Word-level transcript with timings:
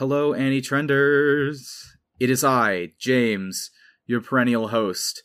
Hello, 0.00 0.32
Anime 0.32 0.62
Trenders. 0.62 1.94
It 2.18 2.30
is 2.30 2.42
I, 2.42 2.94
James, 2.98 3.70
your 4.06 4.22
perennial 4.22 4.68
host. 4.68 5.24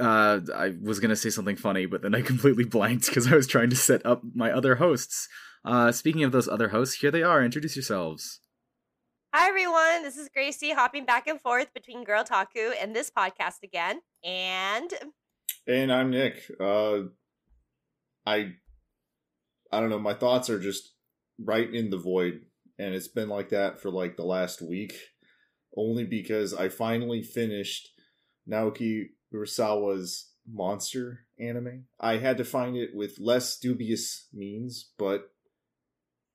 Uh, 0.00 0.40
I 0.52 0.74
was 0.82 0.98
gonna 0.98 1.14
say 1.14 1.30
something 1.30 1.54
funny, 1.54 1.86
but 1.86 2.02
then 2.02 2.12
I 2.12 2.22
completely 2.32 2.64
blanked 2.64 3.06
because 3.06 3.30
I 3.30 3.36
was 3.36 3.46
trying 3.46 3.70
to 3.70 3.76
set 3.76 4.04
up 4.04 4.22
my 4.34 4.50
other 4.50 4.74
hosts. 4.74 5.28
Uh, 5.64 5.92
speaking 5.92 6.24
of 6.24 6.32
those 6.32 6.48
other 6.48 6.70
hosts, 6.70 6.96
here 6.96 7.12
they 7.12 7.22
are. 7.22 7.44
Introduce 7.44 7.76
yourselves. 7.76 8.40
Hi 9.32 9.48
everyone, 9.48 10.02
this 10.02 10.16
is 10.16 10.28
Gracie 10.34 10.72
hopping 10.72 11.04
back 11.04 11.28
and 11.28 11.40
forth 11.40 11.72
between 11.72 12.02
Girl 12.02 12.24
Taku 12.24 12.72
and 12.82 12.96
this 12.96 13.12
podcast 13.16 13.62
again. 13.62 14.00
And 14.24 14.92
And 15.68 15.92
I'm 15.92 16.10
Nick. 16.10 16.50
Uh, 16.58 17.02
I 18.26 18.54
I 19.70 19.78
don't 19.78 19.90
know. 19.90 20.00
My 20.00 20.14
thoughts 20.14 20.50
are 20.50 20.58
just 20.58 20.94
right 21.38 21.72
in 21.72 21.90
the 21.90 21.96
void, 21.96 22.40
and 22.80 22.94
it's 22.94 23.08
been 23.08 23.28
like 23.28 23.50
that 23.50 23.80
for 23.80 23.90
like 23.90 24.16
the 24.16 24.24
last 24.24 24.62
week. 24.62 24.94
Only 25.76 26.04
because 26.04 26.54
I 26.54 26.68
finally 26.68 27.22
finished 27.22 27.90
Naoki 28.50 29.10
Urasawa's 29.32 30.30
monster 30.50 31.26
anime. 31.38 31.84
I 32.00 32.16
had 32.16 32.38
to 32.38 32.44
find 32.44 32.76
it 32.76 32.90
with 32.94 33.18
less 33.20 33.58
dubious 33.58 34.26
means, 34.32 34.90
but 34.98 35.30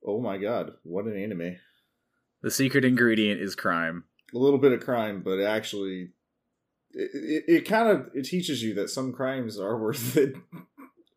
oh 0.06 0.20
my 0.20 0.38
god, 0.38 0.72
what 0.84 1.04
an 1.06 1.20
anime! 1.20 1.56
The 2.42 2.50
secret 2.50 2.84
ingredient 2.84 3.40
is 3.40 3.54
crime. 3.54 4.04
A 4.34 4.38
little 4.38 4.58
bit 4.58 4.72
of 4.72 4.80
crime, 4.80 5.22
but 5.22 5.40
actually, 5.40 6.10
it, 6.92 7.10
it, 7.12 7.44
it 7.48 7.68
kind 7.68 7.88
of 7.88 8.08
it 8.14 8.24
teaches 8.24 8.62
you 8.62 8.72
that 8.74 8.88
some 8.88 9.12
crimes 9.12 9.58
are 9.58 9.78
worth 9.82 10.16
it. 10.16 10.34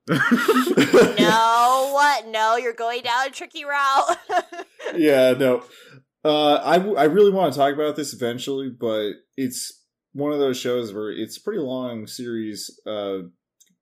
no, 1.19 1.91
what? 1.93 2.27
No, 2.27 2.55
you're 2.57 2.73
going 2.73 3.03
down 3.03 3.27
a 3.27 3.29
tricky 3.29 3.63
route. 3.63 4.17
yeah, 4.95 5.33
no. 5.33 5.63
Uh, 6.23 6.55
I, 6.55 6.75
I 6.75 7.03
really 7.05 7.31
want 7.31 7.53
to 7.53 7.59
talk 7.59 7.73
about 7.73 7.95
this 7.95 8.13
eventually, 8.13 8.69
but 8.69 9.11
it's 9.37 9.83
one 10.13 10.33
of 10.33 10.39
those 10.39 10.57
shows 10.57 10.93
where 10.93 11.11
it's 11.11 11.37
a 11.37 11.41
pretty 11.41 11.59
long 11.59 12.07
series, 12.07 12.79
uh, 12.87 13.19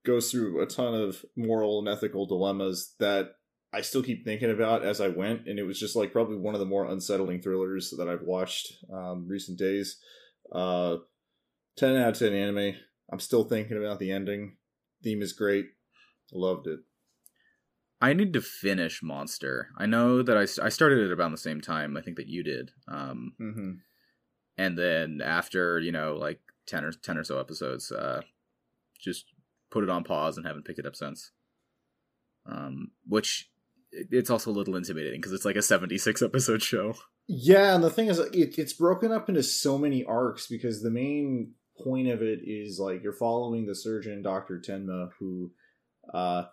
goes 0.06 0.32
through 0.32 0.62
a 0.62 0.66
ton 0.66 0.94
of 0.94 1.24
moral 1.36 1.80
and 1.80 1.88
ethical 1.88 2.26
dilemmas 2.26 2.94
that 3.00 3.32
I 3.74 3.82
still 3.82 4.04
keep 4.04 4.24
thinking 4.24 4.52
about 4.52 4.84
as 4.84 5.00
I 5.02 5.08
went, 5.10 5.48
and 5.48 5.60
it 5.60 5.64
was 5.64 5.80
just 5.80 5.96
like 5.96 6.12
probably 6.12 6.38
one 6.38 6.56
of 6.56 6.60
the 6.60 6.66
more 6.66 6.86
unsettling 6.86 7.42
thrillers 7.42 7.94
that 7.98 8.10
I've 8.10 8.24
watched 8.24 8.74
um, 8.92 9.28
recent 9.30 9.60
days. 9.60 9.98
Uh, 10.52 10.98
ten 11.78 11.96
out 11.96 12.10
of 12.10 12.20
ten 12.20 12.34
anime. 12.34 12.76
I'm 13.12 13.20
still 13.20 13.44
thinking 13.44 13.78
about 13.78 14.00
the 14.00 14.12
ending. 14.12 14.58
Theme 15.04 15.22
is 15.22 15.34
great. 15.34 15.68
Loved 16.34 16.68
it. 16.68 16.80
I 18.00 18.14
need 18.14 18.34
to 18.34 18.42
finish 18.42 19.02
Monster. 19.02 19.70
I 19.78 19.86
know 19.88 20.22
that 20.22 20.38
I, 20.38 20.44
I 20.64 20.70
started 20.70 21.00
it 21.00 21.12
around 21.12 21.32
the 21.32 21.38
same 21.38 21.62
time. 21.62 21.98
I 21.98 22.02
think 22.02 22.18
that 22.18 22.28
you 22.28 22.44
did. 22.44 22.72
Um, 22.88 23.34
mm-hmm. 23.42 23.72
and 24.58 24.78
then 24.78 25.20
after 25.24 25.80
you 25.80 25.92
know 25.92 26.16
like 26.16 26.40
ten 26.68 26.84
or 26.84 26.92
ten 26.92 27.18
or 27.18 27.24
so 27.24 27.40
episodes, 27.40 27.92
uh, 27.92 28.22
just 29.00 29.26
put 29.72 29.84
it 29.84 29.90
on 29.90 30.04
pause 30.04 30.38
and 30.38 30.46
haven't 30.46 30.66
picked 30.66 30.80
it 30.80 30.86
up 30.86 30.96
since. 30.96 31.32
Um, 32.46 32.92
which 33.08 33.50
it's 33.92 34.30
also 34.30 34.52
a 34.52 34.54
little 34.54 34.76
intimidating 34.76 35.20
because 35.20 35.34
it's 35.34 35.46
like 35.46 35.56
a 35.56 35.62
seventy-six 35.62 36.22
episode 36.22 36.62
show. 36.62 36.94
Yeah, 37.28 37.74
and 37.74 37.84
the 37.84 37.90
thing 37.90 38.08
is, 38.08 38.20
it, 38.20 38.58
it's 38.58 38.74
broken 38.74 39.12
up 39.12 39.28
into 39.28 39.44
so 39.44 39.78
many 39.78 40.06
arcs 40.06 40.48
because 40.48 40.82
the 40.82 40.92
main 40.92 41.54
point 41.84 42.08
of 42.08 42.22
it 42.22 42.40
is 42.44 42.80
like 42.80 43.04
you're 43.04 43.14
following 43.14 43.66
the 43.66 43.76
surgeon, 43.76 44.22
Doctor 44.22 44.62
Tenma, 44.66 45.10
who 45.20 45.52
uh, 46.14 46.44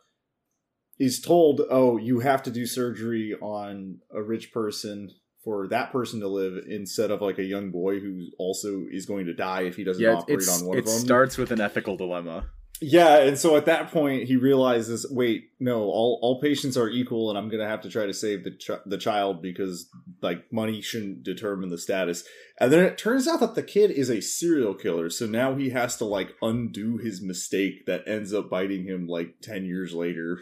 is 0.98 1.20
told, 1.20 1.62
"Oh, 1.70 1.97
you 1.97 2.20
have 2.20 2.42
to 2.44 2.50
do 2.50 2.66
surgery 2.66 3.34
on 3.41 3.98
a 4.12 4.22
rich 4.22 4.52
person 4.52 5.11
for 5.42 5.69
that 5.69 5.92
person 5.92 6.20
to 6.20 6.28
live 6.28 6.64
instead 6.69 7.11
of 7.11 7.20
like 7.20 7.38
a 7.38 7.44
young 7.44 7.70
boy 7.70 8.00
who 8.00 8.28
also 8.38 8.86
is 8.91 9.06
going 9.06 9.27
to 9.27 9.34
die 9.34 9.62
if 9.62 9.77
he 9.77 9.84
doesn't 9.84 10.02
yeah, 10.02 10.14
operate 10.14 10.48
on 10.48 10.66
one 10.66 10.78
of 10.78 10.84
them." 10.84 10.94
It 10.94 10.98
starts 10.98 11.36
with 11.36 11.50
an 11.50 11.61
ethical 11.61 11.96
dilemma. 11.96 12.50
Yeah, 12.86 13.20
and 13.20 13.39
so 13.39 13.56
at 13.56 13.64
that 13.64 13.90
point 13.90 14.24
he 14.24 14.36
realizes, 14.36 15.06
wait, 15.11 15.48
no, 15.58 15.84
all 15.84 16.18
all 16.20 16.39
patients 16.39 16.77
are 16.77 16.90
equal, 16.90 17.30
and 17.30 17.39
I'm 17.39 17.48
gonna 17.48 17.67
have 17.67 17.80
to 17.80 17.89
try 17.89 18.05
to 18.05 18.12
save 18.12 18.45
the 18.45 18.50
ch- 18.50 18.84
the 18.84 18.98
child 18.98 19.40
because 19.40 19.89
like 20.20 20.52
money 20.52 20.83
shouldn't 20.83 21.23
determine 21.23 21.70
the 21.70 21.78
status. 21.78 22.24
And 22.61 22.70
then 22.70 22.84
it 22.84 22.98
turns 22.98 23.27
out 23.27 23.40
that 23.40 23.55
the 23.55 23.62
kid 23.62 23.90
is 23.90 24.11
a 24.11 24.20
serial 24.20 24.74
killer, 24.74 25.08
so 25.08 25.24
now 25.24 25.55
he 25.55 25.70
has 25.70 25.96
to 25.96 26.05
like 26.05 26.34
undo 26.42 26.98
his 26.98 27.23
mistake 27.23 27.86
that 27.86 28.06
ends 28.06 28.34
up 28.34 28.50
biting 28.50 28.84
him 28.84 29.06
like 29.06 29.40
ten 29.40 29.64
years 29.64 29.94
later. 29.94 30.40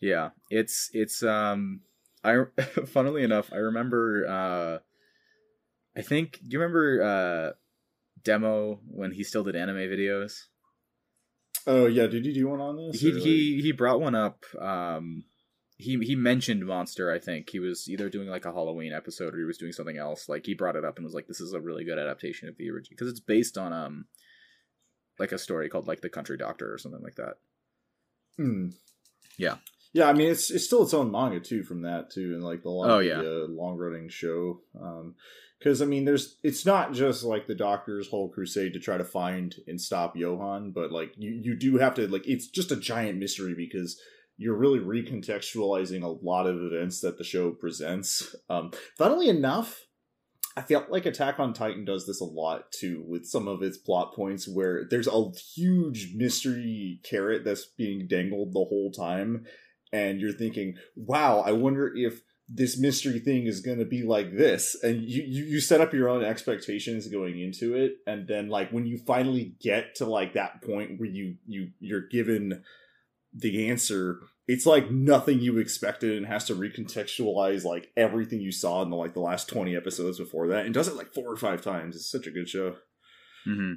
Yeah, 0.00 0.30
it's 0.48 0.88
it's 0.94 1.22
um, 1.22 1.82
I 2.24 2.44
funnily 2.86 3.22
enough, 3.22 3.52
I 3.52 3.56
remember. 3.56 4.26
uh 4.26 4.78
I 5.94 6.00
think 6.02 6.40
do 6.40 6.48
you 6.50 6.58
remember 6.60 7.02
uh 7.02 7.52
demo 8.22 8.80
when 8.88 9.12
he 9.12 9.24
still 9.24 9.44
did 9.44 9.56
anime 9.56 9.76
videos? 9.76 10.32
Oh 11.66 11.86
yeah, 11.86 12.06
did 12.06 12.24
you 12.24 12.32
do 12.32 12.48
one 12.48 12.60
on 12.60 12.76
this? 12.76 13.00
He 13.00 13.10
he 13.20 13.60
he 13.60 13.72
brought 13.72 14.00
one 14.00 14.14
up. 14.14 14.44
Um, 14.60 15.24
he 15.76 15.98
he 15.98 16.14
mentioned 16.14 16.64
Monster. 16.64 17.12
I 17.12 17.18
think 17.18 17.50
he 17.50 17.58
was 17.58 17.88
either 17.88 18.08
doing 18.08 18.28
like 18.28 18.44
a 18.44 18.52
Halloween 18.52 18.92
episode 18.92 19.34
or 19.34 19.38
he 19.38 19.44
was 19.44 19.58
doing 19.58 19.72
something 19.72 19.98
else. 19.98 20.28
Like 20.28 20.46
he 20.46 20.54
brought 20.54 20.76
it 20.76 20.84
up 20.84 20.96
and 20.96 21.04
was 21.04 21.14
like, 21.14 21.26
"This 21.26 21.40
is 21.40 21.52
a 21.52 21.60
really 21.60 21.84
good 21.84 21.98
adaptation 21.98 22.48
of 22.48 22.56
the 22.56 22.70
original 22.70 22.96
because 22.96 23.08
it's 23.08 23.20
based 23.20 23.58
on 23.58 23.72
um, 23.72 24.06
like 25.18 25.32
a 25.32 25.38
story 25.38 25.68
called 25.68 25.88
like 25.88 26.00
The 26.00 26.08
Country 26.08 26.38
Doctor 26.38 26.72
or 26.72 26.78
something 26.78 27.02
like 27.02 27.16
that." 27.16 27.34
Hmm. 28.36 28.68
Yeah. 29.38 29.56
Yeah, 29.92 30.08
I 30.08 30.12
mean 30.12 30.30
it's 30.30 30.50
it's 30.50 30.64
still 30.64 30.82
its 30.82 30.94
own 30.94 31.10
manga 31.10 31.40
too 31.40 31.62
from 31.62 31.82
that 31.82 32.10
too, 32.10 32.34
and 32.34 32.44
like 32.44 32.62
the 32.62 32.68
long 32.68 32.90
oh, 32.90 32.98
yeah. 32.98 33.18
uh, 33.18 33.46
long 33.48 33.76
running 33.78 34.08
show. 34.08 34.60
Um, 34.78 35.14
because 35.58 35.80
I 35.80 35.86
mean, 35.86 36.04
there's 36.04 36.36
it's 36.42 36.66
not 36.66 36.92
just 36.92 37.24
like 37.24 37.46
the 37.46 37.54
Doctor's 37.54 38.08
whole 38.08 38.28
crusade 38.28 38.72
to 38.74 38.80
try 38.80 38.98
to 38.98 39.04
find 39.04 39.54
and 39.66 39.80
stop 39.80 40.16
Johan, 40.16 40.72
but 40.72 40.92
like 40.92 41.12
you 41.16 41.30
you 41.30 41.56
do 41.56 41.78
have 41.78 41.94
to 41.94 42.06
like 42.08 42.26
it's 42.26 42.48
just 42.48 42.72
a 42.72 42.76
giant 42.76 43.18
mystery 43.18 43.54
because 43.54 44.00
you're 44.38 44.56
really 44.56 44.80
recontextualizing 44.80 46.02
a 46.02 46.24
lot 46.24 46.46
of 46.46 46.56
events 46.62 47.00
that 47.00 47.18
the 47.18 47.24
show 47.24 47.50
presents. 47.52 48.34
Um, 48.50 48.70
funnily 48.98 49.28
enough, 49.28 49.86
I 50.56 50.62
felt 50.62 50.90
like 50.90 51.06
Attack 51.06 51.40
on 51.40 51.52
Titan 51.52 51.84
does 51.84 52.06
this 52.06 52.20
a 52.20 52.24
lot 52.24 52.70
too 52.70 53.02
with 53.06 53.26
some 53.26 53.48
of 53.48 53.62
its 53.62 53.78
plot 53.78 54.14
points 54.14 54.46
where 54.46 54.84
there's 54.88 55.08
a 55.08 55.30
huge 55.54 56.14
mystery 56.14 57.00
carrot 57.02 57.44
that's 57.44 57.66
being 57.66 58.06
dangled 58.08 58.52
the 58.52 58.64
whole 58.64 58.90
time, 58.90 59.46
and 59.92 60.20
you're 60.20 60.32
thinking, 60.32 60.76
"Wow, 60.94 61.40
I 61.40 61.52
wonder 61.52 61.92
if." 61.94 62.22
This 62.48 62.78
mystery 62.78 63.18
thing 63.18 63.46
is 63.46 63.60
going 63.60 63.78
to 63.78 63.84
be 63.84 64.02
like 64.02 64.36
this. 64.36 64.76
And 64.82 65.02
you, 65.02 65.22
you 65.22 65.44
you 65.44 65.60
set 65.60 65.80
up 65.80 65.92
your 65.92 66.08
own 66.08 66.24
expectations 66.24 67.08
going 67.08 67.40
into 67.40 67.74
it. 67.74 67.96
And 68.06 68.28
then 68.28 68.48
like 68.48 68.70
when 68.70 68.86
you 68.86 68.98
finally 68.98 69.56
get 69.60 69.96
to 69.96 70.06
like 70.06 70.34
that 70.34 70.62
point 70.62 71.00
where 71.00 71.08
you 71.08 71.36
you 71.46 71.70
you're 71.80 72.06
given 72.06 72.62
the 73.34 73.68
answer 73.68 74.20
it's 74.48 74.64
like 74.64 74.90
nothing 74.90 75.40
you 75.40 75.58
expected 75.58 76.16
and 76.16 76.26
has 76.26 76.44
to 76.44 76.54
recontextualize 76.54 77.64
like 77.64 77.90
everything 77.96 78.40
you 78.40 78.52
saw 78.52 78.80
in 78.82 78.90
the 78.90 78.96
like 78.96 79.12
the 79.12 79.20
last 79.20 79.48
20 79.48 79.74
episodes 79.74 80.18
before 80.18 80.46
that. 80.48 80.64
And 80.64 80.72
does 80.72 80.88
it 80.88 80.94
like 80.94 81.12
four 81.12 81.26
or 81.26 81.36
five 81.36 81.62
times. 81.62 81.96
It's 81.96 82.10
such 82.10 82.26
a 82.26 82.30
good 82.30 82.48
show. 82.48 82.76
Mm-hmm. 83.46 83.74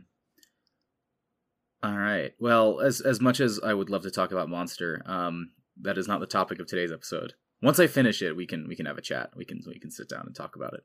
all 1.84 1.98
right. 1.98 2.34
Well 2.40 2.82
as 2.82 3.02
as 3.02 3.20
much 3.20 3.40
as 3.40 3.60
i 3.64 3.74
would 3.74 3.90
love 3.90 4.04
to 4.04 4.12
talk 4.12 4.32
about 4.32 4.50
monster 4.50 5.02
um 5.06 5.52
that 5.82 5.98
is 5.98 6.08
not 6.08 6.20
the 6.20 6.28
topic 6.28 6.60
of 6.60 6.68
today's 6.68 6.92
episode 6.92 7.34
once 7.62 7.80
I 7.80 7.88
finish 7.88 8.22
it, 8.22 8.36
we 8.36 8.46
can 8.46 8.68
we 8.68 8.76
can 8.76 8.86
have 8.86 8.98
a 8.98 9.02
chat. 9.02 9.32
We 9.36 9.46
can 9.46 9.62
we 9.68 9.80
can 9.80 9.92
sit 9.92 10.10
down 10.10 10.24
and 10.26 10.36
talk 10.36 10.56
about 10.56 10.74
it. 10.74 10.84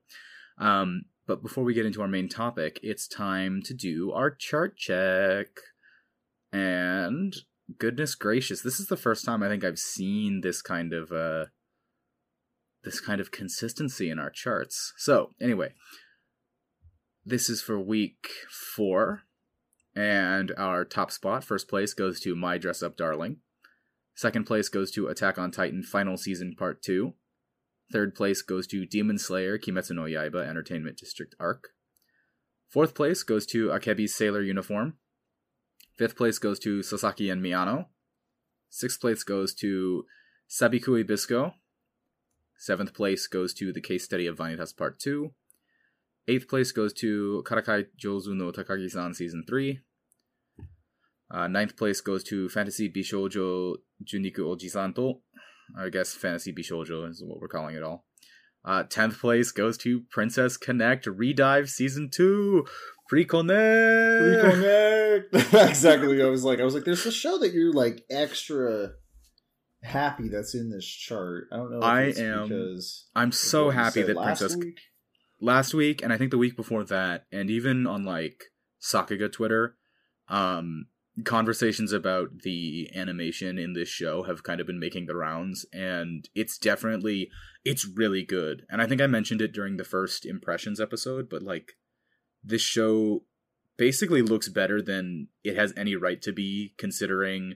Um, 0.58 1.04
but 1.26 1.42
before 1.42 1.64
we 1.64 1.74
get 1.74 1.86
into 1.86 2.02
our 2.02 2.08
main 2.08 2.28
topic, 2.28 2.78
it's 2.82 3.08
time 3.08 3.62
to 3.64 3.74
do 3.74 4.12
our 4.12 4.30
chart 4.30 4.76
check. 4.76 5.46
And 6.52 7.34
goodness 7.78 8.14
gracious, 8.14 8.60
this 8.60 8.78
is 8.78 8.86
the 8.86 8.96
first 8.96 9.24
time 9.24 9.42
I 9.42 9.48
think 9.48 9.64
I've 9.64 9.78
seen 9.78 10.40
this 10.42 10.62
kind 10.62 10.92
of 10.92 11.12
uh 11.12 11.46
this 12.84 13.00
kind 13.00 13.20
of 13.20 13.30
consistency 13.30 14.10
in 14.10 14.18
our 14.18 14.30
charts. 14.30 14.92
So, 14.98 15.30
anyway, 15.40 15.72
this 17.24 17.48
is 17.48 17.62
for 17.62 17.80
week 17.80 18.28
4 18.76 19.22
and 19.96 20.52
our 20.58 20.84
top 20.84 21.10
spot, 21.10 21.44
first 21.44 21.68
place 21.68 21.94
goes 21.94 22.20
to 22.20 22.34
My 22.34 22.58
Dress 22.58 22.82
Up 22.82 22.96
Darling. 22.96 23.38
Second 24.14 24.44
place 24.44 24.68
goes 24.68 24.90
to 24.92 25.08
Attack 25.08 25.38
on 25.38 25.50
Titan 25.50 25.82
Final 25.82 26.16
Season 26.16 26.54
Part 26.56 26.82
2. 26.82 27.14
Third 27.92 28.14
place 28.14 28.42
goes 28.42 28.66
to 28.68 28.86
Demon 28.86 29.18
Slayer 29.18 29.58
Kimetsu 29.58 29.92
no 29.92 30.02
Yaiba 30.02 30.46
Entertainment 30.46 30.96
District 30.96 31.34
Arc. 31.40 31.70
Fourth 32.68 32.94
place 32.94 33.22
goes 33.22 33.46
to 33.46 33.68
Akebi's 33.68 34.14
Sailor 34.14 34.42
Uniform. 34.42 34.94
Fifth 35.96 36.16
place 36.16 36.38
goes 36.38 36.58
to 36.60 36.82
Sasaki 36.82 37.30
and 37.30 37.42
Miyano. 37.42 37.86
Sixth 38.68 39.00
place 39.00 39.22
goes 39.22 39.54
to 39.54 40.06
Sabikui 40.48 41.06
Bisco. 41.06 41.54
Seventh 42.56 42.94
place 42.94 43.26
goes 43.26 43.52
to 43.54 43.72
The 43.72 43.80
Case 43.80 44.04
Study 44.04 44.26
of 44.26 44.38
Vanitas 44.38 44.76
Part 44.76 44.98
2. 44.98 45.32
Eighth 46.26 46.48
place 46.48 46.72
goes 46.72 46.92
to 46.94 47.44
Karakai 47.46 47.86
Jozu 48.02 48.34
no 48.34 48.50
Takagi-san 48.50 49.14
Season 49.14 49.44
3. 49.46 49.80
Uh, 51.30 51.48
ninth 51.48 51.76
place 51.76 52.00
goes 52.00 52.22
to 52.24 52.48
Fantasy 52.48 52.90
Bishoujo 52.90 53.76
Juniku 54.04 54.40
Ojisan 54.40 54.94
to. 54.94 55.20
I 55.78 55.88
guess 55.88 56.14
Fantasy 56.14 56.52
Bishoujo 56.52 57.08
is 57.08 57.22
what 57.24 57.40
we're 57.40 57.48
calling 57.48 57.74
it 57.74 57.82
all. 57.82 58.04
Uh, 58.64 58.84
10th 58.84 59.20
place 59.20 59.50
goes 59.50 59.76
to 59.78 60.02
Princess 60.10 60.56
Connect 60.56 61.06
Redive 61.06 61.68
Season 61.68 62.08
2. 62.10 62.64
Reconnect! 63.12 64.42
Reconnect! 64.42 65.68
exactly. 65.68 66.22
I 66.22 66.26
was 66.26 66.44
like, 66.44 66.60
I 66.60 66.64
was 66.64 66.74
like, 66.74 66.84
there's 66.84 67.04
a 67.04 67.12
show 67.12 67.38
that 67.38 67.52
you're 67.52 67.72
like 67.72 68.02
extra 68.10 68.90
happy 69.82 70.28
that's 70.28 70.54
in 70.54 70.70
this 70.70 70.86
chart. 70.86 71.48
I 71.52 71.56
don't 71.56 71.70
know. 71.70 71.80
I 71.80 72.02
am. 72.16 72.48
Because 72.48 73.06
I'm 73.14 73.32
so 73.32 73.70
happy 73.70 74.02
that 74.02 74.16
Princess 74.16 74.56
week? 74.56 74.78
last 75.40 75.74
week, 75.74 76.02
and 76.02 76.12
I 76.12 76.16
think 76.16 76.30
the 76.30 76.38
week 76.38 76.56
before 76.56 76.84
that, 76.84 77.26
and 77.30 77.50
even 77.50 77.86
on 77.86 78.04
like 78.04 78.44
Sakuga 78.82 79.30
Twitter, 79.30 79.76
um, 80.28 80.86
conversations 81.24 81.92
about 81.92 82.40
the 82.42 82.90
animation 82.94 83.56
in 83.56 83.72
this 83.72 83.88
show 83.88 84.24
have 84.24 84.42
kind 84.42 84.60
of 84.60 84.66
been 84.66 84.80
making 84.80 85.06
the 85.06 85.14
rounds 85.14 85.64
and 85.72 86.28
it's 86.34 86.58
definitely 86.58 87.30
it's 87.64 87.86
really 87.86 88.24
good. 88.24 88.66
And 88.68 88.82
i 88.82 88.86
think 88.86 89.00
i 89.00 89.06
mentioned 89.06 89.40
it 89.40 89.52
during 89.52 89.76
the 89.76 89.84
first 89.84 90.26
impressions 90.26 90.80
episode 90.80 91.28
but 91.28 91.42
like 91.42 91.72
this 92.42 92.62
show 92.62 93.22
basically 93.76 94.22
looks 94.22 94.48
better 94.48 94.82
than 94.82 95.28
it 95.42 95.56
has 95.56 95.72
any 95.76 95.96
right 95.96 96.20
to 96.22 96.32
be 96.32 96.74
considering 96.78 97.54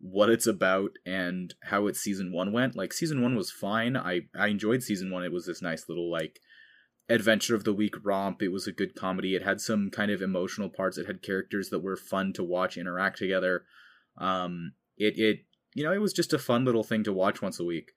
what 0.00 0.30
it's 0.30 0.46
about 0.46 0.92
and 1.04 1.54
how 1.64 1.86
its 1.86 2.00
season 2.00 2.32
1 2.32 2.52
went. 2.52 2.76
Like 2.76 2.92
season 2.92 3.20
1 3.20 3.34
was 3.34 3.50
fine. 3.50 3.96
I 3.96 4.22
i 4.38 4.48
enjoyed 4.48 4.82
season 4.82 5.10
1 5.10 5.24
it 5.24 5.32
was 5.32 5.46
this 5.46 5.62
nice 5.62 5.88
little 5.88 6.10
like 6.10 6.40
adventure 7.08 7.54
of 7.54 7.64
the 7.64 7.72
week 7.72 7.94
romp. 8.04 8.42
It 8.42 8.48
was 8.48 8.66
a 8.66 8.72
good 8.72 8.94
comedy. 8.94 9.34
It 9.34 9.42
had 9.42 9.60
some 9.60 9.90
kind 9.90 10.10
of 10.10 10.22
emotional 10.22 10.68
parts. 10.68 10.98
It 10.98 11.06
had 11.06 11.22
characters 11.22 11.70
that 11.70 11.80
were 11.80 11.96
fun 11.96 12.32
to 12.34 12.44
watch 12.44 12.76
interact 12.76 13.18
together. 13.18 13.64
Um, 14.18 14.72
it 14.96 15.18
it 15.18 15.44
you 15.74 15.84
know 15.84 15.92
it 15.92 16.00
was 16.00 16.12
just 16.12 16.32
a 16.32 16.38
fun 16.38 16.64
little 16.64 16.84
thing 16.84 17.04
to 17.04 17.12
watch 17.12 17.40
once 17.40 17.58
a 17.58 17.64
week. 17.64 17.92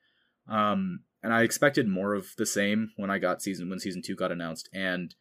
Um, 0.48 1.02
and 1.24 1.34
I 1.34 1.44
expected 1.44 1.88
more 1.88 2.14
of 2.14 2.30
the 2.38 2.46
same 2.46 2.92
when 2.98 3.12
I 3.12 3.20
got 3.20 3.42
season 3.42 3.70
when 3.70 3.80
season 3.80 4.02
two 4.02 4.16
got 4.16 4.32
announced, 4.32 4.70
and 4.74 5.14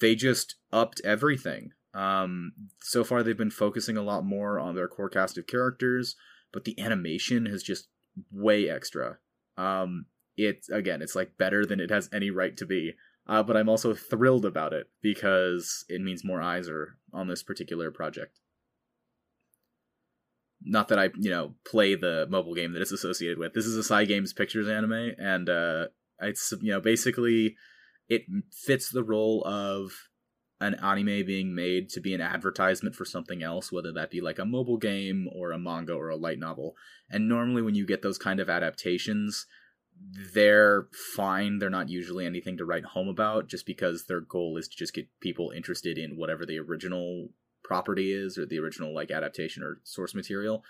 they 0.00 0.14
just 0.14 0.56
upped 0.72 1.00
everything. 1.04 1.70
Um, 1.92 2.52
so 2.80 3.02
far 3.02 3.22
they've 3.22 3.36
been 3.36 3.50
focusing 3.50 3.96
a 3.96 4.02
lot 4.02 4.24
more 4.24 4.60
on 4.60 4.74
their 4.74 4.88
core 4.88 5.08
cast 5.08 5.36
of 5.38 5.46
characters, 5.46 6.14
but 6.52 6.64
the 6.64 6.78
animation 6.80 7.46
has 7.46 7.62
just 7.62 7.88
way 8.30 8.68
extra. 8.68 9.18
Um, 9.56 10.06
it's 10.36 10.68
again, 10.68 11.02
it's 11.02 11.14
like 11.14 11.36
better 11.38 11.66
than 11.66 11.80
it 11.80 11.90
has 11.90 12.08
any 12.12 12.30
right 12.30 12.56
to 12.56 12.66
be. 12.66 12.94
Uh, 13.26 13.42
but 13.42 13.56
I'm 13.56 13.68
also 13.68 13.94
thrilled 13.94 14.44
about 14.44 14.72
it 14.72 14.88
because 15.02 15.84
it 15.88 16.00
means 16.00 16.24
more 16.24 16.42
eyes 16.42 16.68
are 16.68 16.96
on 17.12 17.28
this 17.28 17.42
particular 17.42 17.90
project. 17.90 18.40
Not 20.62 20.88
that 20.88 20.98
I, 20.98 21.10
you 21.16 21.30
know, 21.30 21.54
play 21.64 21.94
the 21.94 22.26
mobile 22.28 22.54
game 22.54 22.72
that 22.72 22.82
it's 22.82 22.92
associated 22.92 23.38
with. 23.38 23.54
This 23.54 23.66
is 23.66 23.78
a 23.78 23.92
Cygames 23.92 24.36
Pictures 24.36 24.68
anime, 24.68 25.12
and 25.18 25.48
uh, 25.48 25.86
it's 26.20 26.52
you 26.60 26.72
know 26.72 26.80
basically 26.80 27.56
it 28.08 28.22
fits 28.52 28.90
the 28.90 29.04
role 29.04 29.42
of 29.46 29.92
an 30.60 30.74
anime 30.74 31.24
being 31.24 31.54
made 31.54 31.88
to 31.88 32.00
be 32.00 32.12
an 32.12 32.20
advertisement 32.20 32.94
for 32.94 33.06
something 33.06 33.42
else, 33.42 33.72
whether 33.72 33.92
that 33.92 34.10
be 34.10 34.20
like 34.20 34.38
a 34.38 34.44
mobile 34.44 34.76
game 34.76 35.28
or 35.34 35.52
a 35.52 35.58
manga 35.58 35.94
or 35.94 36.10
a 36.10 36.16
light 36.16 36.38
novel. 36.38 36.74
And 37.08 37.28
normally, 37.28 37.62
when 37.62 37.74
you 37.74 37.86
get 37.86 38.02
those 38.02 38.18
kind 38.18 38.40
of 38.40 38.50
adaptations, 38.50 39.46
they're 40.34 40.88
fine. 41.14 41.58
They're 41.58 41.70
not 41.70 41.88
usually 41.88 42.26
anything 42.26 42.56
to 42.56 42.64
write 42.64 42.84
home 42.84 43.08
about 43.08 43.48
just 43.48 43.66
because 43.66 44.04
their 44.04 44.20
goal 44.20 44.56
is 44.56 44.68
to 44.68 44.76
just 44.76 44.94
get 44.94 45.08
people 45.20 45.52
interested 45.54 45.98
in 45.98 46.16
whatever 46.16 46.46
the 46.46 46.58
original 46.58 47.28
property 47.62 48.12
is 48.12 48.38
or 48.38 48.46
the 48.46 48.58
original 48.58 48.94
like 48.94 49.10
adaptation 49.10 49.62
or 49.62 49.80
source 49.84 50.14
material. 50.14 50.64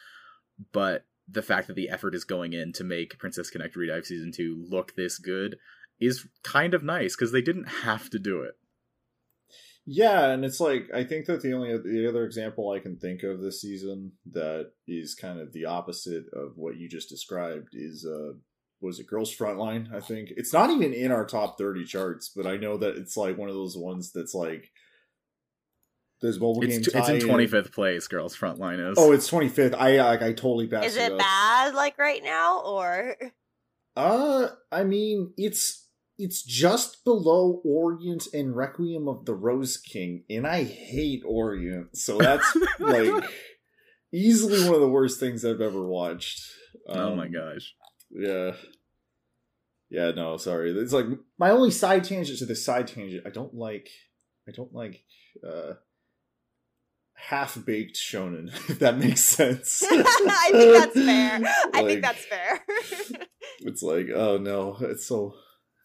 But 0.73 1.05
the 1.29 1.43
fact 1.43 1.69
that 1.69 1.77
the 1.77 1.89
effort 1.89 2.15
is 2.15 2.25
going 2.25 2.53
in 2.53 2.73
to 2.73 2.85
make 2.85 3.19
Princess 3.19 3.51
Connect 3.51 3.77
Redive 3.77 4.05
Season 4.05 4.33
2 4.35 4.67
look 4.69 4.97
this 4.97 5.19
good 5.19 5.57
is 6.01 6.27
kind 6.43 6.75
of 6.75 6.83
nice 6.83 7.15
because 7.15 7.31
they 7.31 7.43
didn't 7.43 7.69
have 7.69 8.11
to 8.11 8.19
do 8.19 8.43
it. 8.43 8.55
Yeah, 9.87 10.31
and 10.31 10.45
it's 10.45 10.61
like 10.61 10.89
I 10.95 11.05
think 11.05 11.27
that 11.27 11.43
the 11.43 11.53
only 11.53 11.77
the 11.77 12.07
other 12.09 12.25
example 12.25 12.71
I 12.71 12.81
can 12.81 12.99
think 12.99 13.23
of 13.23 13.41
this 13.41 13.61
season 13.61 14.13
that 14.33 14.73
is 14.87 15.15
kind 15.15 15.41
of 15.41 15.53
the 15.53 15.65
opposite 15.65 16.25
of 16.33 16.53
what 16.57 16.77
you 16.77 16.89
just 16.89 17.09
described 17.09 17.71
is 17.73 18.07
uh 18.07 18.35
was 18.81 18.99
it 18.99 19.07
Girls 19.07 19.35
Frontline? 19.35 19.95
I 19.95 20.01
think 20.01 20.33
it's 20.37 20.53
not 20.53 20.71
even 20.71 20.93
in 20.93 21.13
our 21.13 21.25
top 21.25 21.59
thirty 21.59 21.85
charts, 21.85 22.31
but 22.35 22.47
I 22.47 22.57
know 22.57 22.77
that 22.79 22.97
it's 22.97 23.17
like 23.17 23.37
one 23.37 23.49
of 23.49 23.55
those 23.55 23.77
ones 23.77 24.13
that's 24.13 24.35
like 24.35 24.71
there's 26.23 26.41
mobile 26.41 26.63
it's, 26.63 26.89
game. 26.89 27.01
It's 27.01 27.09
in 27.09 27.21
twenty 27.21 27.47
fifth 27.47 27.73
place. 27.73 28.07
Girls 28.09 28.37
Frontline 28.37 28.91
is. 28.91 28.99
Oh, 28.99 29.13
it's 29.13 29.27
twenty 29.27 29.49
fifth. 29.49 29.75
I 29.75 29.97
like 29.99 30.23
I 30.23 30.33
totally 30.33 30.67
passed. 30.67 30.87
Is 30.87 30.97
it, 30.97 31.13
it 31.13 31.19
bad 31.19 31.75
like 31.75 31.99
right 31.99 32.23
now 32.23 32.61
or? 32.61 33.17
Uh, 33.97 34.49
I 34.71 34.85
mean 34.85 35.33
it's 35.37 35.89
it's 36.19 36.43
just 36.43 37.03
below 37.05 37.63
Orient 37.65 38.29
and 38.35 38.55
Requiem 38.55 39.09
of 39.09 39.25
the 39.25 39.35
Rose 39.35 39.79
King, 39.79 40.25
and 40.29 40.47
I 40.47 40.65
hate 40.65 41.23
Orient, 41.27 41.97
so 41.97 42.19
that's 42.19 42.57
like 42.79 43.25
easily 44.13 44.63
one 44.65 44.75
of 44.75 44.81
the 44.81 44.89
worst 44.89 45.19
things 45.19 45.45
I've 45.45 45.61
ever 45.61 45.87
watched. 45.87 46.43
Um, 46.89 47.01
oh 47.01 47.17
my 47.17 47.27
um, 47.27 47.33
gosh. 47.33 47.75
Yeah. 48.11 48.53
Yeah, 49.89 50.13
no, 50.13 50.37
sorry. 50.37 50.71
It's 50.71 50.93
like 50.93 51.07
my 51.39 51.51
only 51.51 51.71
side 51.71 52.05
tangent 52.05 52.39
to 52.39 52.47
this 52.47 52.65
side 52.65 52.87
tangent. 52.87 53.27
I 53.27 53.31
don't 53.31 53.55
like 53.55 53.89
I 54.49 54.53
don't 54.53 54.73
like 54.73 55.03
uh 55.47 55.75
half 57.15 57.59
baked 57.65 57.97
shonen, 57.97 58.49
if 58.71 58.79
that 58.79 58.99
makes 58.99 59.23
sense. 59.23 59.83
I 59.91 60.51
think 60.53 60.73
that's 60.79 60.95
fair. 60.95 61.39
like, 61.41 61.75
I 61.75 61.85
think 61.85 62.03
that's 62.03 62.25
fair. 62.25 62.65
it's 63.61 63.83
like, 63.83 64.09
oh 64.15 64.39
no, 64.39 64.77
it's 64.81 65.07
so 65.07 65.35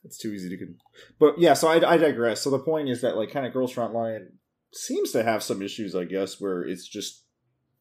it's 0.06 0.18
too 0.18 0.32
easy 0.32 0.50
to 0.50 0.58
con- 0.58 0.78
but 1.20 1.38
yeah 1.40 1.54
so 1.54 1.68
I, 1.68 1.94
I 1.94 1.98
digress 1.98 2.42
so 2.42 2.50
the 2.50 2.60
point 2.60 2.90
is 2.90 3.02
that 3.02 3.18
like 3.18 3.32
kind 3.32 3.46
of 3.46 3.52
girls 3.52 3.74
frontline 3.74 4.28
seems 4.72 5.12
to 5.12 5.24
have 5.24 5.44
some 5.44 5.62
issues 5.62 5.96
i 5.96 6.06
guess 6.06 6.40
where 6.40 6.62
it's 6.62 6.88
just 6.88 7.24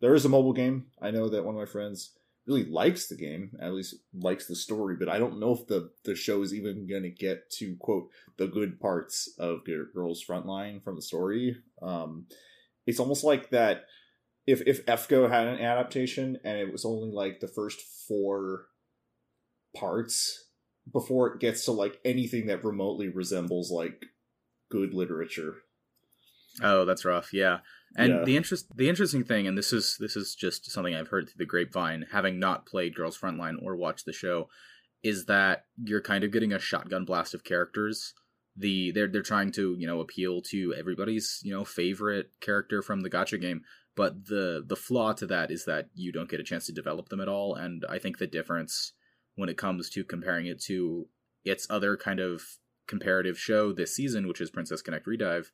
there 0.01 0.15
is 0.15 0.25
a 0.25 0.31
mobile 0.31 0.55
game 0.55 0.87
i 1.01 1.11
know 1.11 1.29
that 1.29 1.45
one 1.45 1.55
of 1.55 1.59
my 1.59 1.71
friends 1.71 2.13
really 2.47 2.65
likes 2.65 3.07
the 3.07 3.17
game, 3.17 3.57
at 3.61 3.73
least 3.73 3.97
likes 4.13 4.47
the 4.47 4.57
story, 4.57 4.97
but 4.99 5.09
I 5.09 5.19
don't 5.19 5.41
know 5.41 5.53
if 5.53 5.67
the 5.67 5.91
the 6.05 6.15
show 6.15 6.43
is 6.43 6.53
even 6.53 6.87
going 6.87 7.03
to 7.03 7.11
get 7.11 7.51
to 7.53 7.77
quote 7.77 8.09
the 8.37 8.47
good 8.47 8.81
parts 8.81 9.35
of 9.39 9.61
Girls 9.95 10.25
Frontline 10.27 10.83
from 10.83 10.97
the 10.97 11.03
story. 11.03 11.57
Um, 11.81 12.27
it's 12.87 13.01
almost 13.01 13.25
like 13.25 13.51
that 13.51 13.85
if 14.47 14.63
if 14.67 14.85
FGO 14.87 15.31
had 15.31 15.47
an 15.47 15.61
adaptation 15.61 16.39
and 16.45 16.59
it 16.59 16.71
was 16.71 16.85
only 16.85 17.11
like 17.11 17.41
the 17.41 17.49
first 17.49 17.81
four 18.07 18.67
parts 19.75 20.45
before 20.93 21.33
it 21.33 21.41
gets 21.41 21.65
to 21.65 21.73
like 21.73 21.99
anything 22.05 22.47
that 22.47 22.65
remotely 22.65 23.09
resembles 23.09 23.71
like 23.71 24.07
good 24.71 24.93
literature. 24.93 25.57
Oh, 26.63 26.85
that's 26.85 27.05
rough. 27.05 27.33
Yeah. 27.33 27.59
And 27.97 28.13
yeah. 28.13 28.25
the 28.25 28.37
interest 28.37 28.77
the 28.77 28.89
interesting 28.89 29.25
thing, 29.25 29.47
and 29.47 29.57
this 29.57 29.73
is 29.73 29.97
this 30.01 30.17
is 30.17 30.35
just 30.35 30.71
something 30.71 30.95
I've 30.95 31.09
heard 31.09 31.29
through 31.29 31.39
the 31.39 31.47
grapevine, 31.47 32.07
having 32.13 32.39
not 32.39 32.67
played 32.67 32.95
Girls 32.95 33.19
Frontline 33.19 33.63
or 33.63 33.77
watched 33.77 34.05
the 34.05 34.13
show, 34.13 34.49
is 35.03 35.27
that 35.27 35.67
you're 35.83 36.01
kind 36.01 36.25
of 36.25 36.33
getting 36.33 36.53
a 36.53 36.59
shotgun 36.59 37.05
blast 37.05 37.35
of 37.35 37.45
characters. 37.45 38.15
The 38.57 38.91
they're 38.93 39.09
they're 39.09 39.23
trying 39.23 39.53
to 39.53 39.77
you 39.79 39.87
know 39.87 40.01
appeal 40.01 40.43
to 40.51 40.75
everybody's 40.77 41.41
you 41.45 41.53
know 41.53 41.65
favorite 41.65 42.31
character 42.41 42.83
from 42.83 43.03
the 43.03 43.11
gacha 43.11 43.41
game, 43.41 43.63
but 43.95 44.27
the 44.27 44.65
the 44.67 44.77
flaw 44.77 45.13
to 45.15 45.27
that 45.27 45.51
is 45.51 45.65
that 45.67 45.89
you 45.95 46.11
don't 46.11 46.29
get 46.29 46.41
a 46.41 46.45
chance 46.45 46.67
to 46.67 46.73
develop 46.73 47.09
them 47.09 47.21
at 47.21 47.29
all. 47.29 47.55
And 47.55 47.85
I 47.89 47.99
think 47.99 48.19
the 48.19 48.27
difference 48.27 48.93
when 49.37 49.49
it 49.49 49.59
comes 49.59 49.89
to 49.91 50.05
comparing 50.05 50.47
it 50.47 50.61
to 50.63 51.09
its 51.45 51.67
other 51.71 51.97
kind 51.97 52.21
of 52.21 52.43
comparative 52.87 53.39
show 53.39 53.73
this 53.73 53.95
season, 53.95 54.27
which 54.27 54.41
is 54.41 54.51
Princess 54.51 54.83
Connect 54.83 55.07
Redive, 55.07 55.47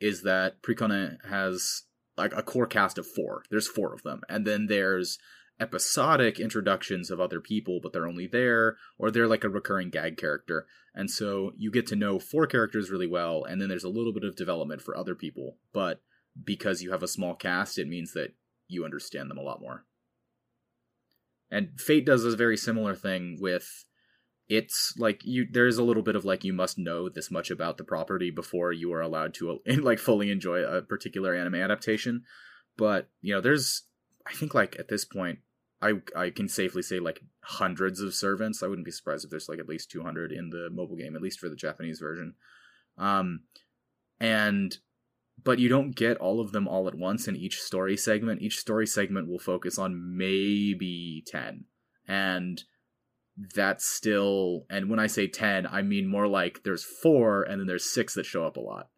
is 0.00 0.22
that 0.22 0.62
PriConne 0.62 1.18
has 1.28 1.82
like 2.16 2.32
a 2.34 2.42
core 2.42 2.66
cast 2.66 2.98
of 2.98 3.06
four. 3.06 3.44
There's 3.50 3.68
four 3.68 3.94
of 3.94 4.02
them. 4.02 4.22
And 4.28 4.46
then 4.46 4.66
there's 4.66 5.18
episodic 5.60 6.40
introductions 6.40 7.10
of 7.10 7.20
other 7.20 7.40
people, 7.40 7.80
but 7.82 7.92
they're 7.92 8.08
only 8.08 8.26
there, 8.26 8.76
or 8.98 9.10
they're 9.10 9.28
like 9.28 9.44
a 9.44 9.48
recurring 9.48 9.90
gag 9.90 10.16
character. 10.16 10.66
And 10.94 11.10
so 11.10 11.52
you 11.56 11.70
get 11.70 11.86
to 11.88 11.96
know 11.96 12.18
four 12.18 12.46
characters 12.46 12.90
really 12.90 13.06
well, 13.06 13.44
and 13.44 13.60
then 13.60 13.68
there's 13.68 13.84
a 13.84 13.90
little 13.90 14.12
bit 14.12 14.24
of 14.24 14.36
development 14.36 14.80
for 14.82 14.96
other 14.96 15.14
people. 15.14 15.58
But 15.72 16.00
because 16.42 16.82
you 16.82 16.92
have 16.92 17.02
a 17.02 17.08
small 17.08 17.34
cast, 17.34 17.78
it 17.78 17.88
means 17.88 18.12
that 18.14 18.34
you 18.68 18.84
understand 18.84 19.30
them 19.30 19.38
a 19.38 19.42
lot 19.42 19.60
more. 19.60 19.84
And 21.50 21.78
Fate 21.78 22.06
does 22.06 22.24
a 22.24 22.36
very 22.36 22.56
similar 22.56 22.94
thing 22.94 23.36
with 23.40 23.84
it's 24.50 24.94
like 24.98 25.24
you 25.24 25.46
there's 25.48 25.78
a 25.78 25.84
little 25.84 26.02
bit 26.02 26.16
of 26.16 26.24
like 26.24 26.42
you 26.42 26.52
must 26.52 26.76
know 26.76 27.08
this 27.08 27.30
much 27.30 27.52
about 27.52 27.78
the 27.78 27.84
property 27.84 28.30
before 28.30 28.72
you 28.72 28.92
are 28.92 29.00
allowed 29.00 29.32
to 29.34 29.60
like 29.80 30.00
fully 30.00 30.30
enjoy 30.30 30.62
a 30.64 30.82
particular 30.82 31.34
anime 31.34 31.54
adaptation. 31.54 32.24
But 32.76 33.08
you 33.22 33.32
know 33.32 33.40
there's 33.40 33.84
i 34.26 34.34
think 34.34 34.52
like 34.52 34.76
at 34.78 34.88
this 34.88 35.04
point 35.04 35.38
i 35.80 35.94
i 36.14 36.28
can 36.28 36.46
safely 36.46 36.82
say 36.82 36.98
like 36.98 37.22
hundreds 37.42 38.00
of 38.00 38.12
servants. 38.12 38.62
I 38.62 38.66
wouldn't 38.66 38.84
be 38.84 38.90
surprised 38.90 39.24
if 39.24 39.30
there's 39.30 39.48
like 39.48 39.60
at 39.60 39.68
least 39.68 39.90
200 39.92 40.32
in 40.32 40.50
the 40.50 40.68
mobile 40.70 40.96
game 40.96 41.14
at 41.14 41.22
least 41.22 41.38
for 41.38 41.48
the 41.48 41.56
japanese 41.56 42.00
version. 42.00 42.34
Um 42.98 43.44
and 44.18 44.76
but 45.42 45.60
you 45.60 45.68
don't 45.68 45.94
get 45.94 46.16
all 46.16 46.40
of 46.40 46.50
them 46.50 46.66
all 46.66 46.88
at 46.88 46.94
once 46.94 47.26
in 47.26 47.34
each 47.36 47.60
story 47.62 47.96
segment. 47.96 48.42
Each 48.42 48.58
story 48.58 48.86
segment 48.86 49.28
will 49.28 49.38
focus 49.38 49.78
on 49.78 50.16
maybe 50.18 51.24
10 51.28 51.64
and 52.08 52.64
that's 53.54 53.86
still 53.86 54.66
and 54.68 54.90
when 54.90 54.98
I 54.98 55.06
say 55.06 55.26
10, 55.26 55.66
I 55.66 55.82
mean 55.82 56.06
more 56.06 56.26
like 56.26 56.62
there's 56.64 56.84
4 56.84 57.42
and 57.42 57.60
then 57.60 57.66
there's 57.66 57.92
6 57.92 58.14
that 58.14 58.26
show 58.26 58.44
up 58.44 58.56
a 58.56 58.60
lot. 58.60 58.88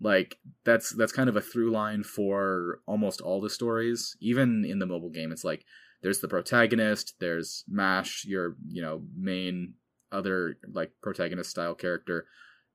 Like 0.00 0.38
that's 0.64 0.90
that's 0.90 1.12
kind 1.12 1.28
of 1.28 1.36
a 1.36 1.40
through 1.40 1.70
line 1.70 2.02
for 2.02 2.80
almost 2.86 3.20
all 3.20 3.40
the 3.40 3.50
stories. 3.50 4.16
Even 4.20 4.64
in 4.64 4.78
the 4.78 4.86
mobile 4.86 5.10
game 5.10 5.32
it's 5.32 5.44
like 5.44 5.64
there's 6.02 6.20
the 6.20 6.28
protagonist, 6.28 7.14
there's 7.18 7.64
Mash, 7.66 8.24
your, 8.26 8.56
you 8.66 8.82
know, 8.82 9.02
main 9.16 9.74
other 10.12 10.58
like 10.72 10.92
protagonist 11.02 11.50
style 11.50 11.74
character 11.74 12.26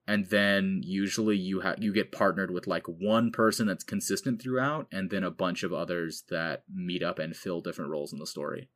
and 0.09 0.25
then 0.31 0.81
usually 0.83 1.37
you 1.37 1.59
have 1.59 1.81
you 1.81 1.93
get 1.93 2.11
partnered 2.11 2.49
with 2.49 2.65
like 2.65 2.85
one 2.87 3.31
person 3.31 3.67
that's 3.67 3.83
consistent 3.83 4.41
throughout 4.41 4.87
and 4.91 5.11
then 5.11 5.23
a 5.23 5.29
bunch 5.29 5.61
of 5.61 5.71
others 5.71 6.23
that 6.29 6.63
meet 6.73 7.03
up 7.03 7.19
and 7.19 7.35
fill 7.35 7.61
different 7.61 7.91
roles 7.91 8.11
in 8.11 8.17
the 8.17 8.25
story 8.25 8.69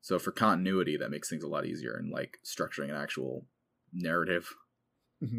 so 0.00 0.18
for 0.18 0.32
continuity 0.32 0.96
that 0.96 1.10
makes 1.10 1.28
things 1.28 1.44
a 1.44 1.48
lot 1.48 1.66
easier 1.66 1.94
and 1.94 2.10
like 2.10 2.38
structuring 2.44 2.90
an 2.90 2.96
actual 2.96 3.46
narrative 3.92 4.54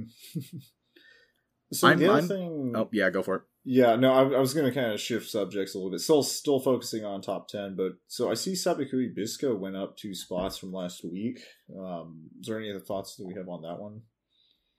so 1.71 1.87
I'm- 1.87 1.99
the 1.99 2.07
other 2.07 2.19
I'm- 2.19 2.27
thing 2.27 2.73
oh 2.75 2.89
yeah 2.91 3.09
go 3.09 3.21
for 3.23 3.35
it 3.35 3.41
Yeah, 3.63 3.95
no, 3.95 4.11
I, 4.11 4.21
I 4.23 4.39
was 4.39 4.53
going 4.55 4.65
to 4.65 4.73
kind 4.73 4.91
of 4.91 4.99
shift 4.99 5.29
subjects 5.29 5.75
a 5.75 5.77
little 5.77 5.91
bit. 5.91 5.99
Still, 6.01 6.23
still 6.23 6.59
focusing 6.59 7.05
on 7.05 7.21
top 7.21 7.47
ten, 7.47 7.75
but 7.75 7.91
so 8.07 8.31
I 8.31 8.33
see 8.33 8.53
Sabikui 8.53 9.13
Bisco 9.13 9.53
went 9.55 9.75
up 9.75 9.95
two 9.97 10.15
spots 10.15 10.57
from 10.57 10.73
last 10.73 11.03
week. 11.03 11.39
Um, 11.77 12.29
is 12.39 12.47
there 12.47 12.57
any 12.57 12.71
other 12.71 12.79
thoughts 12.79 13.15
that 13.17 13.27
we 13.27 13.35
have 13.35 13.47
on 13.47 13.61
that 13.61 13.77
one? 13.79 14.01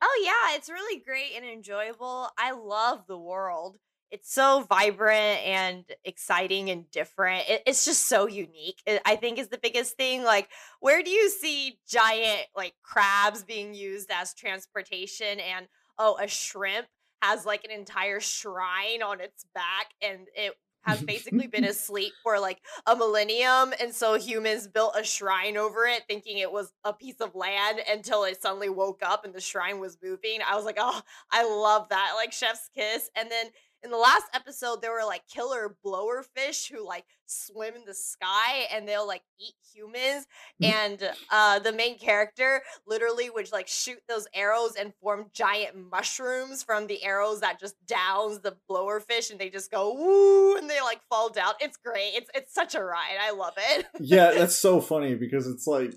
Oh 0.02 0.22
yeah, 0.24 0.56
it's 0.56 0.68
really 0.68 1.00
great 1.00 1.30
and 1.36 1.44
enjoyable. 1.44 2.28
I 2.36 2.50
love 2.50 3.06
the 3.06 3.16
world. 3.18 3.78
It's 4.12 4.32
so 4.32 4.66
vibrant 4.68 5.40
and 5.44 5.84
exciting 6.04 6.68
and 6.68 6.88
different. 6.90 7.48
It, 7.48 7.62
it's 7.66 7.86
just 7.86 8.06
so 8.08 8.28
unique. 8.28 8.82
It, 8.86 9.00
I 9.06 9.16
think 9.16 9.38
is 9.38 9.48
the 9.48 9.58
biggest 9.58 9.96
thing. 9.96 10.22
Like, 10.22 10.50
where 10.80 11.02
do 11.02 11.10
you 11.10 11.30
see 11.30 11.78
giant 11.88 12.42
like 12.54 12.74
crabs 12.82 13.42
being 13.42 13.74
used 13.74 14.10
as 14.12 14.34
transportation? 14.34 15.40
And 15.40 15.66
oh, 15.98 16.18
a 16.20 16.28
shrimp 16.28 16.88
has 17.22 17.46
like 17.46 17.64
an 17.64 17.70
entire 17.70 18.20
shrine 18.20 19.02
on 19.02 19.22
its 19.22 19.46
back, 19.54 19.86
and 20.02 20.28
it 20.36 20.52
has 20.82 21.02
basically 21.02 21.46
been 21.46 21.64
asleep 21.72 22.12
for 22.22 22.38
like 22.38 22.60
a 22.86 22.94
millennium 22.94 23.72
and 23.80 23.94
so 23.94 24.14
humans 24.14 24.66
built 24.66 24.94
a 24.98 25.04
shrine 25.04 25.56
over 25.56 25.86
it 25.86 26.02
thinking 26.08 26.38
it 26.38 26.50
was 26.50 26.72
a 26.84 26.92
piece 26.92 27.20
of 27.20 27.34
land 27.34 27.78
until 27.90 28.24
it 28.24 28.40
suddenly 28.40 28.68
woke 28.68 29.00
up 29.02 29.24
and 29.24 29.32
the 29.32 29.40
shrine 29.40 29.78
was 29.78 29.96
moving 30.02 30.40
i 30.48 30.56
was 30.56 30.64
like 30.64 30.78
oh 30.78 31.00
i 31.30 31.44
love 31.44 31.88
that 31.88 32.14
like 32.16 32.32
chef's 32.32 32.68
kiss 32.74 33.10
and 33.16 33.30
then 33.30 33.46
in 33.84 33.90
the 33.90 33.96
last 33.96 34.24
episode 34.34 34.82
there 34.82 34.92
were 34.92 35.04
like 35.06 35.22
killer 35.28 35.76
blower 35.82 36.24
fish 36.34 36.68
who 36.68 36.86
like 36.86 37.04
swim 37.26 37.74
in 37.74 37.84
the 37.86 37.94
sky 37.94 38.66
and 38.72 38.86
they'll 38.86 39.06
like 39.06 39.22
eat 39.40 39.54
humans 39.74 40.26
and 40.62 41.10
uh 41.30 41.58
the 41.58 41.72
main 41.72 41.98
character 41.98 42.62
literally 42.86 43.30
would 43.30 43.50
like 43.52 43.66
shoot 43.66 44.00
those 44.08 44.26
arrows 44.34 44.74
and 44.78 44.92
form 45.00 45.26
giant 45.32 45.74
mushrooms 45.90 46.62
from 46.62 46.86
the 46.86 47.02
arrows 47.02 47.40
that 47.40 47.58
just 47.58 47.74
downs 47.86 48.40
the 48.40 48.54
blower 48.68 49.00
fish 49.00 49.30
and 49.30 49.40
they 49.40 49.48
just 49.48 49.70
go 49.70 49.94
woo 49.94 50.56
and 50.56 50.68
they 50.68 50.80
like 50.80 51.00
fall 51.08 51.30
down. 51.30 51.54
It's 51.60 51.76
great. 51.76 52.12
It's 52.14 52.30
it's 52.34 52.54
such 52.54 52.74
a 52.74 52.82
ride. 52.82 53.16
I 53.20 53.32
love 53.32 53.54
it. 53.56 53.86
Yeah, 54.00 54.32
that's 54.36 54.56
so 54.56 54.80
funny 54.80 55.14
because 55.14 55.46
it's 55.46 55.66
like 55.66 55.94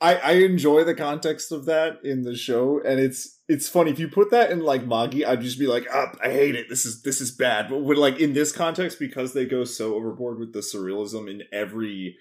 I 0.00 0.16
I 0.16 0.32
enjoy 0.32 0.84
the 0.84 0.94
context 0.94 1.52
of 1.52 1.64
that 1.66 2.04
in 2.04 2.22
the 2.22 2.36
show, 2.36 2.80
and 2.84 3.00
it's 3.00 3.37
it's 3.48 3.68
funny 3.68 3.90
if 3.90 3.98
you 3.98 4.08
put 4.08 4.30
that 4.30 4.50
in 4.50 4.60
like 4.60 4.86
Magi, 4.86 5.28
I'd 5.28 5.40
just 5.40 5.58
be 5.58 5.66
like, 5.66 5.86
ah, 5.92 6.12
I 6.22 6.30
hate 6.30 6.54
it. 6.54 6.68
This 6.68 6.84
is 6.84 7.02
this 7.02 7.20
is 7.20 7.30
bad. 7.30 7.68
But 7.70 7.78
with 7.78 7.98
like 7.98 8.18
in 8.20 8.34
this 8.34 8.52
context, 8.52 8.98
because 8.98 9.32
they 9.32 9.46
go 9.46 9.64
so 9.64 9.94
overboard 9.94 10.38
with 10.38 10.52
the 10.52 10.60
surrealism 10.60 11.30
in 11.30 11.42
every 11.52 12.16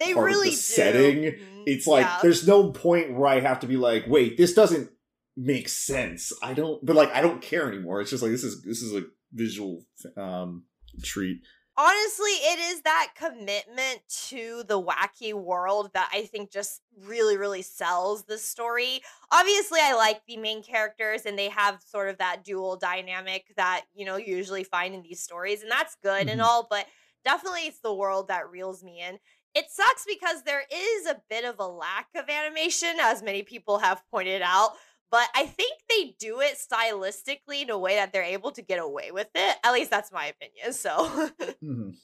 they 0.00 0.12
part 0.12 0.32
of 0.32 0.38
the 0.38 0.50
do. 0.50 0.56
setting, 0.56 1.22
Mhm, 1.22 1.62
it's 1.66 1.86
like 1.86 2.04
yeah. 2.04 2.18
there's 2.20 2.46
no 2.46 2.72
point 2.72 3.14
where 3.14 3.28
I 3.28 3.40
have 3.40 3.60
to 3.60 3.66
be 3.66 3.76
like, 3.76 4.06
wait, 4.06 4.36
this 4.36 4.52
doesn't 4.54 4.90
make 5.36 5.68
sense. 5.68 6.32
I 6.42 6.52
don't, 6.52 6.84
but 6.84 6.96
like 6.96 7.12
I 7.14 7.20
don't 7.22 7.40
care 7.40 7.68
anymore. 7.68 8.00
It's 8.00 8.10
just 8.10 8.22
like 8.22 8.32
this 8.32 8.44
is 8.44 8.62
this 8.62 8.82
is 8.82 8.92
a 8.94 9.04
visual 9.32 9.84
um 10.16 10.64
treat. 11.02 11.42
Honestly 11.78 12.30
it 12.30 12.58
is 12.58 12.82
that 12.82 13.12
commitment 13.14 14.00
to 14.08 14.62
the 14.66 14.80
wacky 14.80 15.34
world 15.34 15.90
that 15.92 16.08
i 16.12 16.22
think 16.24 16.50
just 16.50 16.80
really 17.04 17.36
really 17.36 17.60
sells 17.60 18.24
the 18.24 18.38
story 18.38 19.00
obviously 19.30 19.78
i 19.82 19.94
like 19.94 20.22
the 20.26 20.38
main 20.38 20.62
characters 20.62 21.26
and 21.26 21.38
they 21.38 21.48
have 21.50 21.82
sort 21.82 22.08
of 22.08 22.16
that 22.18 22.42
dual 22.42 22.76
dynamic 22.76 23.52
that 23.56 23.84
you 23.94 24.06
know 24.06 24.16
you 24.16 24.34
usually 24.36 24.64
find 24.64 24.94
in 24.94 25.02
these 25.02 25.20
stories 25.22 25.62
and 25.62 25.70
that's 25.70 25.96
good 26.02 26.28
and 26.28 26.40
Mhm. 26.40 26.44
all 26.44 26.66
but 26.70 26.86
definitely 27.24 27.62
it's 27.66 27.80
the 27.80 27.94
world 27.94 28.28
that 28.28 28.50
reels 28.50 28.82
me 28.82 29.00
in 29.00 29.18
it 29.54 29.70
sucks 29.70 30.04
because 30.06 30.42
there 30.42 30.64
is 30.72 31.06
a 31.06 31.20
bit 31.28 31.44
of 31.44 31.58
a 31.58 31.66
lack 31.66 32.08
of 32.14 32.28
animation 32.28 32.96
as 33.00 33.22
many 33.22 33.42
people 33.42 33.78
have 33.78 34.02
pointed 34.10 34.42
out 34.42 34.72
but 35.10 35.28
I 35.34 35.46
think 35.46 35.80
they 35.88 36.14
do 36.18 36.40
it 36.40 36.56
stylistically 36.58 37.62
in 37.62 37.70
a 37.70 37.78
way 37.78 37.96
that 37.96 38.12
they're 38.12 38.22
able 38.22 38.52
to 38.52 38.62
get 38.62 38.78
away 38.78 39.10
with 39.12 39.28
it. 39.34 39.56
At 39.64 39.72
least 39.72 39.90
that's 39.90 40.12
my 40.12 40.26
opinion. 40.26 40.72
So 40.72 41.30
Mhm. 41.62 41.96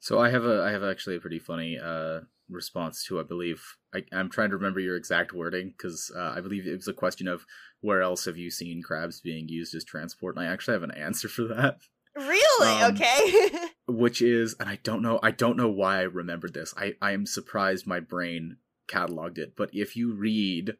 So 0.00 0.18
I 0.20 0.30
have 0.30 0.44
a 0.46 0.62
I 0.62 0.70
have 0.72 0.82
actually 0.84 1.16
a 1.16 1.20
pretty 1.20 1.38
funny 1.38 1.78
uh 1.78 2.22
response 2.50 3.04
to 3.06 3.20
I 3.20 3.22
believe 3.22 3.64
I, 3.94 4.04
I'm 4.12 4.28
trying 4.30 4.50
to 4.50 4.56
remember 4.56 4.80
your 4.80 4.96
exact 4.96 5.32
wording 5.32 5.70
because 5.70 6.12
uh, 6.14 6.34
I 6.36 6.40
believe 6.40 6.66
it 6.66 6.76
was 6.76 6.88
a 6.88 6.92
question 6.92 7.28
of 7.28 7.46
where 7.80 8.02
else 8.02 8.26
have 8.26 8.36
you 8.36 8.50
seen 8.50 8.82
crabs 8.82 9.20
being 9.20 9.48
used 9.48 9.74
as 9.74 9.84
transport, 9.84 10.36
and 10.36 10.44
I 10.46 10.52
actually 10.52 10.74
have 10.74 10.82
an 10.82 10.90
answer 10.92 11.28
for 11.28 11.44
that, 11.44 11.78
really, 12.16 12.82
Um, 12.82 12.94
okay. 12.94 13.50
which 13.88 14.22
is 14.22 14.54
and 14.60 14.68
I 14.68 14.76
don't 14.82 15.02
know 15.02 15.18
I 15.22 15.30
don't 15.30 15.56
know 15.56 15.70
why 15.70 15.98
I 15.98 16.02
remembered 16.02 16.54
this. 16.54 16.74
I 16.76 16.94
I 17.02 17.12
am 17.12 17.26
surprised 17.26 17.86
my 17.86 18.00
brain 18.00 18.58
cataloged 18.88 19.38
it, 19.38 19.54
but 19.56 19.70
if 19.74 19.96
you 19.96 20.12
read 20.14 20.76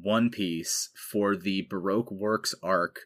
One 0.00 0.30
Piece 0.30 0.90
for 1.10 1.36
the 1.36 1.66
Baroque 1.68 2.10
Works 2.10 2.54
arc 2.62 3.00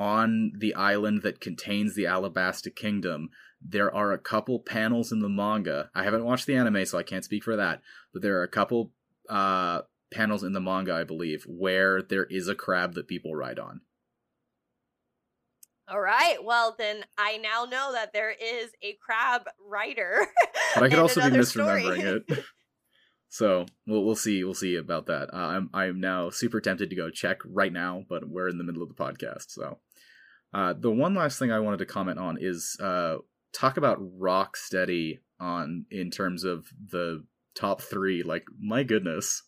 on 0.00 0.52
the 0.56 0.74
island 0.74 1.20
that 1.22 1.40
contains 1.40 1.94
the 1.94 2.04
Alabasta 2.04 2.74
Kingdom, 2.74 3.28
there 3.60 3.94
are 3.94 4.12
a 4.12 4.18
couple 4.18 4.58
panels 4.58 5.12
in 5.12 5.20
the 5.20 5.28
manga. 5.28 5.90
I 5.94 6.04
haven't 6.04 6.24
watched 6.24 6.46
the 6.46 6.56
anime, 6.56 6.86
so 6.86 6.96
I 6.96 7.02
can't 7.02 7.24
speak 7.24 7.44
for 7.44 7.54
that. 7.56 7.82
But 8.12 8.22
there 8.22 8.38
are 8.38 8.42
a 8.42 8.48
couple 8.48 8.92
uh, 9.28 9.82
panels 10.10 10.42
in 10.42 10.54
the 10.54 10.60
manga, 10.60 10.94
I 10.94 11.04
believe, 11.04 11.44
where 11.46 12.00
there 12.02 12.24
is 12.24 12.48
a 12.48 12.54
crab 12.54 12.94
that 12.94 13.08
people 13.08 13.34
ride 13.34 13.58
on. 13.58 13.82
All 15.86 16.00
right. 16.00 16.42
Well, 16.42 16.76
then 16.78 17.04
I 17.18 17.36
now 17.36 17.66
know 17.70 17.92
that 17.92 18.14
there 18.14 18.30
is 18.30 18.70
a 18.82 18.96
crab 19.04 19.42
rider. 19.62 20.26
But 20.74 20.84
I 20.84 20.88
could 20.88 20.98
also 21.00 21.20
be 21.20 21.26
another 21.26 21.44
story. 21.44 21.82
misremembering 21.82 22.22
it. 22.28 22.44
So 23.30 23.64
we'll 23.86 24.04
we'll 24.04 24.16
see 24.16 24.42
we'll 24.42 24.54
see 24.54 24.74
about 24.74 25.06
that. 25.06 25.32
Uh, 25.32 25.36
I'm 25.36 25.70
I'm 25.72 26.00
now 26.00 26.30
super 26.30 26.60
tempted 26.60 26.90
to 26.90 26.96
go 26.96 27.10
check 27.10 27.38
right 27.44 27.72
now, 27.72 28.04
but 28.08 28.28
we're 28.28 28.48
in 28.48 28.58
the 28.58 28.64
middle 28.64 28.82
of 28.82 28.88
the 28.88 28.94
podcast. 28.94 29.50
So 29.50 29.78
uh, 30.52 30.74
the 30.76 30.90
one 30.90 31.14
last 31.14 31.38
thing 31.38 31.52
I 31.52 31.60
wanted 31.60 31.78
to 31.78 31.86
comment 31.86 32.18
on 32.18 32.38
is 32.40 32.76
uh, 32.82 33.18
talk 33.52 33.76
about 33.76 34.00
Rocksteady 34.18 35.20
on 35.38 35.86
in 35.92 36.10
terms 36.10 36.42
of 36.42 36.66
the 36.90 37.24
top 37.54 37.80
three. 37.82 38.24
Like 38.24 38.44
my 38.60 38.82
goodness, 38.82 39.44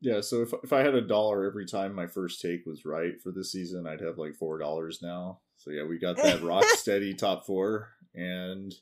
Yeah, 0.00 0.20
so 0.20 0.42
if 0.42 0.54
if 0.62 0.72
I 0.72 0.80
had 0.80 0.94
a 0.94 1.06
dollar 1.06 1.44
every 1.44 1.66
time 1.66 1.92
my 1.92 2.06
first 2.06 2.40
take 2.40 2.64
was 2.64 2.84
right 2.84 3.20
for 3.20 3.32
this 3.32 3.50
season, 3.50 3.84
I'd 3.86 4.00
have 4.00 4.16
like 4.16 4.36
four 4.36 4.58
dollars 4.58 5.00
now. 5.02 5.40
So 5.56 5.72
yeah, 5.72 5.84
we 5.84 5.98
got 5.98 6.16
that 6.18 6.42
rock 6.44 6.64
steady 6.64 7.14
top 7.14 7.46
four, 7.46 7.88
and 8.14 8.72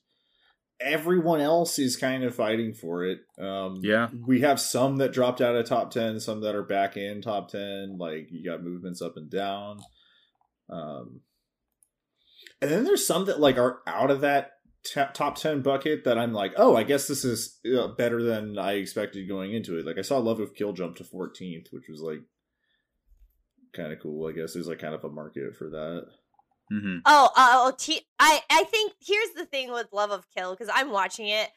everyone 0.81 1.41
else 1.41 1.79
is 1.79 1.97
kind 1.97 2.23
of 2.25 2.35
fighting 2.35 2.75
for 2.75 3.05
it. 3.05 3.21
Um, 3.39 3.81
Yeah. 3.83 4.09
we 4.27 4.41
have 4.41 4.61
some 4.61 4.97
that 4.97 5.13
dropped 5.13 5.41
out 5.41 5.57
of 5.57 5.67
top 5.67 5.91
ten, 5.91 6.21
some 6.21 6.41
that 6.43 6.55
are 6.55 6.63
back 6.63 6.97
in 6.97 7.23
top 7.23 7.49
ten. 7.51 7.97
Like 7.99 8.29
you 8.31 8.45
got 8.45 8.63
movements 8.63 9.01
up 9.01 9.17
and 9.17 9.31
down, 9.31 9.81
um, 10.69 11.21
and 12.61 12.71
then 12.71 12.85
there's 12.85 13.07
some 13.07 13.25
that 13.27 13.41
like 13.41 13.59
are 13.59 13.81
out 13.87 14.11
of 14.11 14.21
that 14.23 14.53
ta 14.95 15.07
top 15.13 15.37
10 15.37 15.63
bucket 15.63 16.05
that 16.05 16.19
I'm 16.19 16.33
like, 16.33 16.53
oh, 16.57 16.77
I 16.77 16.85
guess 16.85 17.09
this 17.09 17.25
is 17.25 17.59
uh, 17.77 17.89
better 17.89 18.23
than 18.23 18.59
I 18.59 18.75
expected 18.75 19.29
going 19.29 19.53
into 19.53 19.79
it. 19.79 19.85
Like, 19.87 19.99
I 19.99 20.03
saw 20.03 20.19
Love 20.19 20.39
of 20.41 20.55
Kill 20.55 20.73
jump 20.73 20.97
to 20.97 21.05
14th, 21.05 21.73
which 21.73 21.89
was 21.89 22.01
like 22.01 22.21
kind 23.75 23.93
of 23.93 23.99
cool. 24.01 24.29
I 24.29 24.33
guess 24.33 24.55
there's 24.55 24.69
like 24.69 24.79
kind 24.79 24.95
of 24.95 25.05
a 25.05 25.11
market 25.11 25.55
for 25.57 25.69
that. 25.71 26.07
Hmm 26.71 26.99
Oh, 27.05 27.31
uh, 27.37 27.73
oh, 27.79 27.99
I 28.19 28.41
I 28.51 28.65
think 28.65 28.93
here's 29.01 29.31
the 29.37 29.45
thing 29.45 29.73
with 29.73 29.89
Love 29.93 30.11
of 30.11 30.27
Kill 30.37 30.53
because 30.53 30.71
I'm 30.73 30.91
watching 30.91 31.29
it. 31.29 31.49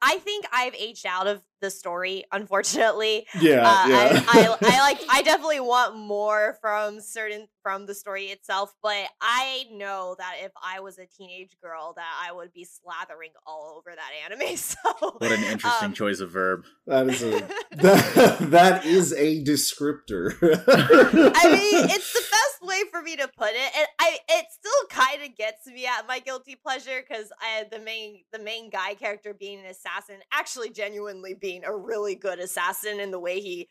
I 0.00 0.18
think 0.18 0.46
I've 0.52 0.74
aged 0.74 1.06
out 1.06 1.26
of 1.26 1.42
the 1.62 1.70
story, 1.70 2.24
unfortunately. 2.30 3.26
Yeah, 3.40 3.62
uh, 3.62 3.88
yeah. 3.88 4.24
I, 4.28 4.58
I, 4.60 4.74
I 4.74 4.80
like 4.80 5.00
I 5.10 5.22
definitely 5.22 5.60
want 5.60 5.96
more 5.96 6.58
from 6.60 7.00
certain 7.00 7.48
from 7.62 7.86
the 7.86 7.94
story 7.94 8.26
itself, 8.26 8.74
but 8.82 9.06
I 9.20 9.64
know 9.72 10.16
that 10.18 10.34
if 10.42 10.52
I 10.62 10.80
was 10.80 10.98
a 10.98 11.06
teenage 11.06 11.56
girl, 11.62 11.94
that 11.96 12.12
I 12.28 12.32
would 12.32 12.52
be 12.52 12.66
slathering 12.66 13.32
all 13.46 13.74
over 13.78 13.94
that 13.94 14.10
anime. 14.24 14.56
So 14.72 14.76
What 15.18 15.32
an 15.32 15.44
interesting 15.44 15.88
um, 15.88 15.92
choice 15.92 16.20
of 16.20 16.30
verb. 16.30 16.64
that 16.86 17.08
is 17.08 17.22
a 17.22 17.30
that, 17.76 18.36
that 18.50 18.84
is 18.84 19.12
a 19.12 19.42
descriptor. 19.44 20.36
I 20.42 21.52
mean, 21.52 21.90
it's 21.90 22.12
the 22.12 22.20
best 22.20 22.68
way 22.68 22.82
for 22.90 23.02
me 23.02 23.16
to 23.16 23.28
put 23.28 23.50
it. 23.50 23.72
And 23.76 23.86
I 23.98 24.18
it 24.28 24.46
still 24.50 24.88
kind 24.90 25.22
of 25.22 25.36
gets 25.36 25.66
me 25.66 25.86
at 25.86 26.06
my 26.08 26.18
guilty 26.18 26.56
pleasure 26.56 27.02
because 27.06 27.30
I 27.40 27.64
the 27.70 27.78
main 27.78 28.22
the 28.32 28.38
main 28.38 28.70
guy 28.70 28.94
character 28.94 29.34
being 29.34 29.60
an 29.60 29.66
assassin, 29.66 30.16
actually 30.32 30.70
genuinely 30.70 31.34
being 31.34 31.51
a 31.64 31.74
really 31.74 32.14
good 32.14 32.38
assassin 32.38 33.00
and 33.00 33.12
the 33.12 33.20
way 33.20 33.40
he 33.40 33.68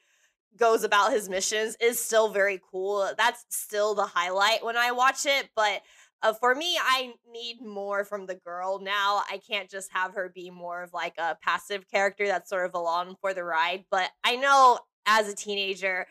goes 0.58 0.84
about 0.84 1.12
his 1.12 1.30
missions 1.30 1.78
is 1.80 2.04
still 2.04 2.30
very 2.30 2.60
cool. 2.72 3.10
That's 3.18 3.46
still 3.50 3.96
the 3.96 4.06
highlight 4.06 4.64
when 4.64 4.78
I 4.78 4.92
watch 4.92 5.26
it, 5.26 5.50
but 5.56 5.82
uh, 6.24 6.34
for 6.34 6.54
me, 6.54 6.78
I 6.80 7.14
need 7.32 7.62
more 7.62 8.06
from 8.06 8.28
the 8.28 8.36
girl 8.36 8.80
now. 8.80 9.24
I 9.30 9.40
can't 9.50 9.70
just 9.70 9.92
have 9.92 10.14
her 10.14 10.32
be 10.34 10.52
more 10.52 10.84
of 10.84 10.94
like 10.94 11.16
a 11.18 11.36
passive 11.42 11.90
character 11.90 12.28
that's 12.28 12.50
sort 12.50 12.68
of 12.68 12.76
along 12.76 13.16
for 13.22 13.34
the 13.34 13.44
ride. 13.44 13.86
But 13.90 14.10
I 14.24 14.36
know 14.36 14.80
as 15.08 15.28
a 15.28 15.36
teenager, 15.36 16.06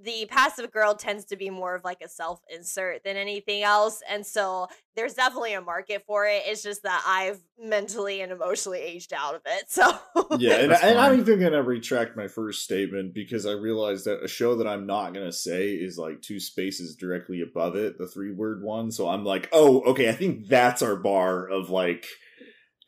the 0.00 0.26
passive 0.26 0.70
girl 0.72 0.94
tends 0.94 1.24
to 1.26 1.36
be 1.36 1.50
more 1.50 1.74
of 1.74 1.84
like 1.84 2.00
a 2.02 2.08
self 2.08 2.40
insert 2.52 3.04
than 3.04 3.16
anything 3.16 3.62
else. 3.62 4.02
And 4.08 4.26
so 4.26 4.68
there's 4.96 5.14
definitely 5.14 5.54
a 5.54 5.60
market 5.60 6.02
for 6.06 6.26
it. 6.26 6.42
It's 6.46 6.62
just 6.62 6.82
that 6.82 7.02
I've 7.06 7.40
mentally 7.58 8.20
and 8.20 8.32
emotionally 8.32 8.80
aged 8.80 9.12
out 9.12 9.34
of 9.34 9.42
it. 9.46 9.64
So, 9.72 9.98
yeah. 10.38 10.56
And, 10.56 10.72
and 10.72 10.98
I'm 10.98 11.18
even 11.18 11.40
going 11.40 11.52
to 11.52 11.62
retract 11.62 12.16
my 12.16 12.28
first 12.28 12.62
statement 12.62 13.14
because 13.14 13.46
I 13.46 13.52
realized 13.52 14.04
that 14.04 14.22
a 14.22 14.28
show 14.28 14.56
that 14.56 14.66
I'm 14.66 14.86
not 14.86 15.14
going 15.14 15.24
to 15.24 15.32
say 15.32 15.70
is 15.70 15.96
like 15.96 16.20
two 16.20 16.38
spaces 16.38 16.94
directly 16.94 17.40
above 17.40 17.74
it, 17.74 17.96
the 17.96 18.06
three 18.06 18.32
word 18.32 18.62
one. 18.62 18.90
So 18.90 19.08
I'm 19.08 19.24
like, 19.24 19.48
oh, 19.52 19.80
okay, 19.82 20.10
I 20.10 20.12
think 20.12 20.48
that's 20.48 20.82
our 20.82 20.96
bar 20.96 21.48
of 21.48 21.70
like 21.70 22.06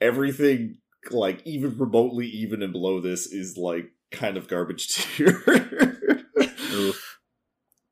everything, 0.01 0.77
like 1.11 1.41
even 1.47 1.79
remotely 1.79 2.27
even 2.27 2.63
and 2.63 2.73
below 2.73 3.01
this 3.01 3.27
is 3.27 3.57
like 3.57 3.91
kind 4.11 4.37
of 4.37 4.49
garbage 4.49 4.89
tier. 5.17 5.94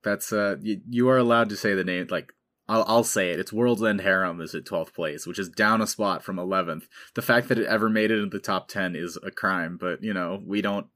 Oof. 0.03 0.05
That's 0.05 0.33
uh, 0.33 0.57
you, 0.61 0.81
you 0.89 1.09
are 1.09 1.19
allowed 1.19 1.49
to 1.51 1.57
say 1.57 1.75
the 1.75 1.85
name. 1.85 2.07
Like, 2.11 2.33
I'll 2.69 2.85
I'll 2.87 3.05
say 3.05 3.31
it. 3.31 3.41
It's 3.41 3.53
World's 3.53 3.83
End 3.83 4.01
Harem 4.01 4.41
is 4.41 4.55
at 4.55 4.65
twelfth 4.67 4.95
place, 4.95 5.27
which 5.27 5.39
is 5.39 5.49
down 5.49 5.81
a 5.81 5.87
spot 5.87 6.23
from 6.23 6.39
eleventh. 6.39 6.89
The 7.15 7.23
fact 7.23 7.49
that 7.49 7.59
it 7.59 7.67
ever 7.67 7.89
made 7.89 8.11
it 8.11 8.19
into 8.19 8.37
the 8.37 8.43
top 8.43 8.69
ten 8.69 8.95
is 8.97 9.19
a 9.23 9.31
crime, 9.31 9.77
but 9.81 10.03
you 10.03 10.13
know 10.15 10.41
we 10.47 10.61
don't 10.63 10.87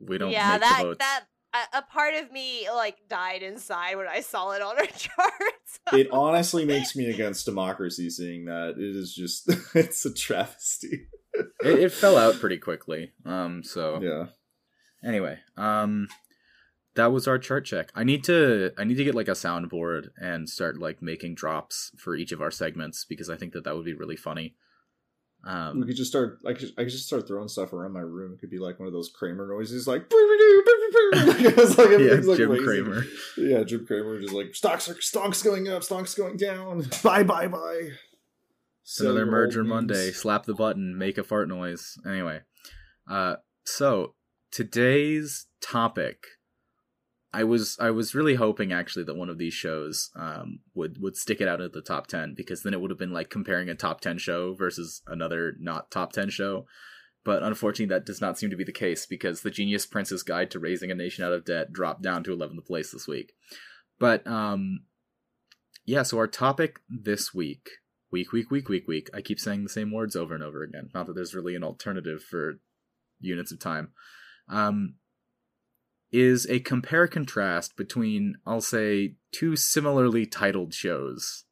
we 0.00 0.18
don't. 0.18 0.30
Yeah, 0.30 0.52
make 0.52 0.60
that 0.60 0.78
the 0.78 0.84
votes. 0.84 0.98
that 0.98 1.24
a, 1.54 1.78
a 1.78 1.82
part 1.82 2.14
of 2.14 2.30
me 2.32 2.68
like 2.70 2.96
died 3.08 3.42
inside 3.42 3.96
when 3.96 4.06
I 4.08 4.20
saw 4.20 4.50
it 4.52 4.62
on 4.62 4.76
our 4.76 4.86
charts. 4.86 5.80
it 5.92 6.08
honestly 6.12 6.64
makes 6.74 6.94
me 6.96 7.10
against 7.10 7.46
democracy 7.46 8.10
seeing 8.10 8.46
that. 8.46 8.74
It 8.78 8.96
is 8.96 9.14
just 9.14 9.48
it's 9.74 10.04
a 10.04 10.12
travesty. 10.12 11.06
it, 11.34 11.48
it 11.80 11.92
fell 11.92 12.16
out 12.16 12.40
pretty 12.40 12.58
quickly. 12.58 13.12
Um. 13.24 13.62
So 13.62 14.00
Yeah. 14.02 14.26
anyway, 15.08 15.38
um, 15.56 16.08
that 16.96 17.12
was 17.12 17.28
our 17.28 17.38
chart 17.38 17.64
check. 17.64 17.90
I 17.94 18.04
need 18.04 18.24
to 18.24 18.72
I 18.76 18.84
need 18.84 18.96
to 18.96 19.04
get 19.04 19.14
like 19.14 19.28
a 19.28 19.32
soundboard 19.32 20.08
and 20.20 20.48
start 20.48 20.78
like 20.78 21.00
making 21.00 21.34
drops 21.36 21.92
for 21.96 22.16
each 22.16 22.32
of 22.32 22.40
our 22.42 22.50
segments 22.50 23.04
because 23.04 23.30
I 23.30 23.36
think 23.36 23.52
that 23.52 23.64
that 23.64 23.76
would 23.76 23.84
be 23.84 23.94
really 23.94 24.16
funny. 24.16 24.54
We 25.44 25.50
Um, 25.52 25.82
could 25.86 25.94
just 25.94 26.10
start. 26.10 26.38
I 26.44 26.54
could, 26.54 26.72
I 26.76 26.82
could 26.82 26.90
just 26.90 27.06
start 27.06 27.28
throwing 27.28 27.46
stuff 27.48 27.72
around 27.72 27.92
my 27.92 28.00
room. 28.00 28.32
It 28.32 28.40
could 28.40 28.50
be 28.50 28.58
like 28.58 28.80
one 28.80 28.88
of 28.88 28.92
those 28.92 29.08
Kramer 29.10 29.46
noises, 29.46 29.86
like. 29.86 30.06
it's 30.10 31.78
like 31.78 31.90
yeah, 31.90 32.20
like 32.28 32.36
Jim 32.38 32.50
raising. 32.50 32.64
Kramer. 32.66 33.04
Yeah, 33.36 33.62
Jim 33.62 33.86
Cramer 33.86 34.20
just 34.20 34.32
like 34.34 34.54
stocks 34.54 34.88
are 34.88 35.00
stocks 35.00 35.42
going 35.42 35.68
up, 35.68 35.84
stocks 35.84 36.14
going 36.14 36.36
down. 36.36 36.86
Bye 37.04 37.22
bye 37.22 37.46
bye. 37.48 37.90
It's 38.82 39.00
another 39.00 39.26
merger 39.26 39.62
Monday. 39.64 40.10
Slap 40.10 40.46
the 40.46 40.54
button, 40.54 40.96
make 40.98 41.18
a 41.18 41.24
fart 41.24 41.48
noise. 41.48 41.96
Anyway, 42.06 42.40
uh, 43.08 43.36
so 43.64 44.14
today's 44.50 45.46
topic, 45.60 46.24
I 47.36 47.44
was 47.44 47.76
I 47.78 47.90
was 47.90 48.14
really 48.14 48.36
hoping 48.36 48.72
actually 48.72 49.04
that 49.04 49.16
one 49.16 49.28
of 49.28 49.36
these 49.36 49.52
shows 49.52 50.10
um, 50.16 50.60
would 50.74 51.02
would 51.02 51.16
stick 51.16 51.42
it 51.42 51.48
out 51.48 51.60
at 51.60 51.74
the 51.74 51.82
top 51.82 52.06
ten 52.06 52.32
because 52.34 52.62
then 52.62 52.72
it 52.72 52.80
would 52.80 52.90
have 52.90 52.98
been 52.98 53.12
like 53.12 53.28
comparing 53.28 53.68
a 53.68 53.74
top 53.74 54.00
ten 54.00 54.16
show 54.16 54.54
versus 54.54 55.02
another 55.06 55.52
not 55.60 55.90
top 55.90 56.12
ten 56.12 56.30
show. 56.30 56.66
But 57.26 57.42
unfortunately, 57.42 57.94
that 57.94 58.06
does 58.06 58.22
not 58.22 58.38
seem 58.38 58.48
to 58.48 58.56
be 58.56 58.64
the 58.64 58.72
case 58.72 59.04
because 59.04 59.42
the 59.42 59.50
Genius 59.50 59.84
Prince's 59.84 60.22
Guide 60.22 60.50
to 60.52 60.58
Raising 60.58 60.90
a 60.90 60.94
Nation 60.94 61.24
Out 61.24 61.32
of 61.34 61.44
Debt 61.44 61.72
dropped 61.72 62.00
down 62.00 62.22
to 62.22 62.30
11th 62.30 62.64
place 62.64 62.92
this 62.92 63.08
week. 63.08 63.32
But 63.98 64.24
um, 64.26 64.84
yeah, 65.84 66.04
so 66.04 66.16
our 66.18 66.28
topic 66.28 66.78
this 66.88 67.34
week 67.34 67.68
week, 68.10 68.32
week, 68.32 68.50
week, 68.50 68.68
week, 68.70 68.88
week. 68.88 69.10
I 69.12 69.20
keep 69.20 69.38
saying 69.38 69.62
the 69.62 69.68
same 69.68 69.92
words 69.92 70.16
over 70.16 70.34
and 70.34 70.42
over 70.42 70.62
again. 70.62 70.88
Not 70.94 71.06
that 71.06 71.14
there's 71.14 71.34
really 71.34 71.54
an 71.54 71.64
alternative 71.64 72.22
for 72.22 72.60
units 73.20 73.52
of 73.52 73.60
time. 73.60 73.92
Um, 74.48 74.94
is 76.12 76.46
a 76.48 76.60
compare 76.60 77.08
contrast 77.08 77.76
between, 77.76 78.36
I'll 78.46 78.60
say, 78.60 79.14
two 79.32 79.56
similarly 79.56 80.26
titled 80.26 80.72
shows, 80.72 81.44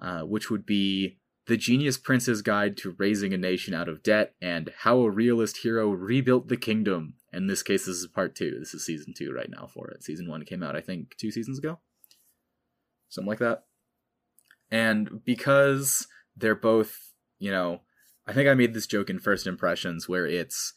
uh, 0.00 0.20
which 0.20 0.50
would 0.50 0.66
be 0.66 1.18
The 1.46 1.56
Genius 1.56 1.96
Prince's 1.96 2.42
Guide 2.42 2.76
to 2.78 2.94
Raising 2.98 3.32
a 3.32 3.38
Nation 3.38 3.74
Out 3.74 3.88
of 3.88 4.02
Debt 4.02 4.34
and 4.40 4.72
How 4.80 5.00
a 5.00 5.10
Realist 5.10 5.58
Hero 5.58 5.90
Rebuilt 5.90 6.48
the 6.48 6.56
Kingdom. 6.56 7.14
In 7.32 7.46
this 7.46 7.62
case, 7.62 7.86
this 7.86 7.96
is 7.96 8.06
part 8.06 8.34
two. 8.34 8.58
This 8.58 8.74
is 8.74 8.84
season 8.84 9.14
two 9.16 9.32
right 9.32 9.50
now 9.50 9.68
for 9.72 9.90
it. 9.90 10.02
Season 10.02 10.28
one 10.28 10.44
came 10.44 10.62
out, 10.62 10.76
I 10.76 10.80
think, 10.80 11.16
two 11.16 11.30
seasons 11.30 11.58
ago. 11.58 11.78
Something 13.08 13.28
like 13.28 13.38
that. 13.38 13.64
And 14.70 15.24
because 15.24 16.08
they're 16.36 16.54
both, 16.54 17.12
you 17.38 17.50
know, 17.50 17.80
I 18.26 18.32
think 18.32 18.48
I 18.48 18.54
made 18.54 18.74
this 18.74 18.86
joke 18.86 19.08
in 19.08 19.20
first 19.20 19.46
impressions 19.46 20.08
where 20.08 20.26
it's 20.26 20.74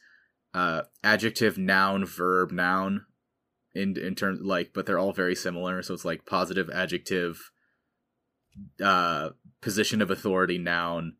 uh 0.54 0.84
adjective, 1.04 1.58
noun, 1.58 2.06
verb, 2.06 2.52
noun 2.52 3.06
in 3.76 3.96
in 3.98 4.16
terms 4.16 4.40
like 4.42 4.72
but 4.74 4.86
they're 4.86 5.00
all 5.00 5.14
very 5.14 5.36
similar, 5.36 5.82
so 5.84 5.94
it's 5.94 6.06
like 6.06 6.26
positive 6.26 6.70
adjective 6.72 7.52
uh 8.84 9.30
position 9.62 10.02
of 10.02 10.10
authority 10.10 10.58
noun 10.58 11.16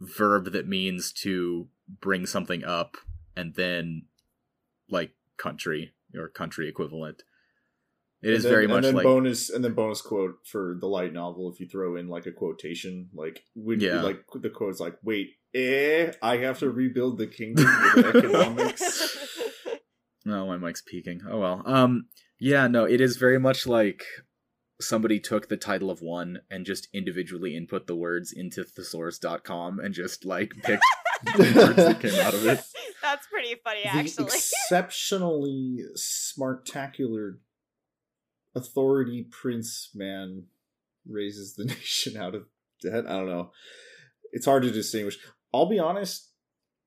verb 0.00 0.52
that 0.52 0.66
means 0.68 1.12
to 1.12 1.68
bring 2.00 2.24
something 2.26 2.64
up 2.64 2.96
and 3.36 3.54
then 3.54 4.02
like 4.88 5.12
country 5.36 5.92
or 6.14 6.28
country 6.28 6.68
equivalent. 6.68 7.22
It 8.22 8.28
And 8.28 8.36
is 8.36 8.42
then- 8.44 8.52
very 8.52 8.64
and 8.64 8.72
much 8.74 8.82
then 8.84 8.94
like 8.94 9.04
bonus 9.04 9.50
and 9.50 9.64
then 9.64 9.74
bonus 9.74 10.00
quote 10.00 10.36
for 10.44 10.76
the 10.80 10.86
light 10.86 11.12
novel 11.12 11.50
if 11.52 11.58
you 11.60 11.66
throw 11.66 11.96
in 11.96 12.08
like 12.08 12.26
a 12.26 12.32
quotation 12.32 13.10
like 13.14 13.44
when 13.54 13.80
Yeah. 13.80 14.02
like 14.02 14.24
the 14.34 14.50
quote's 14.50 14.80
like 14.80 14.96
wait 15.02 15.36
eh 15.54 16.12
I 16.22 16.36
have 16.38 16.58
to 16.60 16.70
rebuild 16.70 17.18
the 17.18 17.26
kingdom 17.26 17.66
with 17.94 18.06
economics 18.16 19.18
No, 20.24 20.46
my 20.46 20.56
mic's 20.56 20.82
peaking. 20.82 21.22
Oh 21.28 21.38
well. 21.40 21.62
Um 21.64 22.06
yeah, 22.38 22.68
no, 22.68 22.84
it 22.84 23.00
is 23.00 23.16
very 23.16 23.38
much 23.38 23.66
like 23.66 24.04
somebody 24.80 25.20
took 25.20 25.48
the 25.48 25.56
title 25.56 25.90
of 25.90 26.00
one 26.00 26.40
and 26.50 26.64
just 26.64 26.88
individually 26.92 27.54
input 27.56 27.86
the 27.86 27.96
words 27.96 28.32
into 28.32 28.64
thesaurus.com 28.64 29.78
and 29.78 29.94
just 29.94 30.24
like 30.24 30.52
picked 30.62 30.84
the 31.36 31.52
words 31.54 31.76
that 31.76 32.00
came 32.00 32.18
out 32.20 32.34
of 32.34 32.46
it. 32.46 32.60
That's 33.02 33.26
pretty 33.26 33.54
funny, 33.62 33.82
actually. 33.84 34.00
the 34.00 34.06
actually. 34.06 34.24
exceptionally 34.24 35.78
smartacular 35.98 37.38
authority 38.54 39.26
prince 39.30 39.90
man 39.94 40.44
raises 41.06 41.54
the 41.56 41.64
nation 41.66 42.16
out 42.16 42.34
of 42.34 42.44
debt. 42.82 43.06
I 43.06 43.16
don't 43.18 43.28
know. 43.28 43.50
It's 44.32 44.46
hard 44.46 44.62
to 44.62 44.70
distinguish. 44.70 45.18
I'll 45.52 45.68
be 45.68 45.78
honest, 45.78 46.30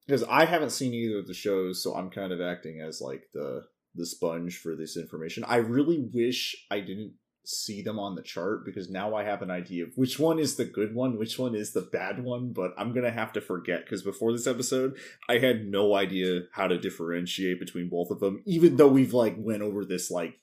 because 0.06 0.23
I 0.23 0.45
haven't 0.45 0.71
seen 0.71 0.93
either 0.93 1.19
of 1.19 1.28
the 1.28 1.34
shows, 1.34 1.82
so 1.82 1.95
I'm 1.95 2.10
kind 2.10 2.32
of 2.32 2.41
acting 2.41 2.82
as 2.82 3.02
like 3.02 3.30
the 3.34 3.63
the 3.95 4.06
sponge 4.06 4.58
for 4.58 4.76
this 4.76 4.97
information. 4.97 5.43
I 5.43 5.58
really 5.58 6.10
wish 6.13 6.56
I 6.71 6.80
didn't 6.80 7.13
see 7.45 7.82
them 7.82 7.99
on 7.99 8.15
the 8.15 8.21
chart 8.21 8.65
because 8.65 8.89
now 8.89 9.15
I 9.15 9.23
have 9.23 9.41
an 9.41 9.52
idea 9.52 9.84
of 9.84 9.91
which 9.95 10.17
one 10.17 10.39
is 10.39 10.56
the 10.56 10.65
good 10.65 10.95
one, 10.95 11.17
which 11.17 11.38
one 11.38 11.56
is 11.56 11.73
the 11.73 11.82
bad 11.82 12.23
one, 12.23 12.54
but 12.54 12.71
I'm 12.78 12.93
going 12.93 13.04
to 13.04 13.12
have 13.12 13.34
to 13.34 13.41
forget 13.41 13.84
because 13.84 14.02
before 14.02 14.32
this 14.32 14.47
episode, 14.47 14.97
I 15.28 15.39
had 15.39 15.65
no 15.65 15.95
idea 15.95 16.43
how 16.54 16.67
to 16.67 16.78
differentiate 16.78 17.60
between 17.60 17.89
both 17.89 18.12
of 18.12 18.19
them 18.19 18.41
even 18.45 18.78
though 18.78 18.88
we've 18.88 19.13
like 19.13 19.36
went 19.38 19.62
over 19.62 19.86
this 19.86 20.10
like 20.10 20.39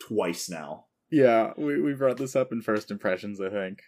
twice 0.00 0.48
now. 0.48 0.86
Yeah, 1.10 1.52
we 1.56 1.80
we 1.80 1.94
brought 1.94 2.16
this 2.16 2.36
up 2.36 2.52
in 2.52 2.62
first 2.62 2.90
impressions, 2.90 3.40
I 3.40 3.48
think. 3.48 3.82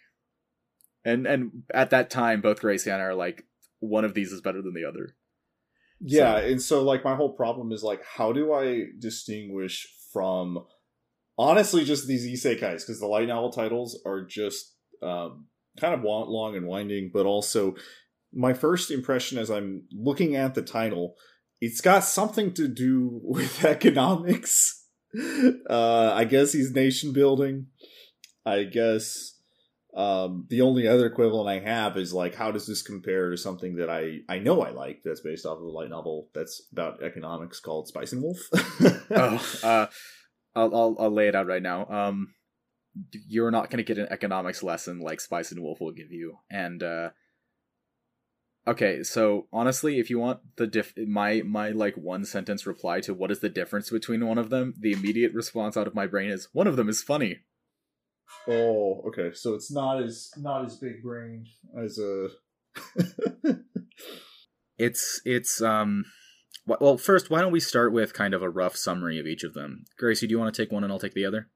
And 1.05 1.27
and 1.27 1.63
at 1.73 1.89
that 1.89 2.09
time 2.09 2.41
both 2.41 2.61
Gracie 2.61 2.89
and 2.89 3.01
I 3.01 3.05
are 3.05 3.15
like 3.15 3.45
one 3.83 4.05
of 4.05 4.13
these 4.13 4.31
is 4.31 4.41
better 4.41 4.61
than 4.61 4.73
the 4.73 4.85
other. 4.85 5.15
Yeah, 5.99 6.37
and 6.37 6.61
so 6.61 6.83
like 6.83 7.03
my 7.03 7.15
whole 7.15 7.33
problem 7.33 7.71
is 7.71 7.83
like 7.83 8.03
how 8.03 8.33
do 8.33 8.53
I 8.53 8.85
distinguish 8.99 9.87
from 10.11 10.65
honestly 11.37 11.83
just 11.83 12.07
these 12.07 12.25
isekais 12.25 12.81
because 12.81 12.99
the 12.99 13.07
light 13.07 13.27
novel 13.27 13.51
titles 13.51 14.01
are 14.05 14.25
just 14.25 14.75
um, 15.01 15.47
kind 15.79 15.93
of 15.93 16.03
long 16.03 16.55
and 16.55 16.67
winding, 16.67 17.11
but 17.13 17.25
also 17.25 17.75
my 18.33 18.53
first 18.53 18.91
impression 18.91 19.37
as 19.37 19.49
I'm 19.49 19.83
looking 19.91 20.35
at 20.35 20.55
the 20.55 20.61
title, 20.61 21.15
it's 21.61 21.81
got 21.81 22.03
something 22.03 22.53
to 22.53 22.67
do 22.67 23.19
with 23.23 23.63
economics. 23.65 24.79
Uh, 25.69 26.11
I 26.11 26.23
guess 26.23 26.53
he's 26.53 26.71
nation 26.71 27.13
building. 27.13 27.67
I 28.47 28.63
guess 28.63 29.32
um, 29.95 30.47
the 30.49 30.61
only 30.61 30.87
other 30.87 31.05
equivalent 31.05 31.49
I 31.49 31.59
have 31.59 31.97
is 31.97 32.13
like, 32.13 32.33
how 32.33 32.51
does 32.51 32.65
this 32.65 32.81
compare 32.81 33.29
to 33.29 33.37
something 33.37 33.75
that 33.75 33.89
I 33.89 34.21
I 34.27 34.39
know 34.39 34.61
I 34.61 34.71
like 34.71 35.03
that's 35.03 35.21
based 35.21 35.45
off 35.45 35.59
of 35.59 35.63
a 35.63 35.69
light 35.69 35.89
novel 35.89 36.29
that's 36.33 36.63
about 36.71 37.03
economics 37.03 37.59
called 37.59 37.87
Spice 37.87 38.11
and 38.11 38.23
Wolf? 38.23 38.39
oh, 39.11 39.59
uh 39.63 39.87
I'll, 40.55 40.75
I'll 40.75 40.95
I'll 40.99 41.11
lay 41.11 41.27
it 41.27 41.35
out 41.35 41.47
right 41.47 41.61
now. 41.61 41.87
Um 41.89 42.33
you're 43.27 43.51
not 43.51 43.69
going 43.71 43.77
to 43.77 43.83
get 43.83 43.97
an 43.97 44.11
economics 44.11 44.61
lesson 44.61 44.99
like 44.99 45.19
Spice 45.19 45.51
and 45.51 45.61
Wolf 45.61 45.79
will 45.79 45.91
give 45.91 46.11
you. 46.11 46.39
And 46.49 46.81
uh 46.81 47.09
okay, 48.65 49.03
so 49.03 49.47
honestly, 49.53 49.99
if 49.99 50.09
you 50.09 50.17
want 50.17 50.39
the 50.55 50.65
diff 50.65 50.93
my 50.97 51.43
my 51.45 51.69
like 51.69 51.95
one 51.97 52.25
sentence 52.25 52.65
reply 52.65 52.99
to 53.01 53.13
what 53.13 53.29
is 53.29 53.41
the 53.41 53.49
difference 53.49 53.91
between 53.91 54.25
one 54.25 54.39
of 54.39 54.49
them, 54.49 54.73
the 54.79 54.93
immediate 54.93 55.35
response 55.35 55.77
out 55.77 55.85
of 55.85 55.93
my 55.93 56.07
brain 56.07 56.31
is 56.31 56.47
one 56.51 56.65
of 56.65 56.77
them 56.77 56.89
is 56.89 57.03
funny. 57.03 57.41
Oh, 58.47 59.03
okay. 59.07 59.31
So 59.33 59.53
it's 59.53 59.71
not 59.71 60.03
as 60.03 60.31
not 60.37 60.65
as 60.65 60.77
big 60.77 61.01
brain 61.01 61.45
as 61.81 61.97
a. 61.97 62.27
it's 64.79 65.21
it's 65.23 65.61
um 65.61 66.03
well 66.65 66.97
first 66.97 67.29
why 67.29 67.39
don't 67.39 67.51
we 67.51 67.59
start 67.59 67.93
with 67.93 68.15
kind 68.15 68.33
of 68.33 68.41
a 68.41 68.49
rough 68.49 68.75
summary 68.75 69.19
of 69.19 69.27
each 69.27 69.43
of 69.43 69.53
them 69.53 69.83
gracie 69.99 70.25
do 70.25 70.31
you 70.31 70.39
want 70.39 70.51
to 70.51 70.59
take 70.59 70.71
one 70.71 70.83
and 70.83 70.91
i'll 70.91 70.97
take 70.97 71.13
the 71.13 71.23
other 71.23 71.49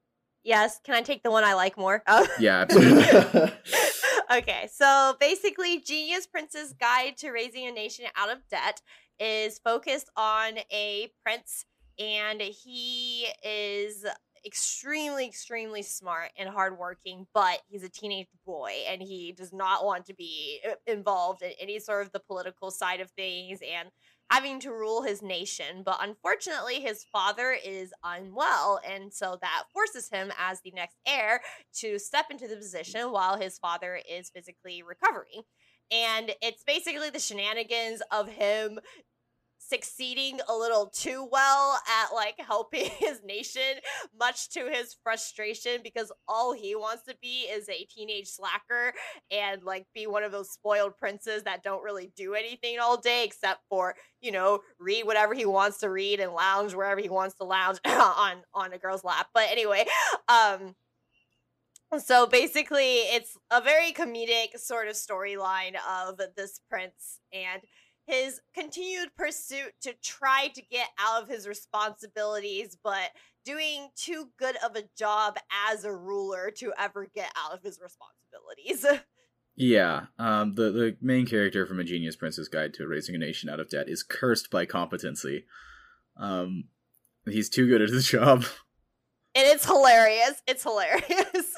Yes. 0.44 0.80
Can 0.82 0.94
I 0.94 1.02
take 1.02 1.22
the 1.22 1.30
one 1.30 1.44
I 1.44 1.52
like 1.54 1.76
more? 1.76 2.02
Oh. 2.06 2.26
yeah 2.38 2.60
absolutely 2.60 3.52
okay, 4.34 4.68
so 4.72 5.14
basically, 5.20 5.80
Genius 5.80 6.26
Prince's 6.26 6.72
Guide 6.72 7.16
to 7.18 7.30
Raising 7.30 7.66
a 7.66 7.72
Nation 7.72 8.06
Out 8.16 8.30
of 8.30 8.38
Debt 8.50 8.80
is 9.18 9.58
focused 9.58 10.10
on 10.16 10.58
a 10.72 11.10
prince, 11.22 11.64
and 11.98 12.40
he 12.40 13.26
is 13.42 14.04
extremely, 14.44 15.26
extremely 15.26 15.82
smart 15.82 16.30
and 16.38 16.48
hardworking, 16.48 17.26
but 17.34 17.60
he's 17.68 17.82
a 17.82 17.88
teenage 17.88 18.28
boy 18.46 18.72
and 18.88 19.02
he 19.02 19.32
does 19.32 19.52
not 19.52 19.84
want 19.84 20.06
to 20.06 20.14
be 20.14 20.60
uh, 20.68 20.74
involved 20.86 21.42
in 21.42 21.52
any 21.60 21.78
sort 21.78 22.04
of 22.04 22.12
the 22.12 22.20
political 22.20 22.70
side 22.70 23.00
of 23.00 23.10
things. 23.10 23.60
And 23.60 23.90
having 24.30 24.60
to 24.60 24.70
rule 24.70 25.02
his 25.02 25.22
nation. 25.22 25.82
But 25.84 25.98
unfortunately, 26.00 26.80
his 26.80 27.04
father 27.04 27.56
is 27.64 27.92
unwell. 28.04 28.80
And 28.88 29.12
so 29.12 29.38
that 29.40 29.64
forces 29.72 30.08
him, 30.10 30.32
as 30.38 30.60
the 30.60 30.72
next 30.72 30.96
heir, 31.06 31.40
to 31.76 31.98
step 31.98 32.26
into 32.30 32.46
the 32.46 32.56
position 32.56 33.10
while 33.10 33.38
his 33.38 33.58
father 33.58 34.00
is 34.10 34.30
physically 34.30 34.82
recovering. 34.82 35.42
And 35.90 36.32
it's 36.42 36.62
basically 36.64 37.08
the 37.08 37.18
shenanigans 37.18 38.02
of 38.12 38.28
him 38.28 38.78
succeeding 39.68 40.40
a 40.48 40.54
little 40.54 40.86
too 40.86 41.28
well 41.30 41.78
at 42.02 42.14
like 42.14 42.34
helping 42.38 42.86
his 42.98 43.20
nation, 43.24 43.80
much 44.18 44.50
to 44.50 44.68
his 44.70 44.96
frustration, 45.02 45.80
because 45.82 46.12
all 46.26 46.52
he 46.52 46.74
wants 46.74 47.04
to 47.04 47.14
be 47.20 47.42
is 47.50 47.68
a 47.68 47.84
teenage 47.84 48.28
slacker 48.28 48.92
and 49.30 49.62
like 49.62 49.86
be 49.94 50.06
one 50.06 50.22
of 50.22 50.32
those 50.32 50.50
spoiled 50.50 50.96
princes 50.96 51.42
that 51.44 51.62
don't 51.62 51.82
really 51.82 52.12
do 52.16 52.34
anything 52.34 52.78
all 52.78 52.96
day 52.96 53.24
except 53.24 53.60
for, 53.68 53.94
you 54.20 54.32
know, 54.32 54.60
read 54.78 55.04
whatever 55.04 55.34
he 55.34 55.46
wants 55.46 55.78
to 55.78 55.90
read 55.90 56.20
and 56.20 56.32
lounge 56.32 56.74
wherever 56.74 57.00
he 57.00 57.08
wants 57.08 57.36
to 57.36 57.44
lounge 57.44 57.78
on 57.86 58.42
on 58.54 58.72
a 58.72 58.78
girl's 58.78 59.04
lap. 59.04 59.28
But 59.34 59.48
anyway, 59.50 59.84
um 60.28 60.74
so 61.96 62.26
basically 62.26 62.96
it's 62.96 63.36
a 63.50 63.62
very 63.62 63.92
comedic 63.92 64.58
sort 64.58 64.88
of 64.88 64.94
storyline 64.94 65.74
of 65.88 66.20
this 66.36 66.60
prince 66.68 67.20
and 67.32 67.62
his 68.08 68.40
continued 68.54 69.10
pursuit 69.16 69.74
to 69.82 69.92
try 70.02 70.48
to 70.54 70.62
get 70.62 70.88
out 70.98 71.22
of 71.22 71.28
his 71.28 71.46
responsibilities, 71.46 72.76
but 72.82 73.10
doing 73.44 73.88
too 73.96 74.30
good 74.38 74.56
of 74.64 74.76
a 74.76 74.84
job 74.96 75.36
as 75.70 75.84
a 75.84 75.94
ruler 75.94 76.50
to 76.56 76.72
ever 76.78 77.06
get 77.14 77.30
out 77.36 77.52
of 77.52 77.62
his 77.62 77.78
responsibilities. 77.80 79.04
yeah, 79.56 80.06
um, 80.18 80.54
the 80.54 80.70
the 80.70 80.96
main 81.02 81.26
character 81.26 81.66
from 81.66 81.78
A 81.78 81.84
Genius 81.84 82.16
Prince's 82.16 82.48
Guide 82.48 82.72
to 82.74 82.86
Raising 82.86 83.14
a 83.14 83.18
Nation 83.18 83.50
Out 83.50 83.60
of 83.60 83.68
Debt 83.68 83.88
is 83.88 84.02
cursed 84.02 84.50
by 84.50 84.64
competency. 84.64 85.44
Um, 86.16 86.64
he's 87.26 87.50
too 87.50 87.68
good 87.68 87.82
at 87.82 87.90
his 87.90 88.06
job. 88.10 88.44
And 89.34 89.46
it's 89.46 89.66
hilarious. 89.66 90.42
It's 90.46 90.62
hilarious. 90.62 91.56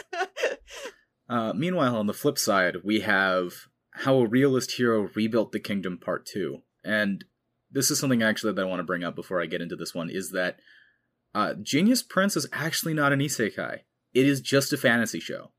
uh, 1.29 1.53
meanwhile, 1.55 1.97
on 1.97 2.09
the 2.09 2.13
flip 2.13 2.39
side, 2.39 2.79
we 2.83 3.01
have 3.01 3.53
how 4.01 4.17
a 4.17 4.27
realist 4.27 4.73
hero 4.73 5.11
rebuilt 5.15 5.53
the 5.53 5.61
kingdom 5.61 5.99
part 5.99 6.27
2 6.27 6.59
and 6.85 7.25
this 7.71 7.91
is 7.91 8.01
something 8.01 8.23
actually 8.23 8.53
that 8.53 8.63
i 8.63 8.69
want 8.69 8.81
to 8.81 8.85
bring 8.85 9.05
up 9.05 9.15
before 9.15 9.41
i 9.41 9.47
get 9.47 9.61
into 9.61 9.77
this 9.77 9.95
one 9.95 10.11
is 10.11 10.31
that 10.31 10.57
uh, 11.35 11.55
genius 11.63 12.03
prince 12.03 12.37
is 12.37 12.47
actually 12.53 12.95
not 12.95 13.13
an 13.13 13.21
isekai 13.21 13.81
it 14.13 14.27
is 14.27 14.41
just 14.41 14.73
a 14.73 14.77
fantasy 14.77 15.21
show 15.21 15.53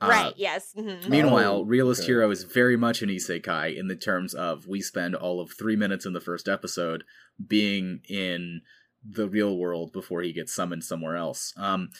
uh, 0.00 0.08
right 0.08 0.34
yes 0.36 0.72
mm-hmm. 0.76 1.10
meanwhile 1.10 1.56
oh, 1.56 1.62
realist 1.62 2.02
okay. 2.02 2.12
hero 2.12 2.30
is 2.30 2.44
very 2.44 2.76
much 2.76 3.02
an 3.02 3.08
isekai 3.08 3.76
in 3.76 3.88
the 3.88 3.96
terms 3.96 4.34
of 4.34 4.66
we 4.66 4.80
spend 4.80 5.14
all 5.14 5.40
of 5.40 5.50
three 5.52 5.76
minutes 5.76 6.06
in 6.06 6.12
the 6.12 6.20
first 6.20 6.48
episode 6.48 7.04
being 7.46 8.00
in 8.08 8.60
the 9.06 9.28
real 9.28 9.58
world 9.58 9.92
before 9.92 10.22
he 10.22 10.32
gets 10.32 10.54
summoned 10.54 10.84
somewhere 10.84 11.16
else 11.16 11.52
um, 11.58 11.90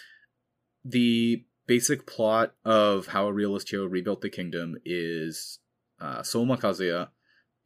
the 0.84 1.44
basic 1.66 2.06
plot 2.06 2.54
of 2.64 3.08
how 3.08 3.26
a 3.26 3.32
realist 3.32 3.70
hero 3.70 3.87
rebuilt 3.87 4.20
the 4.20 4.30
kingdom 4.30 4.76
is 4.84 5.58
uh, 6.05 6.23
Soma 6.23 6.57
Kazuya 6.59 7.09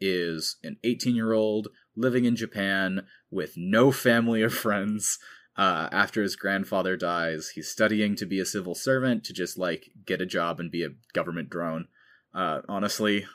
is 0.01 0.57
an 0.63 0.77
18 0.85 1.17
year 1.17 1.33
old 1.33 1.69
living 1.97 2.25
in 2.25 2.37
Japan 2.37 3.07
with 3.31 3.55
no 3.57 3.91
family 3.91 4.43
or 4.43 4.51
friends. 4.51 5.19
Uh, 5.57 5.89
after 5.91 6.23
his 6.23 6.37
grandfather 6.37 6.97
dies, 6.97 7.51
he's 7.57 7.69
studying 7.69 8.15
to 8.15 8.27
be 8.27 8.39
a 8.39 8.47
civil 8.47 8.77
servant 8.77 9.25
to 9.25 9.33
just 9.33 9.59
like 9.59 9.91
get 10.07 10.21
a 10.21 10.27
job 10.27 10.61
and 10.61 10.71
be 10.71 10.85
a 10.85 10.91
government 11.13 11.51
drone. 11.51 11.89
Uh, 12.33 12.61
honestly, 12.69 13.27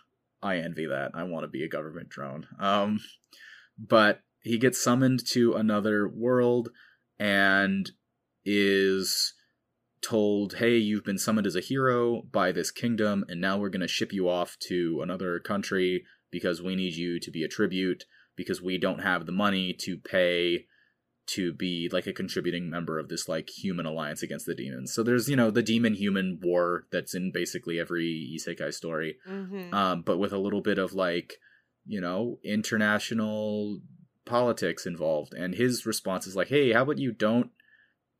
I 0.41 0.57
envy 0.57 0.85
that. 0.85 1.11
I 1.13 1.23
want 1.23 1.43
to 1.43 1.49
be 1.49 1.65
a 1.65 1.69
government 1.69 2.07
drone. 2.07 2.47
Um, 2.59 3.01
but 3.77 4.21
he 4.41 4.57
gets 4.57 4.81
summoned 4.81 5.27
to 5.31 5.55
another 5.55 6.07
world 6.07 6.69
and 7.19 7.91
is 8.45 9.33
told, 10.03 10.55
hey, 10.55 10.77
you've 10.77 11.05
been 11.05 11.17
summoned 11.17 11.47
as 11.47 11.55
a 11.55 11.61
hero 11.61 12.21
by 12.31 12.51
this 12.51 12.71
kingdom, 12.71 13.25
and 13.27 13.41
now 13.41 13.57
we're 13.57 13.69
going 13.69 13.81
to 13.81 13.87
ship 13.87 14.13
you 14.13 14.29
off 14.29 14.57
to 14.67 14.99
another 15.01 15.39
country 15.39 16.03
because 16.31 16.61
we 16.61 16.75
need 16.75 16.93
you 16.95 17.19
to 17.19 17.31
be 17.31 17.43
a 17.43 17.47
tribute 17.47 18.05
because 18.35 18.61
we 18.61 18.77
don't 18.77 19.01
have 19.01 19.25
the 19.25 19.31
money 19.31 19.73
to 19.73 19.97
pay 19.97 20.65
to 21.25 21.53
be 21.53 21.89
like 21.91 22.05
a 22.05 22.13
contributing 22.13 22.69
member 22.69 22.99
of 22.99 23.07
this 23.07 23.29
like 23.29 23.49
human 23.49 23.85
alliance 23.85 24.21
against 24.21 24.45
the 24.45 24.55
demons. 24.55 24.93
So 24.93 25.03
there's 25.03 25.29
you 25.29 25.35
know 25.35 25.51
the 25.51 25.63
demon 25.63 25.93
human 25.93 26.39
war 26.41 26.83
that's 26.91 27.15
in 27.15 27.31
basically 27.31 27.79
every 27.79 28.37
isekai 28.37 28.73
story, 28.73 29.17
mm-hmm. 29.27 29.73
um, 29.73 30.01
but 30.01 30.17
with 30.17 30.33
a 30.33 30.37
little 30.37 30.61
bit 30.61 30.77
of 30.77 30.93
like 30.93 31.35
you 31.85 32.01
know 32.01 32.39
international 32.43 33.79
politics 34.25 34.85
involved. 34.85 35.33
And 35.33 35.55
his 35.55 35.85
response 35.85 36.27
is 36.27 36.35
like, 36.35 36.49
hey, 36.49 36.73
how 36.73 36.83
about 36.83 36.97
you 36.97 37.11
don't 37.11 37.51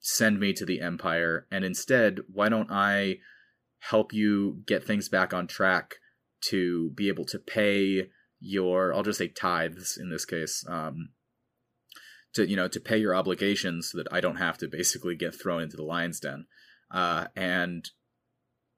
send 0.03 0.37
me 0.37 0.51
to 0.53 0.65
the 0.65 0.81
Empire, 0.81 1.47
and 1.49 1.63
instead, 1.63 2.19
why 2.31 2.49
don't 2.49 2.69
I 2.69 3.19
help 3.79 4.13
you 4.13 4.61
get 4.67 4.83
things 4.83 5.07
back 5.09 5.33
on 5.33 5.47
track 5.47 5.95
to 6.49 6.91
be 6.91 7.07
able 7.07 7.25
to 7.25 7.39
pay 7.39 8.09
your, 8.39 8.93
I'll 8.93 9.03
just 9.03 9.17
say 9.17 9.29
tithes 9.29 9.97
in 9.99 10.09
this 10.09 10.25
case, 10.25 10.65
um, 10.67 11.09
to 12.33 12.47
you 12.47 12.55
know 12.55 12.67
to 12.67 12.79
pay 12.79 12.97
your 12.97 13.15
obligations 13.15 13.91
so 13.91 13.97
that 13.99 14.11
I 14.11 14.19
don't 14.19 14.37
have 14.37 14.57
to 14.57 14.67
basically 14.67 15.15
get 15.15 15.39
thrown 15.39 15.61
into 15.61 15.77
the 15.77 15.83
lion's 15.83 16.19
den. 16.19 16.47
Uh, 16.91 17.27
and 17.35 17.89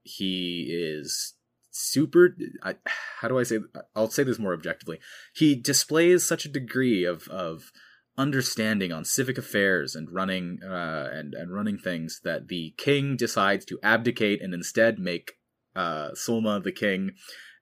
he 0.04 0.68
is 0.70 1.34
super 1.72 2.38
I, 2.64 2.76
how 3.20 3.28
do 3.28 3.38
i 3.38 3.44
say 3.44 3.60
i'll 3.94 4.10
say 4.10 4.24
this 4.24 4.40
more 4.40 4.54
objectively 4.54 5.00
he 5.34 5.56
displays 5.56 6.26
such 6.26 6.46
a 6.46 6.50
degree 6.50 7.04
of 7.04 7.28
of 7.28 7.74
understanding 8.18 8.92
on 8.92 9.04
civic 9.04 9.38
affairs 9.38 9.96
and 9.96 10.12
running 10.12 10.60
uh, 10.64 11.10
and 11.12 11.34
and 11.34 11.54
running 11.54 11.78
things 11.78 12.22
that 12.24 12.48
the 12.48 12.74
king 12.78 13.16
decides 13.16 13.66
to 13.66 13.80
abdicate 13.84 14.42
and 14.42 14.54
instead 14.54 15.00
make 15.00 15.34
uh, 15.76 16.10
Soma 16.14 16.60
the 16.60 16.72
king, 16.72 17.12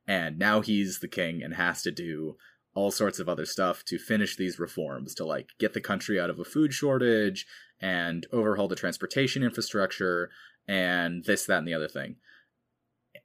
and 0.07 0.37
now 0.37 0.61
he's 0.61 0.99
the 0.99 1.07
king 1.07 1.41
and 1.41 1.55
has 1.55 1.81
to 1.83 1.91
do 1.91 2.37
all 2.75 2.91
sorts 2.91 3.19
of 3.19 3.29
other 3.29 3.45
stuff 3.45 3.83
to 3.85 3.97
finish 3.99 4.35
these 4.35 4.59
reforms 4.59 5.13
to 5.15 5.25
like 5.25 5.49
get 5.59 5.73
the 5.73 5.81
country 5.81 6.19
out 6.19 6.29
of 6.29 6.39
a 6.39 6.43
food 6.43 6.73
shortage 6.73 7.45
and 7.79 8.25
overhaul 8.31 8.67
the 8.67 8.75
transportation 8.75 9.43
infrastructure 9.43 10.29
and 10.67 11.23
this 11.25 11.45
that 11.45 11.59
and 11.59 11.67
the 11.67 11.73
other 11.73 11.87
thing. 11.87 12.15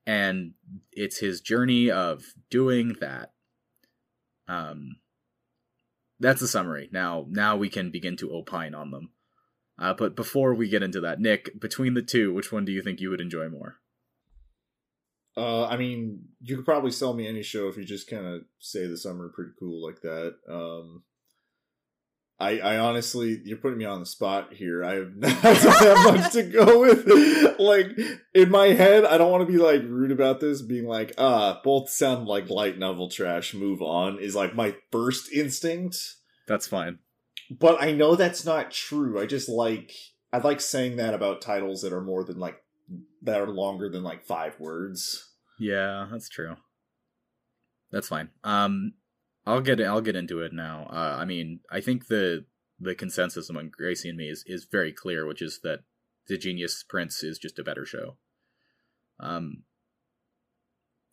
And 0.07 0.53
it's 0.93 1.19
his 1.19 1.41
journey 1.41 1.91
of 1.91 2.25
doing 2.51 2.97
that 3.01 3.33
um 4.49 4.97
that's 6.21 6.41
the 6.41 6.49
summary. 6.49 6.89
Now, 6.93 7.27
now 7.29 7.57
we 7.57 7.69
can 7.69 7.91
begin 7.91 8.17
to 8.19 8.33
opine 8.33 8.75
on 8.75 8.91
them. 8.91 9.11
Uh, 9.79 9.95
but 9.95 10.17
before 10.17 10.55
we 10.55 10.69
get 10.69 10.83
into 10.83 11.01
that, 11.01 11.21
Nick, 11.21 11.61
between 11.61 11.95
the 11.95 12.03
two, 12.03 12.35
which 12.35 12.51
one 12.51 12.65
do 12.65 12.73
you 12.73 12.83
think 12.83 13.01
you 13.01 13.11
would 13.11 13.21
enjoy 13.21 13.49
more? 13.49 13.77
Uh, 15.37 15.67
I 15.67 15.77
mean, 15.77 16.25
you 16.41 16.57
could 16.57 16.65
probably 16.65 16.91
sell 16.91 17.15
me 17.15 17.29
any 17.29 17.43
show 17.43 17.69
if 17.69 17.77
you 17.77 17.85
just 17.85 18.11
kind 18.11 18.27
of 18.27 18.43
say 18.59 18.87
the 18.89 18.97
summary 18.97 19.31
pretty 19.33 19.53
cool 19.57 19.87
like 19.87 20.01
that. 20.01 20.35
Um, 20.51 21.05
I, 22.41 22.61
I 22.61 22.79
honestly, 22.79 23.41
you're 23.45 23.59
putting 23.59 23.79
me 23.79 23.85
on 23.85 23.99
the 23.99 24.07
spot 24.07 24.55
here. 24.55 24.85
I 24.85 24.95
have 24.95 25.17
not 25.17 25.43
that 25.43 26.13
much 26.15 26.33
to 26.35 26.45
go 26.45 26.81
with. 26.81 27.59
like 27.59 27.99
in 28.33 28.51
my 28.51 28.69
head, 28.69 29.05
I 29.05 29.19
don't 29.19 29.33
want 29.33 29.47
to 29.47 29.53
be 29.53 29.59
like 29.59 29.83
rude 29.83 30.13
about 30.13 30.39
this, 30.39 30.63
being 30.63 30.87
like, 30.87 31.15
ah, 31.19 31.61
both 31.65 31.91
sound 31.91 32.27
like 32.27 32.49
light 32.49 32.79
novel 32.79 33.09
trash. 33.09 33.55
Move 33.55 33.83
on 33.83 34.21
is 34.21 34.37
like 34.37 34.55
my 34.55 34.77
first 34.93 35.33
instinct. 35.33 35.99
That's 36.47 36.69
fine. 36.69 37.01
But 37.51 37.83
I 37.83 37.93
know 37.93 38.15
that's 38.15 38.45
not 38.45 38.71
true. 38.71 39.21
I 39.21 39.27
just 39.27 39.49
like 39.49 39.93
I 40.33 40.39
like 40.39 40.61
saying 40.61 40.97
that 40.97 41.15
about 41.15 41.43
titles 41.43 41.83
that 41.83 41.93
are 41.93 42.03
more 42.03 42.23
than 42.23 42.39
like 42.39 42.63
that 43.23 43.41
are 43.41 43.49
longer 43.49 43.89
than 43.89 44.05
like 44.05 44.25
five 44.25 44.61
words. 44.61 45.33
Yeah, 45.59 46.07
that's 46.11 46.29
true. 46.29 46.57
That's 47.91 48.09
fine. 48.09 48.29
Um, 48.45 48.93
I'll 49.49 49.63
get 49.63 49.81
I'll 49.81 50.03
get 50.03 50.15
into 50.15 50.43
it 50.43 50.53
now. 50.53 50.87
Uh, 50.91 51.17
I 51.19 51.25
mean, 51.25 51.61
I 51.71 51.81
think 51.81 52.09
the 52.09 52.45
the 52.79 52.95
consensus 52.95 53.49
among 53.49 53.71
Gracie 53.71 54.11
and 54.11 54.19
me 54.19 54.29
is 54.29 54.45
is 54.47 54.67
very 54.71 54.93
clear, 54.93 55.27
which 55.27 55.41
is 55.41 55.61
that 55.63 55.81
the 56.27 56.37
Genius 56.37 56.85
Prince 56.87 57.23
is 57.23 57.39
just 57.39 57.59
a 57.59 57.65
better 57.65 57.87
show. 57.87 58.19
Um, 59.19 59.63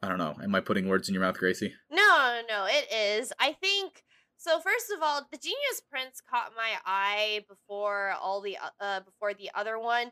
I 0.04 0.10
don't 0.10 0.18
know. 0.18 0.36
Am 0.44 0.54
I 0.54 0.60
putting 0.60 0.90
words 0.90 1.08
in 1.08 1.14
your 1.14 1.24
mouth, 1.24 1.38
Gracie? 1.38 1.74
No, 1.90 2.42
no, 2.50 2.66
it 2.68 2.92
is. 2.94 3.32
I 3.40 3.54
think 3.54 4.04
so. 4.36 4.60
First 4.60 4.92
of 4.94 5.02
all, 5.02 5.26
the 5.32 5.38
Genius 5.38 5.82
Prince 5.90 6.22
caught 6.30 6.52
my 6.58 6.72
eye 6.86 7.46
before 7.48 8.16
all 8.22 8.42
the 8.42 8.58
uh 8.82 9.00
before 9.00 9.34
the 9.34 9.50
other 9.56 9.80
one, 9.80 10.12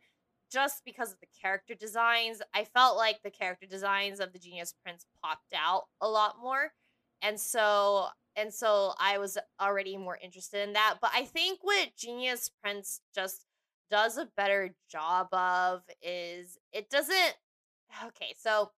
just 0.50 0.84
because 0.86 1.12
of 1.12 1.20
the 1.20 1.28
character 1.42 1.76
designs. 1.76 2.42
I 2.54 2.64
felt 2.64 2.96
like 2.96 3.20
the 3.22 3.32
character 3.32 3.68
designs 3.70 4.22
of 4.22 4.32
the 4.32 4.40
Genius 4.40 4.74
Prince 4.82 5.06
popped 5.22 5.54
out 5.54 5.84
a 6.00 6.08
lot 6.08 6.38
more, 6.42 6.72
and 7.24 7.40
so 7.40 8.08
and 8.36 8.54
so 8.54 8.94
I 9.00 9.18
was 9.18 9.38
already 9.62 9.98
more 9.98 10.18
interested 10.22 10.68
in 10.68 10.74
that. 10.74 10.98
But 11.02 11.12
I 11.16 11.24
think 11.24 11.60
what 11.62 11.96
Genius 11.98 12.50
Prince 12.62 13.02
just 13.14 13.46
does 13.90 14.18
a 14.18 14.30
better 14.36 14.76
job 14.90 15.28
of 15.34 15.84
is 16.02 16.58
it 16.72 16.90
doesn't. 16.90 17.36
Okay, 18.08 18.34
so 18.38 18.72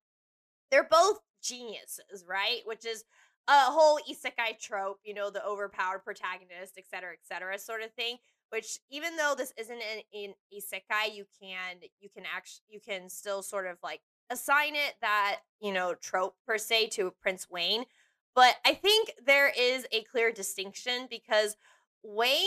they're 0.71 0.87
both 0.89 1.19
geniuses, 1.41 2.25
right? 2.27 2.61
Which 2.65 2.85
is 2.85 3.05
a 3.47 3.71
whole 3.71 3.99
isekai 4.09 4.59
trope, 4.59 4.99
you 5.03 5.13
know, 5.13 5.29
the 5.29 5.45
overpowered 5.45 6.03
protagonist, 6.03 6.73
et 6.77 6.85
cetera, 6.89 7.13
et 7.13 7.19
cetera, 7.23 7.57
sort 7.59 7.81
of 7.81 7.91
thing. 7.93 8.17
Which 8.49 8.79
even 8.89 9.15
though 9.17 9.35
this 9.37 9.53
isn't 9.57 9.81
an, 9.81 10.01
an 10.13 10.33
isekai, 10.53 11.15
you 11.15 11.25
can 11.41 11.77
you 11.99 12.09
can 12.09 12.23
actually 12.25 12.65
you 12.69 12.79
can 12.79 13.09
still 13.09 13.41
sort 13.41 13.67
of 13.67 13.77
like 13.83 14.01
assign 14.29 14.75
it 14.75 14.95
that 15.01 15.39
you 15.61 15.71
know 15.71 15.93
trope 15.93 16.35
per 16.45 16.57
se 16.57 16.87
to 16.87 17.13
Prince 17.21 17.49
Wayne. 17.49 17.85
But 18.35 18.55
I 18.65 18.73
think 18.73 19.13
there 19.25 19.51
is 19.57 19.87
a 19.91 20.03
clear 20.03 20.31
distinction 20.31 21.07
because 21.09 21.55
Wayne, 22.03 22.41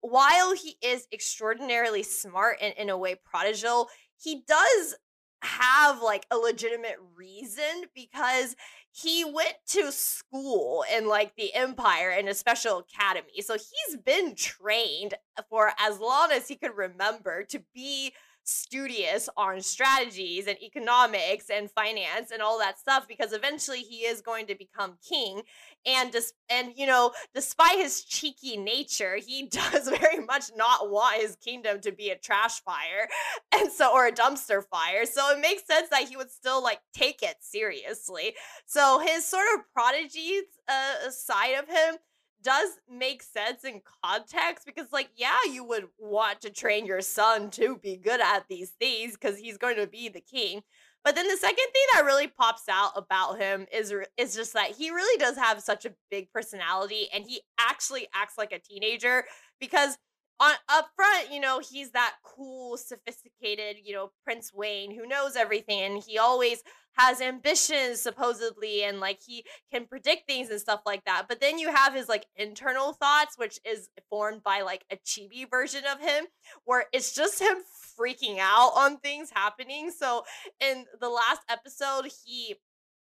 while 0.00 0.54
he 0.54 0.76
is 0.80 1.08
extraordinarily 1.12 2.04
smart 2.04 2.58
and 2.62 2.72
in 2.78 2.88
a 2.88 2.96
way 2.96 3.16
prodigal, 3.16 3.88
he 4.16 4.44
does 4.46 4.94
have 5.42 6.02
like 6.02 6.26
a 6.30 6.36
legitimate 6.36 6.96
reason 7.14 7.84
because 7.94 8.56
he 8.90 9.24
went 9.24 9.54
to 9.68 9.92
school 9.92 10.84
in 10.92 11.06
like 11.06 11.32
the 11.36 11.54
empire 11.54 12.10
in 12.10 12.28
a 12.28 12.34
special 12.34 12.78
academy. 12.78 13.40
So 13.40 13.54
he's 13.54 13.96
been 13.96 14.34
trained 14.34 15.14
for 15.48 15.72
as 15.78 16.00
long 16.00 16.30
as 16.32 16.48
he 16.48 16.56
could 16.56 16.76
remember 16.76 17.44
to 17.44 17.62
be 17.74 18.12
studious 18.48 19.28
on 19.36 19.60
strategies 19.60 20.46
and 20.46 20.60
economics 20.62 21.50
and 21.50 21.70
finance 21.70 22.30
and 22.32 22.40
all 22.40 22.58
that 22.58 22.78
stuff 22.78 23.06
because 23.06 23.32
eventually 23.32 23.80
he 23.80 23.98
is 23.98 24.20
going 24.20 24.46
to 24.46 24.54
become 24.54 24.98
king. 25.06 25.42
And 25.86 26.10
dis- 26.10 26.32
and 26.48 26.72
you 26.76 26.86
know 26.86 27.12
despite 27.34 27.78
his 27.78 28.04
cheeky 28.04 28.56
nature 28.56 29.16
he 29.16 29.46
does 29.50 29.88
very 29.88 30.24
much 30.24 30.44
not 30.56 30.90
want 30.90 31.20
his 31.20 31.36
kingdom 31.36 31.80
to 31.82 31.92
be 31.92 32.10
a 32.10 32.16
trash 32.16 32.60
fire 32.60 33.08
and 33.52 33.70
so 33.70 33.92
or 33.92 34.06
a 34.06 34.12
dumpster 34.12 34.62
fire. 34.64 35.04
So 35.06 35.30
it 35.30 35.40
makes 35.40 35.66
sense 35.66 35.88
that 35.90 36.08
he 36.08 36.16
would 36.16 36.30
still 36.30 36.62
like 36.62 36.80
take 36.94 37.22
it 37.22 37.36
seriously. 37.40 38.34
So 38.66 39.00
his 39.00 39.26
sort 39.26 39.46
of 39.54 39.60
prodigy 39.72 40.40
uh, 40.68 41.10
side 41.10 41.54
of 41.58 41.68
him 41.68 41.96
does 42.42 42.70
make 42.90 43.22
sense 43.22 43.64
in 43.64 43.80
context 44.04 44.64
because 44.66 44.86
like 44.92 45.08
yeah 45.16 45.36
you 45.50 45.64
would 45.64 45.86
want 45.98 46.40
to 46.40 46.50
train 46.50 46.86
your 46.86 47.00
son 47.00 47.50
to 47.50 47.76
be 47.76 47.96
good 47.96 48.20
at 48.20 48.44
these 48.48 48.70
things 48.80 49.12
because 49.12 49.38
he's 49.38 49.58
going 49.58 49.76
to 49.76 49.86
be 49.86 50.08
the 50.08 50.20
king. 50.20 50.62
But 51.04 51.14
then 51.14 51.28
the 51.28 51.36
second 51.36 51.56
thing 51.56 51.82
that 51.94 52.04
really 52.04 52.26
pops 52.26 52.64
out 52.68 52.92
about 52.96 53.38
him 53.38 53.66
is 53.72 53.94
is 54.16 54.34
just 54.34 54.52
that 54.54 54.72
he 54.76 54.90
really 54.90 55.18
does 55.18 55.36
have 55.36 55.60
such 55.62 55.84
a 55.84 55.94
big 56.10 56.30
personality 56.32 57.08
and 57.14 57.24
he 57.24 57.40
actually 57.58 58.08
acts 58.14 58.36
like 58.36 58.52
a 58.52 58.58
teenager 58.58 59.24
because 59.60 59.96
on 60.40 60.54
up 60.68 60.90
front, 60.94 61.32
you 61.32 61.40
know, 61.40 61.60
he's 61.60 61.90
that 61.92 62.14
cool, 62.24 62.76
sophisticated, 62.76 63.76
you 63.84 63.94
know, 63.94 64.12
Prince 64.24 64.52
Wayne 64.54 64.94
who 64.94 65.06
knows 65.06 65.36
everything 65.36 65.80
and 65.80 66.02
he 66.02 66.18
always 66.18 66.62
has 66.96 67.20
ambitions 67.20 68.00
supposedly 68.00 68.82
and 68.82 68.98
like 69.00 69.20
he 69.24 69.44
can 69.72 69.86
predict 69.86 70.26
things 70.26 70.50
and 70.50 70.60
stuff 70.60 70.80
like 70.84 71.04
that. 71.04 71.26
But 71.28 71.40
then 71.40 71.58
you 71.58 71.72
have 71.72 71.94
his 71.94 72.08
like 72.08 72.26
internal 72.36 72.92
thoughts 72.92 73.36
which 73.36 73.58
is 73.64 73.88
formed 74.10 74.42
by 74.42 74.62
like 74.62 74.84
a 74.92 74.96
chibi 74.96 75.48
version 75.48 75.82
of 75.92 76.00
him 76.00 76.26
where 76.64 76.86
it's 76.92 77.14
just 77.14 77.40
him 77.40 77.56
freaking 77.98 78.38
out 78.40 78.72
on 78.76 78.98
things 78.98 79.30
happening. 79.34 79.90
So 79.90 80.24
in 80.60 80.84
the 81.00 81.08
last 81.08 81.40
episode 81.48 82.10
he 82.26 82.56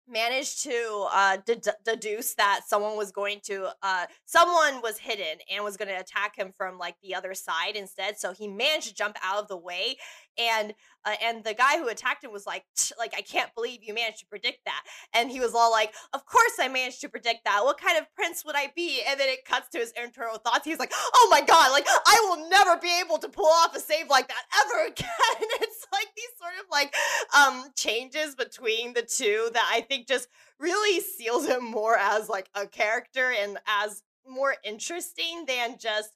managed 0.09 0.63
to 0.63 1.07
uh, 1.11 1.37
deduce 1.85 2.33
that 2.35 2.61
someone 2.67 2.97
was 2.97 3.11
going 3.11 3.39
to 3.45 3.69
uh, 3.83 4.05
someone 4.25 4.81
was 4.81 4.97
hidden 4.97 5.39
and 5.51 5.63
was 5.63 5.77
going 5.77 5.87
to 5.87 5.99
attack 5.99 6.35
him 6.35 6.53
from 6.57 6.77
like 6.77 6.95
the 7.01 7.15
other 7.15 7.33
side 7.33 7.75
instead 7.75 8.17
so 8.17 8.33
he 8.33 8.47
managed 8.47 8.87
to 8.87 8.93
jump 8.93 9.15
out 9.23 9.41
of 9.41 9.47
the 9.47 9.57
way 9.57 9.95
and 10.39 10.73
uh, 11.05 11.15
and 11.23 11.43
the 11.43 11.53
guy 11.53 11.77
who 11.77 11.87
attacked 11.87 12.23
him 12.23 12.31
was 12.31 12.45
like 12.45 12.63
like 12.97 13.13
i 13.15 13.21
can't 13.21 13.53
believe 13.55 13.83
you 13.83 13.93
managed 13.93 14.19
to 14.19 14.25
predict 14.25 14.59
that. 14.65 14.83
And 15.13 15.29
he 15.29 15.39
was 15.39 15.53
all 15.53 15.71
like 15.71 15.93
of 16.13 16.25
course 16.25 16.53
i 16.59 16.67
managed 16.67 17.01
to 17.01 17.09
predict 17.09 17.45
that. 17.45 17.61
What 17.63 17.79
kind 17.79 17.97
of 17.97 18.05
prince 18.15 18.43
would 18.45 18.55
i 18.55 18.71
be? 18.75 19.01
And 19.07 19.19
then 19.19 19.29
it 19.29 19.45
cuts 19.45 19.69
to 19.69 19.79
his 19.79 19.93
internal 20.01 20.37
thoughts. 20.37 20.65
He's 20.65 20.79
like 20.79 20.93
oh 21.13 21.27
my 21.31 21.41
god 21.41 21.71
like 21.71 21.85
i 21.87 22.27
will 22.29 22.49
never 22.49 22.77
be 22.77 22.91
able 23.03 23.17
to 23.19 23.29
pull 23.29 23.45
off 23.49 23.75
a 23.75 23.79
save 23.79 24.09
like 24.09 24.27
that 24.27 24.43
ever 24.65 24.85
again. 24.87 25.49
It's 25.61 25.85
like 25.91 26.07
these 26.15 26.25
sort 26.39 26.53
of 26.59 26.65
like 26.71 26.95
um 27.37 27.71
changes 27.75 28.35
between 28.35 28.93
the 28.93 29.01
two 29.01 29.49
that 29.53 29.69
i 29.71 29.81
think 29.81 30.07
just 30.07 30.27
really 30.59 30.99
seals 31.01 31.47
him 31.47 31.63
more 31.63 31.97
as 31.97 32.29
like 32.29 32.49
a 32.55 32.67
character 32.67 33.33
and 33.37 33.57
as 33.67 34.03
more 34.27 34.55
interesting 34.63 35.45
than 35.47 35.77
just 35.79 36.11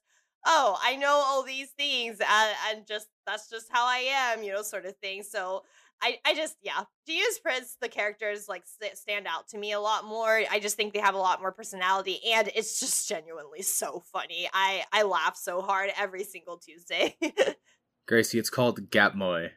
oh, 0.46 0.78
I 0.82 0.96
know 0.96 1.22
all 1.24 1.42
these 1.42 1.70
things 1.70 2.18
and, 2.20 2.56
and 2.70 2.86
just 2.86 3.08
that's 3.26 3.48
just 3.48 3.66
how 3.70 3.86
I 3.86 4.32
am, 4.32 4.42
you 4.42 4.52
know, 4.52 4.62
sort 4.62 4.86
of 4.86 4.96
thing. 4.96 5.22
So 5.22 5.62
I, 6.02 6.18
I 6.24 6.34
just 6.34 6.56
yeah, 6.62 6.82
Genius 7.06 7.38
Prince, 7.38 7.76
the 7.80 7.88
characters 7.88 8.48
like 8.48 8.64
st- 8.66 8.96
stand 8.96 9.26
out 9.26 9.48
to 9.48 9.58
me 9.58 9.72
a 9.72 9.80
lot 9.80 10.04
more. 10.04 10.42
I 10.50 10.58
just 10.60 10.76
think 10.76 10.92
they 10.92 11.00
have 11.00 11.14
a 11.14 11.18
lot 11.18 11.40
more 11.40 11.52
personality, 11.52 12.20
and 12.32 12.50
it's 12.54 12.80
just 12.80 13.08
genuinely 13.08 13.62
so 13.62 14.02
funny. 14.12 14.48
I 14.52 14.84
I 14.92 15.02
laugh 15.02 15.36
so 15.36 15.62
hard 15.62 15.90
every 15.98 16.24
single 16.24 16.58
Tuesday. 16.58 17.16
Gracie, 18.06 18.38
it's 18.38 18.50
called 18.50 18.90
Gap 18.90 19.14
Moe. 19.14 19.48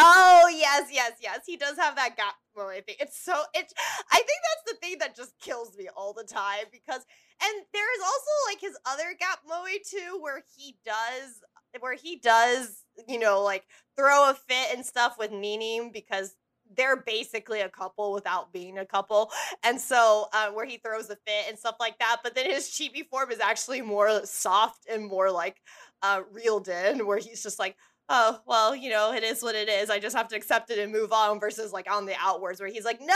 Oh 0.00 0.48
yes, 0.54 0.88
yes, 0.92 1.12
yes. 1.20 1.40
He 1.44 1.56
does 1.56 1.76
have 1.76 1.96
that 1.96 2.16
gap 2.16 2.34
moe 2.56 2.70
thing. 2.70 2.94
It's 3.00 3.20
so 3.20 3.34
it's. 3.52 3.74
I 4.12 4.16
think 4.16 4.26
that's 4.28 4.72
the 4.72 4.78
thing 4.86 4.98
that 5.00 5.16
just 5.16 5.38
kills 5.40 5.76
me 5.76 5.88
all 5.94 6.12
the 6.12 6.22
time 6.22 6.66
because, 6.70 7.04
and 7.42 7.64
there 7.74 7.94
is 7.96 8.00
also 8.00 8.30
like 8.48 8.60
his 8.60 8.78
other 8.86 9.16
gap 9.18 9.40
moe 9.46 9.66
too, 9.90 10.18
where 10.20 10.44
he 10.56 10.76
does, 10.84 11.40
where 11.80 11.94
he 11.94 12.16
does, 12.16 12.84
you 13.06 13.18
know, 13.18 13.42
like 13.42 13.64
throw 13.96 14.30
a 14.30 14.34
fit 14.34 14.76
and 14.76 14.84
stuff 14.84 15.16
with 15.18 15.30
Ninim 15.30 15.92
because 15.92 16.34
they're 16.76 17.02
basically 17.02 17.60
a 17.60 17.68
couple 17.68 18.12
without 18.12 18.52
being 18.52 18.78
a 18.78 18.86
couple. 18.86 19.30
And 19.62 19.80
so 19.80 20.26
uh, 20.32 20.50
where 20.50 20.66
he 20.66 20.76
throws 20.76 21.08
a 21.10 21.16
fit 21.16 21.46
and 21.48 21.58
stuff 21.58 21.76
like 21.80 21.98
that. 21.98 22.18
But 22.22 22.34
then 22.34 22.46
his 22.46 22.68
chibi 22.68 23.06
form 23.08 23.30
is 23.30 23.40
actually 23.40 23.80
more 23.80 24.24
soft 24.26 24.86
and 24.90 25.06
more 25.06 25.30
like 25.30 25.56
uh, 26.02 26.22
reeled 26.32 26.68
in, 26.68 27.06
where 27.06 27.18
he's 27.18 27.42
just 27.42 27.58
like, 27.58 27.76
oh 28.08 28.40
well 28.46 28.74
you 28.74 28.88
know 28.88 29.12
it 29.12 29.22
is 29.22 29.42
what 29.42 29.54
it 29.54 29.68
is 29.68 29.90
i 29.90 29.98
just 29.98 30.16
have 30.16 30.28
to 30.28 30.36
accept 30.36 30.70
it 30.70 30.78
and 30.78 30.92
move 30.92 31.12
on 31.12 31.38
versus 31.38 31.72
like 31.72 31.90
on 31.90 32.06
the 32.06 32.14
outwards 32.18 32.60
where 32.60 32.70
he's 32.70 32.84
like 32.84 33.00
no 33.00 33.14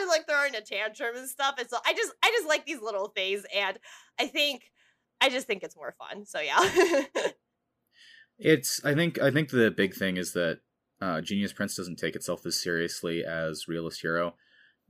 and 0.00 0.08
like 0.08 0.26
throwing 0.28 0.54
a 0.54 0.60
tantrum 0.60 1.16
and 1.16 1.28
stuff 1.28 1.54
and 1.58 1.68
so 1.68 1.78
i 1.86 1.92
just 1.94 2.12
i 2.22 2.28
just 2.28 2.46
like 2.46 2.66
these 2.66 2.80
little 2.82 3.08
things 3.08 3.44
and 3.54 3.78
i 4.20 4.26
think 4.26 4.70
i 5.20 5.30
just 5.30 5.46
think 5.46 5.62
it's 5.62 5.76
more 5.76 5.94
fun 5.98 6.26
so 6.26 6.38
yeah 6.40 6.58
it's 8.38 8.84
i 8.84 8.94
think 8.94 9.20
i 9.20 9.30
think 9.30 9.50
the 9.50 9.70
big 9.70 9.94
thing 9.94 10.16
is 10.16 10.32
that 10.32 10.60
uh, 11.00 11.20
genius 11.20 11.52
prince 11.52 11.76
doesn't 11.76 11.98
take 11.98 12.16
itself 12.16 12.46
as 12.46 12.60
seriously 12.60 13.24
as 13.24 13.68
realist 13.68 14.00
hero 14.00 14.34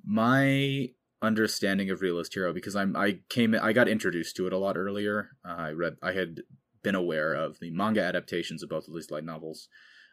my 0.05 0.89
understanding 1.23 1.91
of 1.91 2.01
realist 2.01 2.35
hero 2.35 2.53
because 2.53 2.77
i'm 2.77 2.97
i 2.97 3.19
came 3.29 3.57
i 3.61 3.73
got 3.73 3.89
introduced 3.89 4.37
to 4.37 4.47
it 4.47 4.53
a 4.53 4.59
lot 4.59 4.77
earlier 4.77 5.31
uh, 5.45 5.57
i 5.59 5.71
read 5.71 5.97
i 6.03 6.13
had 6.13 6.43
been 6.87 6.95
aware 6.95 7.35
of 7.35 7.59
the 7.59 7.69
manga 7.73 8.01
adaptations 8.01 8.63
of 8.63 8.69
both 8.69 8.87
of 8.87 8.95
these 8.95 9.11
light 9.11 9.25
novels. 9.25 9.67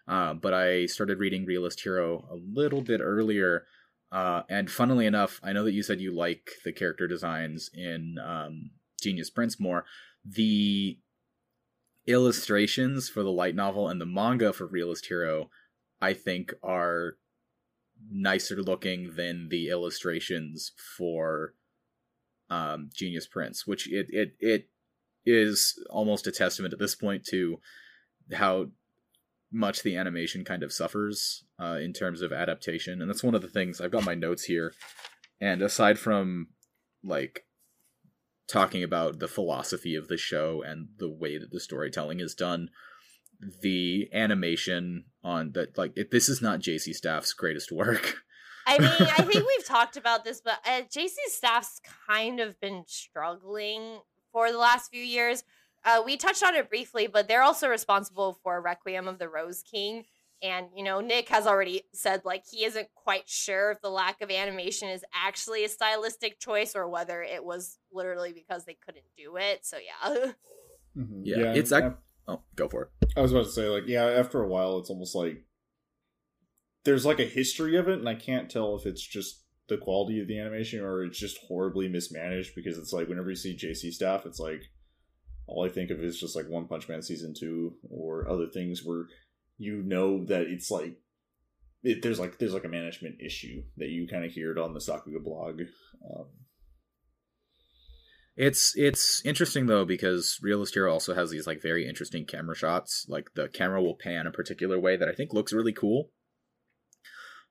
Uh, 0.08 0.34
but 0.34 0.56
I 0.56 0.88
started 0.88 1.20
reading 1.20 1.46
Realist 1.46 1.82
Hero 1.82 2.28
a 2.32 2.36
little 2.36 2.82
bit 2.82 3.00
earlier. 3.00 3.66
Uh, 4.12 4.42
and 4.50 4.72
funnily 4.72 5.06
enough, 5.06 5.40
I 5.44 5.54
know 5.54 5.64
that 5.66 5.74
you 5.74 5.84
said 5.84 6.02
you 6.02 6.12
like 6.12 6.50
the 6.66 6.74
character 6.74 7.08
designs 7.08 7.70
in 7.76 8.18
um, 8.18 8.72
Genius 9.00 9.30
Prince 9.30 9.60
more. 9.60 9.86
The 10.26 10.98
illustrations 12.08 13.10
for 13.10 13.24
the 13.24 13.32
light 13.32 13.56
novel 13.56 13.88
and 13.88 14.00
the 14.00 14.06
manga 14.06 14.54
for 14.54 14.68
Realist 14.68 15.08
Hero, 15.08 15.50
I 16.02 16.14
think, 16.14 16.54
are 16.62 17.18
nicer 18.12 18.62
looking 18.62 19.16
than 19.16 19.50
the 19.50 19.70
illustrations 19.70 20.72
for 20.98 21.54
um, 22.50 22.90
Genius 22.94 23.28
Prince, 23.28 23.66
which 23.66 23.92
it 23.92 24.08
it 24.10 24.36
it 24.40 24.68
is 25.26 25.82
almost 25.90 26.28
a 26.28 26.32
testament 26.32 26.74
at 26.74 26.80
this 26.80 26.96
point 26.96 27.26
to 27.26 27.60
how 28.34 28.68
much 29.52 29.84
the 29.84 29.96
animation 29.96 30.44
kind 30.44 30.64
of 30.64 30.74
suffers 30.74 31.46
uh, 31.62 31.78
in 31.82 31.94
terms 31.94 32.22
of 32.22 32.34
adaptation, 32.34 33.02
and 33.02 33.10
that's 33.10 33.24
one 33.24 33.36
of 33.36 33.42
the 33.42 33.48
things 33.48 33.80
I've 33.80 33.92
got 33.92 34.06
my 34.06 34.16
notes 34.16 34.44
here. 34.44 34.74
And 35.40 35.62
aside 35.62 36.00
from 36.00 36.48
like 37.04 37.46
talking 38.54 38.84
about 38.84 39.18
the 39.18 39.28
philosophy 39.28 39.96
of 39.96 40.08
the 40.08 40.16
show 40.16 40.62
and 40.62 40.90
the 41.00 41.10
way 41.10 41.40
that 41.40 41.52
the 41.52 41.60
storytelling 41.60 42.20
is 42.20 42.36
done, 42.36 42.70
the 43.62 44.08
animation 44.14 45.06
on 45.24 45.52
that 45.54 45.76
like 45.76 45.92
it, 45.96 46.12
this 46.12 46.30
is 46.30 46.42
not 46.42 46.60
JC 46.60 46.94
Staff's 46.94 47.34
greatest 47.34 47.72
work. 47.72 48.18
I 48.68 48.78
mean, 48.78 48.90
I 48.90 49.24
think 49.24 49.46
we've 49.46 49.66
talked 49.66 49.98
about 49.98 50.24
this, 50.24 50.40
but 50.40 50.60
uh, 50.66 50.84
JC 50.84 51.16
Staff's 51.28 51.82
kind 52.08 52.40
of 52.40 52.58
been 52.62 52.84
struggling 52.88 54.00
for 54.32 54.52
the 54.52 54.60
last 54.60 54.92
few 54.92 55.04
years. 55.04 55.44
Uh, 55.84 56.02
we 56.06 56.16
touched 56.16 56.44
on 56.44 56.56
it 56.56 56.70
briefly, 56.70 57.08
but 57.08 57.28
they're 57.28 57.44
also 57.44 57.68
responsible 57.68 58.40
for 58.42 58.62
Requiem 58.62 59.08
of 59.08 59.18
the 59.18 59.28
Rose 59.28 59.64
King. 59.64 60.06
And, 60.44 60.68
you 60.76 60.84
know, 60.84 61.00
Nick 61.00 61.30
has 61.30 61.48
already 61.48 61.84
said, 61.94 62.24
like, 62.26 62.44
he 62.52 62.66
isn't 62.66 62.90
quite 62.96 63.30
sure 63.30 63.72
if 63.72 63.82
the 63.82 63.90
lack 63.90 64.22
of 64.22 64.30
animation 64.30 64.90
is 64.90 65.06
actually 65.14 65.64
a 65.64 65.70
stylistic 65.70 66.38
choice 66.38 66.76
or 66.76 66.90
whether 66.90 67.24
it 67.24 67.46
was 67.46 67.80
literally 67.94 68.34
because 68.34 68.66
they 68.66 68.78
couldn't 68.86 69.06
do 69.18 69.38
it. 69.38 69.66
So, 69.66 69.78
yeah. 69.78 70.32
Mm-hmm. 70.96 71.22
Yeah, 71.24 71.38
yeah, 71.38 71.54
it's. 71.54 71.72
Ac- 71.72 71.96
oh, 72.28 72.42
go 72.56 72.70
for 72.70 72.84
it. 72.84 73.10
I 73.18 73.22
was 73.22 73.32
about 73.32 73.46
to 73.46 73.52
say, 73.52 73.68
like, 73.68 73.88
yeah, 73.88 74.06
after 74.06 74.44
a 74.44 74.48
while, 74.48 74.78
it's 74.78 74.92
almost 74.92 75.16
like 75.16 75.44
there's 76.84 77.04
like 77.04 77.20
a 77.20 77.26
history 77.26 77.78
of 77.78 77.88
it, 77.88 77.98
and 77.98 78.08
I 78.08 78.14
can't 78.14 78.50
tell 78.50 78.76
if 78.76 78.86
it's 78.86 79.02
just 79.02 79.44
the 79.70 79.78
quality 79.78 80.20
of 80.22 80.28
the 80.28 80.40
animation 80.40 80.82
or 80.82 81.04
it's 81.04 81.18
just 81.18 81.40
horribly 81.48 81.88
mismanaged 81.88 82.54
because 82.56 82.78
it's 82.78 82.92
like 82.92 83.08
whenever 83.08 83.30
you 83.30 83.36
see 83.36 83.58
JC 83.58 83.92
Staff, 83.92 84.26
it's 84.26 84.40
like 84.40 84.62
all 85.48 85.66
I 85.66 85.70
think 85.70 85.90
of 85.90 86.04
is 86.04 86.20
just 86.20 86.36
like 86.36 86.50
One 86.50 86.68
Punch 86.68 86.88
Man 86.88 87.02
season 87.02 87.34
two 87.34 87.76
or 87.90 88.30
other 88.30 88.48
things 88.48 88.82
where 88.84 89.06
you 89.64 89.82
know 89.82 90.26
that 90.26 90.42
it's 90.42 90.70
like 90.70 90.98
it, 91.84 92.02
there's 92.02 92.20
like 92.20 92.38
there's 92.40 92.54
like 92.54 92.64
a 92.64 92.70
management 92.70 93.16
issue 93.22 93.64
that 93.78 93.90
you 93.90 94.08
kind 94.08 94.26
of 94.26 94.32
hear 94.32 94.52
it 94.52 94.58
on 94.58 94.74
the 94.74 94.80
Sakuga 94.80 95.24
blog. 95.24 95.62
Um, 96.04 96.28
it's 98.36 98.74
it's 98.76 99.22
interesting 99.26 99.68
though 99.68 99.86
because 99.86 100.40
Realist 100.42 100.74
Hero 100.74 100.92
also 100.92 101.14
has 101.14 101.30
these 101.30 101.46
like 101.46 101.62
very 101.62 101.88
interesting 101.88 102.26
camera 102.26 102.56
shots. 102.56 103.06
Like 103.08 103.30
the 103.36 103.48
camera 103.48 103.82
will 103.82 103.96
pan 103.96 104.28
a 104.28 104.32
particular 104.32 104.80
way 104.80 104.98
that 104.98 105.10
I 105.10 105.14
think 105.14 105.34
looks 105.34 105.54
really 105.54 105.74
cool. 105.74 106.10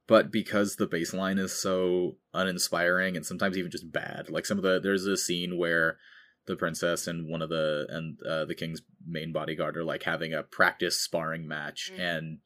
But 0.08 0.32
because 0.32 0.76
the 0.76 0.88
baseline 0.88 1.38
is 1.38 1.52
so 1.52 2.16
uninspiring 2.34 3.16
and 3.16 3.24
sometimes 3.24 3.56
even 3.56 3.70
just 3.70 3.92
bad, 3.92 4.28
like 4.28 4.44
some 4.44 4.58
of 4.58 4.64
the 4.64 4.80
there's 4.82 5.06
a 5.06 5.16
scene 5.16 5.56
where 5.56 5.98
the 6.46 6.56
princess 6.56 7.06
and 7.06 7.28
one 7.28 7.42
of 7.42 7.48
the 7.48 7.86
and 7.88 8.18
uh, 8.28 8.44
the 8.44 8.54
king's 8.54 8.82
main 9.06 9.32
bodyguard 9.32 9.76
are 9.76 9.84
like 9.84 10.02
having 10.02 10.34
a 10.34 10.42
practice 10.42 11.00
sparring 11.00 11.46
match, 11.46 11.92
mm. 11.94 12.00
and 12.00 12.38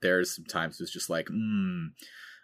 there's 0.00 0.34
sometimes 0.34 0.80
it's 0.80 0.92
just 0.92 1.08
like, 1.08 1.28
hmm. 1.28 1.86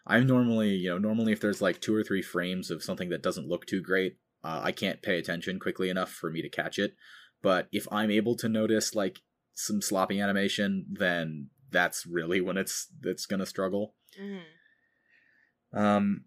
I'm 0.07 0.27
normally, 0.27 0.71
you 0.71 0.89
know, 0.89 0.97
normally 0.97 1.33
if 1.33 1.41
there's 1.41 1.61
like 1.61 1.81
two 1.81 1.95
or 1.95 2.03
three 2.03 2.23
frames 2.23 2.71
of 2.71 2.83
something 2.83 3.11
that 3.11 3.23
doesn't 3.23 3.49
look 3.49 3.67
too 3.67 3.83
great, 3.83 4.17
uh, 4.43 4.61
I 4.65 4.73
can't 4.73 5.03
pay 5.03 5.19
attention 5.19 5.61
quickly 5.61 5.91
enough 5.91 6.11
for 6.11 6.31
me 6.31 6.41
to 6.41 6.49
catch 6.49 6.79
it. 6.79 6.95
But 7.43 7.69
if 7.73 7.87
I'm 7.93 8.11
able 8.11 8.35
to 8.37 8.49
notice 8.49 8.95
like 8.95 9.19
some 9.55 9.83
sloppy 9.83 10.19
animation, 10.19 10.87
then 10.91 11.51
that's 11.71 12.07
really 12.07 12.41
when 12.41 12.57
it's 12.57 12.89
it's 13.03 13.27
gonna 13.27 13.45
struggle. 13.45 13.95
Mm-hmm. 14.19 15.79
Um, 15.79 16.25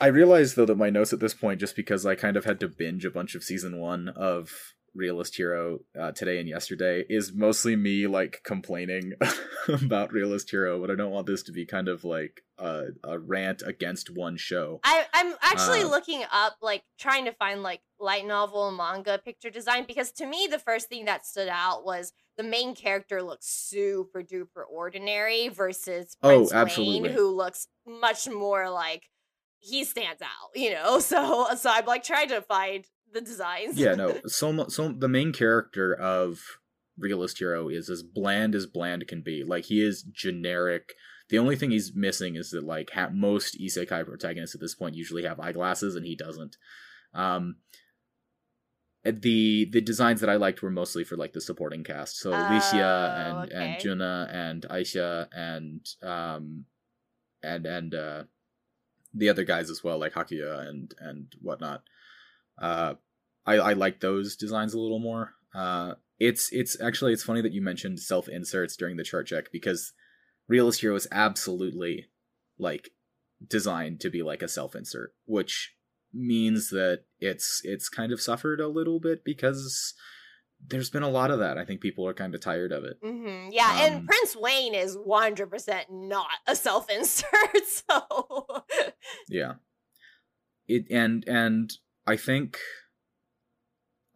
I 0.00 0.06
realize 0.06 0.54
though 0.54 0.66
that 0.66 0.76
my 0.76 0.90
notes 0.90 1.12
at 1.12 1.20
this 1.20 1.34
point, 1.34 1.60
just 1.60 1.76
because 1.76 2.06
I 2.06 2.14
kind 2.14 2.36
of 2.36 2.44
had 2.44 2.60
to 2.60 2.68
binge 2.68 3.04
a 3.04 3.10
bunch 3.10 3.34
of 3.34 3.44
season 3.44 3.78
one 3.78 4.08
of 4.08 4.50
Realist 4.94 5.36
Hero 5.36 5.80
uh, 5.98 6.12
today 6.12 6.38
and 6.38 6.48
yesterday, 6.48 7.04
is 7.08 7.32
mostly 7.32 7.76
me 7.76 8.06
like 8.06 8.40
complaining 8.44 9.12
about 9.68 10.12
Realist 10.12 10.50
Hero, 10.50 10.80
but 10.80 10.90
I 10.90 10.94
don't 10.94 11.12
want 11.12 11.26
this 11.26 11.42
to 11.44 11.52
be 11.52 11.66
kind 11.66 11.88
of 11.88 12.02
like 12.02 12.42
a, 12.58 12.86
a 13.04 13.18
rant 13.18 13.62
against 13.64 14.10
one 14.10 14.36
show. 14.36 14.80
I, 14.84 15.04
I'm 15.12 15.34
actually 15.42 15.82
uh, 15.82 15.88
looking 15.88 16.24
up, 16.32 16.56
like 16.62 16.82
trying 16.98 17.26
to 17.26 17.32
find 17.32 17.62
like 17.62 17.80
light 18.00 18.26
novel 18.26 18.70
manga 18.70 19.18
picture 19.18 19.50
design 19.50 19.84
because 19.86 20.10
to 20.12 20.26
me 20.26 20.48
the 20.50 20.58
first 20.58 20.88
thing 20.88 21.04
that 21.04 21.26
stood 21.26 21.48
out 21.48 21.84
was 21.84 22.14
the 22.38 22.42
main 22.42 22.74
character 22.74 23.22
looks 23.22 23.46
super 23.46 24.22
duper 24.22 24.62
ordinary 24.70 25.48
versus 25.48 26.16
oh, 26.22 26.28
Prince 26.28 26.52
oh, 26.52 26.56
absolutely. 26.56 27.02
Wayne, 27.02 27.12
who 27.12 27.28
looks 27.28 27.68
much 27.86 28.26
more 28.28 28.70
like 28.70 29.09
he 29.60 29.84
stands 29.84 30.22
out, 30.22 30.50
you 30.54 30.72
know. 30.72 30.98
So 31.10 31.46
so 31.56 31.70
I'm 31.70 31.86
like 31.86 32.02
trying 32.02 32.28
to 32.28 32.40
find 32.42 32.84
the 33.12 33.20
designs. 33.20 33.78
yeah, 33.78 33.94
no. 33.94 34.18
So 34.26 34.68
so 34.68 34.92
the 34.92 35.08
main 35.08 35.32
character 35.32 35.94
of 35.94 36.40
Realist 36.98 37.38
Hero 37.38 37.68
is 37.68 37.88
as 37.88 38.02
bland 38.02 38.54
as 38.54 38.66
bland 38.66 39.06
can 39.06 39.22
be. 39.22 39.44
Like 39.44 39.66
he 39.66 39.84
is 39.84 40.02
generic. 40.02 40.94
The 41.28 41.38
only 41.38 41.56
thing 41.56 41.70
he's 41.70 41.92
missing 41.94 42.36
is 42.36 42.50
that 42.50 42.64
like 42.64 42.90
ha- 42.90 43.10
most 43.12 43.58
isekai 43.60 44.04
protagonists 44.04 44.54
at 44.54 44.60
this 44.60 44.74
point 44.74 44.96
usually 44.96 45.24
have 45.24 45.40
eyeglasses, 45.40 45.94
and 45.94 46.04
he 46.04 46.16
doesn't. 46.16 46.56
Um, 47.14 47.56
the 49.04 49.68
the 49.70 49.80
designs 49.80 50.20
that 50.20 50.28
I 50.28 50.36
liked 50.36 50.62
were 50.62 50.70
mostly 50.70 51.04
for 51.04 51.16
like 51.16 51.32
the 51.32 51.40
supporting 51.40 51.84
cast. 51.84 52.18
So 52.18 52.30
Alicia 52.30 53.14
and 53.26 53.36
oh, 53.36 53.42
okay. 53.42 53.54
and 53.54 53.80
Juna 53.80 54.28
and 54.30 54.62
Aisha 54.70 55.28
and 55.32 55.86
um 56.02 56.66
and 57.42 57.66
and 57.66 57.94
uh 57.94 58.24
the 59.12 59.28
other 59.28 59.44
guys 59.44 59.70
as 59.70 59.82
well, 59.82 59.98
like 59.98 60.14
Hakuya 60.14 60.68
and 60.68 60.94
and 61.00 61.32
whatnot. 61.40 61.82
Uh, 62.60 62.94
I 63.46 63.54
I 63.54 63.72
like 63.72 64.00
those 64.00 64.36
designs 64.36 64.74
a 64.74 64.80
little 64.80 64.98
more. 64.98 65.34
Uh, 65.54 65.94
it's 66.18 66.52
it's 66.52 66.80
actually 66.80 67.12
it's 67.12 67.22
funny 67.22 67.42
that 67.42 67.52
you 67.52 67.62
mentioned 67.62 68.00
self 68.00 68.28
inserts 68.28 68.76
during 68.76 68.96
the 68.96 69.04
chart 69.04 69.26
check 69.26 69.50
because 69.52 69.92
Realist 70.48 70.80
Hero 70.80 70.94
is 70.94 71.08
absolutely 71.10 72.06
like 72.58 72.90
designed 73.46 74.00
to 74.00 74.10
be 74.10 74.22
like 74.22 74.42
a 74.42 74.48
self 74.48 74.74
insert, 74.74 75.14
which 75.24 75.74
means 76.12 76.70
that 76.70 77.04
it's 77.18 77.62
it's 77.64 77.88
kind 77.88 78.12
of 78.12 78.20
suffered 78.20 78.60
a 78.60 78.68
little 78.68 79.00
bit 79.00 79.24
because 79.24 79.94
there's 80.68 80.90
been 80.90 81.02
a 81.02 81.08
lot 81.08 81.30
of 81.30 81.40
that. 81.40 81.58
I 81.58 81.64
think 81.64 81.80
people 81.80 82.06
are 82.06 82.14
kind 82.14 82.34
of 82.34 82.40
tired 82.40 82.72
of 82.72 82.84
it. 82.84 83.02
Mm-hmm. 83.02 83.50
Yeah, 83.52 83.70
um, 83.70 83.78
and 83.80 84.06
Prince 84.06 84.36
Wayne 84.36 84.74
is 84.74 84.96
100% 84.96 85.84
not 85.90 86.28
a 86.46 86.56
self 86.56 86.90
insert. 86.90 87.28
So, 87.66 88.64
yeah. 89.28 89.54
It 90.68 90.86
and 90.90 91.26
and 91.26 91.72
I 92.06 92.16
think 92.16 92.58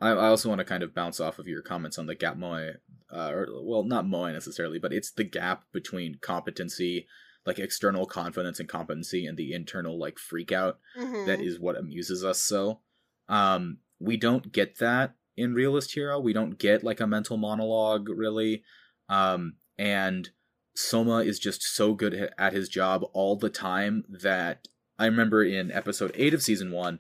I, 0.00 0.10
I 0.10 0.26
also 0.28 0.48
want 0.48 0.60
to 0.60 0.64
kind 0.64 0.82
of 0.82 0.94
bounce 0.94 1.20
off 1.20 1.38
of 1.38 1.46
your 1.46 1.62
comments 1.62 1.98
on 1.98 2.06
the 2.06 2.14
gap 2.14 2.36
moe, 2.36 2.72
uh, 3.12 3.30
or 3.30 3.48
well, 3.62 3.82
not 3.84 4.06
moe 4.06 4.30
necessarily, 4.32 4.78
but 4.78 4.92
it's 4.92 5.12
the 5.12 5.24
gap 5.24 5.64
between 5.72 6.18
competency, 6.20 7.06
like 7.46 7.58
external 7.58 8.06
confidence 8.06 8.60
and 8.60 8.68
competency, 8.68 9.26
and 9.26 9.36
the 9.36 9.52
internal 9.52 9.98
like 9.98 10.18
freak 10.18 10.52
out 10.52 10.78
mm-hmm. 10.96 11.26
that 11.26 11.40
is 11.40 11.58
what 11.58 11.76
amuses 11.76 12.24
us. 12.24 12.40
So, 12.40 12.80
um, 13.28 13.78
we 13.98 14.16
don't 14.16 14.52
get 14.52 14.78
that 14.78 15.14
in 15.36 15.54
Realist 15.54 15.94
Hero. 15.94 16.20
We 16.20 16.32
don't 16.32 16.58
get 16.58 16.84
like 16.84 17.00
a 17.00 17.06
mental 17.06 17.36
monologue 17.36 18.08
really. 18.08 18.62
Um, 19.08 19.54
and 19.78 20.30
Soma 20.76 21.18
is 21.18 21.38
just 21.38 21.62
so 21.62 21.94
good 21.94 22.30
at 22.38 22.52
his 22.52 22.68
job 22.68 23.04
all 23.12 23.36
the 23.36 23.50
time 23.50 24.04
that 24.08 24.66
I 24.98 25.06
remember 25.06 25.44
in 25.44 25.70
episode 25.72 26.12
8 26.14 26.34
of 26.34 26.42
season 26.42 26.70
1, 26.70 26.98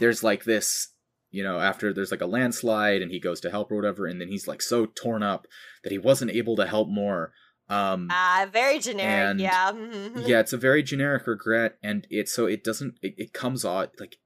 there's 0.00 0.22
like 0.22 0.44
this, 0.44 0.88
you 1.30 1.42
know, 1.42 1.60
after 1.60 1.92
there's 1.92 2.10
like 2.10 2.20
a 2.20 2.26
landslide 2.26 3.02
and 3.02 3.10
he 3.10 3.20
goes 3.20 3.40
to 3.40 3.50
help 3.50 3.70
or 3.70 3.76
whatever, 3.76 4.06
and 4.06 4.20
then 4.20 4.28
he's 4.28 4.48
like 4.48 4.62
so 4.62 4.86
torn 4.86 5.22
up 5.22 5.46
that 5.82 5.92
he 5.92 5.98
wasn't 5.98 6.30
able 6.30 6.56
to 6.56 6.66
help 6.66 6.88
more. 6.88 7.32
Um, 7.68 8.08
uh, 8.10 8.46
very 8.52 8.78
generic, 8.78 9.40
yeah. 9.40 9.72
yeah, 10.16 10.40
it's 10.40 10.52
a 10.52 10.58
very 10.58 10.82
generic 10.82 11.26
regret, 11.26 11.78
and 11.82 12.06
it's 12.10 12.34
so 12.34 12.46
it 12.46 12.62
doesn't, 12.62 12.98
it, 13.02 13.14
it 13.16 13.32
comes 13.32 13.64
out 13.64 13.92
like, 13.98 14.16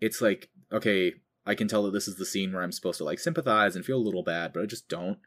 it's 0.00 0.20
like, 0.20 0.50
okay, 0.70 1.12
I 1.44 1.54
can 1.54 1.68
tell 1.68 1.82
that 1.84 1.92
this 1.92 2.08
is 2.08 2.16
the 2.16 2.26
scene 2.26 2.52
where 2.52 2.62
I'm 2.62 2.72
supposed 2.72 2.98
to 2.98 3.04
like 3.04 3.18
sympathize 3.18 3.74
and 3.74 3.84
feel 3.84 3.98
a 3.98 4.02
little 4.02 4.22
bad, 4.22 4.52
but 4.52 4.62
I 4.62 4.66
just 4.66 4.88
don't 4.88 5.18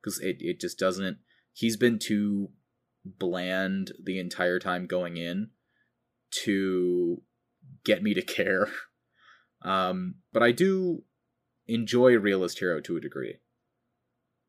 because 0.00 0.20
it 0.20 0.36
it 0.40 0.60
just 0.60 0.78
doesn't. 0.78 1.18
He's 1.52 1.76
been 1.76 1.98
too 1.98 2.50
bland 3.04 3.92
the 4.02 4.18
entire 4.18 4.58
time 4.58 4.86
going 4.86 5.16
in 5.16 5.50
to 6.42 7.22
get 7.84 8.02
me 8.02 8.14
to 8.14 8.22
care. 8.22 8.68
Um, 9.62 10.16
but 10.32 10.42
I 10.42 10.52
do 10.52 11.04
enjoy 11.66 12.16
Realist 12.18 12.58
Hero 12.58 12.80
to 12.80 12.96
a 12.96 13.00
degree, 13.00 13.38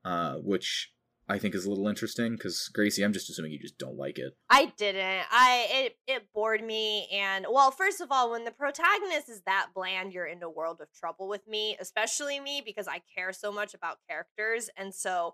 uh, 0.03 0.35
which 0.35 0.93
I 1.27 1.39
think 1.39 1.55
is 1.55 1.65
a 1.65 1.69
little 1.69 1.87
interesting 1.87 2.33
because 2.33 2.69
Gracie, 2.69 3.03
I'm 3.03 3.13
just 3.13 3.29
assuming 3.29 3.51
you 3.51 3.59
just 3.59 3.77
don't 3.77 3.97
like 3.97 4.19
it. 4.19 4.37
I 4.49 4.71
didn't. 4.77 5.25
I 5.31 5.67
it 5.69 5.97
it 6.07 6.33
bored 6.33 6.63
me, 6.63 7.07
and 7.11 7.47
well, 7.49 7.71
first 7.71 7.99
of 7.99 8.09
all, 8.11 8.31
when 8.31 8.45
the 8.45 8.51
protagonist 8.51 9.29
is 9.29 9.41
that 9.45 9.69
bland, 9.73 10.13
you're 10.13 10.27
in 10.27 10.43
a 10.43 10.49
world 10.49 10.81
of 10.81 10.93
trouble 10.93 11.27
with 11.27 11.47
me, 11.47 11.77
especially 11.79 12.39
me 12.39 12.61
because 12.63 12.87
I 12.87 13.01
care 13.15 13.33
so 13.33 13.51
much 13.51 13.73
about 13.73 13.97
characters, 14.07 14.69
and 14.77 14.93
so 14.93 15.33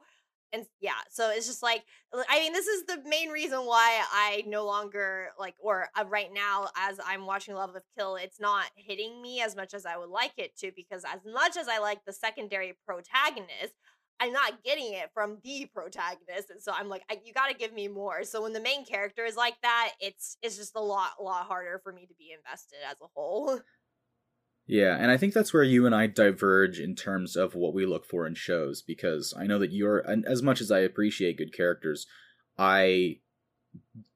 and 0.54 0.66
yeah, 0.80 0.92
so 1.10 1.30
it's 1.30 1.48
just 1.48 1.64
like 1.64 1.84
I 2.30 2.40
mean, 2.40 2.54
this 2.54 2.68
is 2.68 2.86
the 2.86 3.02
main 3.08 3.30
reason 3.30 3.60
why 3.60 4.02
I 4.12 4.44
no 4.48 4.66
longer 4.66 5.30
like, 5.40 5.56
or 5.60 5.90
uh, 5.98 6.06
right 6.08 6.30
now 6.34 6.70
as 6.78 7.00
I'm 7.06 7.26
watching 7.26 7.56
Love 7.56 7.76
of 7.76 7.84
Kill, 7.98 8.16
it's 8.16 8.40
not 8.40 8.66
hitting 8.76 9.22
me 9.22 9.42
as 9.42 9.56
much 9.56 9.74
as 9.74 9.86
I 9.86 9.98
would 9.98 10.10
like 10.10 10.34
it 10.38 10.58
to 10.58 10.72
because 10.76 11.04
as 11.04 11.20
much 11.26 11.58
as 11.58 11.68
I 11.68 11.80
like 11.80 12.06
the 12.06 12.14
secondary 12.14 12.78
protagonist. 12.86 13.74
I'm 14.22 14.32
not 14.32 14.64
getting 14.64 14.94
it 14.94 15.10
from 15.16 15.40
the 15.44 15.68
protagonist, 15.74 16.52
and 16.52 16.62
so 16.62 16.72
I'm 16.72 16.90
like, 16.90 17.02
I, 17.10 17.18
you 17.26 17.34
got 17.34 17.48
to 17.48 17.56
give 17.56 17.74
me 17.74 17.88
more. 17.88 18.24
So 18.24 18.44
when 18.44 18.54
the 18.54 18.62
main 18.62 18.86
character 18.86 19.26
is 19.26 19.36
like 19.36 19.56
that, 19.64 19.94
it's 20.00 20.38
it's 20.44 20.58
just 20.58 20.76
a 20.76 20.80
lot 20.80 21.14
a 21.20 21.24
lot 21.24 21.48
harder 21.48 21.82
for 21.84 21.92
me 21.92 22.06
to 22.06 22.14
be 22.20 22.32
invested 22.38 22.78
as 22.90 22.98
a 23.02 23.08
whole. 23.16 23.60
Yeah, 24.68 24.96
and 24.98 25.12
I 25.12 25.18
think 25.18 25.34
that's 25.34 25.54
where 25.54 25.64
you 25.64 25.86
and 25.86 25.94
I 25.94 26.08
diverge 26.08 26.80
in 26.80 26.96
terms 26.96 27.36
of 27.36 27.56
what 27.56 27.74
we 27.74 27.86
look 27.86 28.06
for 28.06 28.26
in 28.26 28.36
shows 28.36 28.82
because 28.82 29.34
I 29.38 29.46
know 29.46 29.60
that 29.60 29.74
you're 29.74 30.06
as 30.26 30.42
much 30.42 30.62
as 30.62 30.72
I 30.72 30.80
appreciate 30.80 31.40
good 31.40 31.52
characters, 31.52 32.06
I 32.58 33.18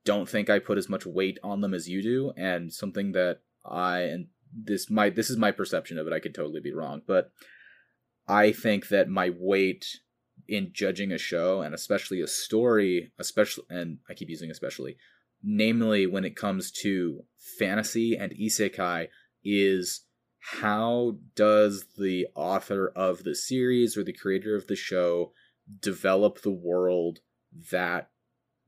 don't 0.06 0.30
think 0.30 0.50
I 0.50 0.60
put 0.60 0.78
as 0.78 0.88
much 0.88 1.06
weight 1.06 1.40
on 1.44 1.60
them 1.60 1.74
as 1.74 1.90
you 1.90 2.02
do 2.02 2.32
and 2.38 2.72
something 2.72 3.12
that 3.14 3.40
I 3.66 4.02
and 4.02 4.28
this 4.54 4.90
my 4.90 5.10
this 5.10 5.30
is 5.30 5.36
my 5.36 5.52
perception 5.52 5.98
of 5.98 6.08
it. 6.08 6.14
I 6.14 6.20
could 6.20 6.36
totally 6.36 6.62
be 6.62 6.74
wrong, 6.74 7.02
but 7.06 7.32
I 8.28 8.52
think 8.52 8.90
that 8.90 9.10
my 9.10 9.32
weight 9.38 10.00
in 10.48 10.72
judging 10.74 11.12
a 11.12 11.18
show 11.18 11.62
and 11.62 11.74
especially 11.74 12.22
a 12.22 12.28
story, 12.28 13.12
especially 13.20 13.66
and 13.70 14.00
I 14.10 14.14
keep 14.14 14.30
using 14.30 14.52
especially, 14.52 14.98
namely 15.44 16.06
when 16.08 16.26
it 16.26 16.36
comes 16.36 16.72
to 16.84 17.24
fantasy 17.60 18.16
and 18.16 18.32
isekai 18.32 19.08
is 19.44 20.02
how 20.40 21.18
does 21.36 21.86
the 21.98 22.28
author 22.36 22.92
of 22.96 23.24
the 23.24 23.36
series 23.36 23.98
or 23.98 24.04
the 24.04 24.14
creator 24.14 24.56
of 24.56 24.68
the 24.68 24.76
show 24.76 25.32
develop 25.80 26.42
the 26.42 26.52
world 26.52 27.20
that 27.72 28.10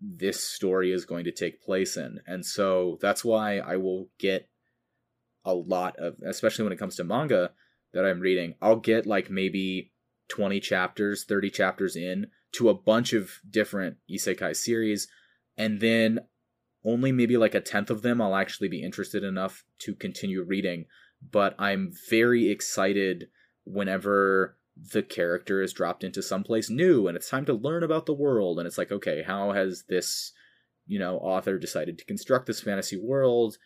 this 0.02 0.44
story 0.44 0.92
is 0.92 1.06
going 1.06 1.26
to 1.26 1.32
take 1.32 1.62
place 1.62 1.98
in? 1.98 2.20
And 2.26 2.46
so 2.46 2.98
that's 3.02 3.24
why 3.24 3.58
I 3.58 3.78
will 3.78 4.10
get 4.20 4.50
a 5.46 5.54
lot 5.54 5.96
of, 5.98 6.16
especially 6.26 6.64
when 6.64 6.74
it 6.74 6.80
comes 6.80 6.96
to 6.96 7.04
manga 7.04 7.52
that 7.98 8.06
I'm 8.06 8.20
reading, 8.20 8.54
I'll 8.62 8.76
get 8.76 9.08
like 9.08 9.32
maybe 9.32 9.92
20 10.30 10.60
chapters, 10.60 11.26
30 11.26 11.50
chapters 11.50 11.96
in 11.96 12.28
to 12.54 12.70
a 12.70 12.76
bunch 12.76 13.12
of 13.12 13.32
different 13.50 13.98
isekai 14.10 14.56
series, 14.56 15.08
and 15.58 15.80
then 15.80 16.20
only 16.86 17.12
maybe 17.12 17.38
like 17.38 17.56
a 17.56 17.60
tenth 17.60 17.90
of 17.90 18.04
them 18.04 18.22
I'll 18.22 18.36
actually 18.36 18.68
be 18.68 18.84
interested 18.84 19.24
enough 19.24 19.66
to 19.80 19.96
continue 19.96 20.44
reading. 20.44 20.86
But 21.32 21.56
I'm 21.58 21.92
very 22.08 22.50
excited 22.52 23.30
whenever 23.66 24.58
the 24.94 25.02
character 25.02 25.64
is 25.64 25.74
dropped 25.74 26.04
into 26.04 26.22
someplace 26.22 26.70
new 26.70 27.08
and 27.08 27.18
it's 27.18 27.32
time 27.32 27.46
to 27.46 27.54
learn 27.54 27.82
about 27.82 28.06
the 28.06 28.14
world 28.14 28.60
and 28.60 28.68
it's 28.68 28.78
like 28.78 28.92
okay 28.92 29.24
how 29.24 29.52
has 29.52 29.86
this 29.90 30.34
you 30.86 31.00
know 31.00 31.18
author 31.18 31.58
decided 31.58 31.98
to 31.98 32.06
construct 32.06 32.46
this 32.46 32.62
fantasy 32.62 32.96
world 32.96 33.58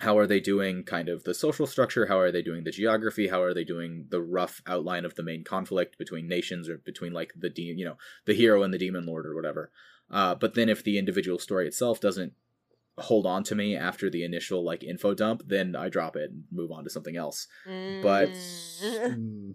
how 0.00 0.18
are 0.18 0.26
they 0.26 0.40
doing 0.40 0.82
kind 0.82 1.08
of 1.08 1.24
the 1.24 1.34
social 1.34 1.66
structure 1.66 2.06
how 2.06 2.18
are 2.18 2.32
they 2.32 2.42
doing 2.42 2.64
the 2.64 2.70
geography 2.70 3.28
how 3.28 3.42
are 3.42 3.54
they 3.54 3.64
doing 3.64 4.06
the 4.10 4.20
rough 4.20 4.62
outline 4.66 5.04
of 5.04 5.14
the 5.14 5.22
main 5.22 5.44
conflict 5.44 5.98
between 5.98 6.28
nations 6.28 6.68
or 6.68 6.78
between 6.78 7.12
like 7.12 7.32
the 7.36 7.50
de- 7.50 7.62
you 7.62 7.84
know 7.84 7.96
the 8.26 8.34
hero 8.34 8.62
and 8.62 8.72
the 8.72 8.78
demon 8.78 9.06
lord 9.06 9.26
or 9.26 9.34
whatever 9.34 9.70
uh, 10.10 10.34
but 10.34 10.54
then 10.54 10.68
if 10.68 10.82
the 10.82 10.98
individual 10.98 11.38
story 11.38 11.66
itself 11.68 12.00
doesn't 12.00 12.32
hold 13.00 13.26
on 13.26 13.42
to 13.44 13.54
me 13.54 13.76
after 13.76 14.10
the 14.10 14.24
initial 14.24 14.64
like 14.64 14.84
info 14.84 15.14
dump, 15.14 15.42
then 15.46 15.74
I 15.74 15.88
drop 15.88 16.16
it 16.16 16.30
and 16.30 16.44
move 16.52 16.70
on 16.70 16.84
to 16.84 16.90
something 16.90 17.16
else. 17.16 17.46
Mm. 17.66 18.02
But 18.02 18.30
mm-hmm. 18.30 19.52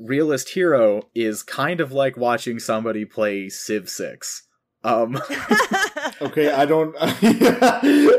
Realist 0.00 0.50
Hero 0.50 1.02
is 1.14 1.42
kind 1.42 1.80
of 1.80 1.92
like 1.92 2.16
watching 2.16 2.58
somebody 2.58 3.04
play 3.04 3.48
Civ 3.48 3.88
6. 3.88 4.44
Um 4.84 5.20
Okay, 6.20 6.50
I 6.52 6.66
don't 6.66 6.94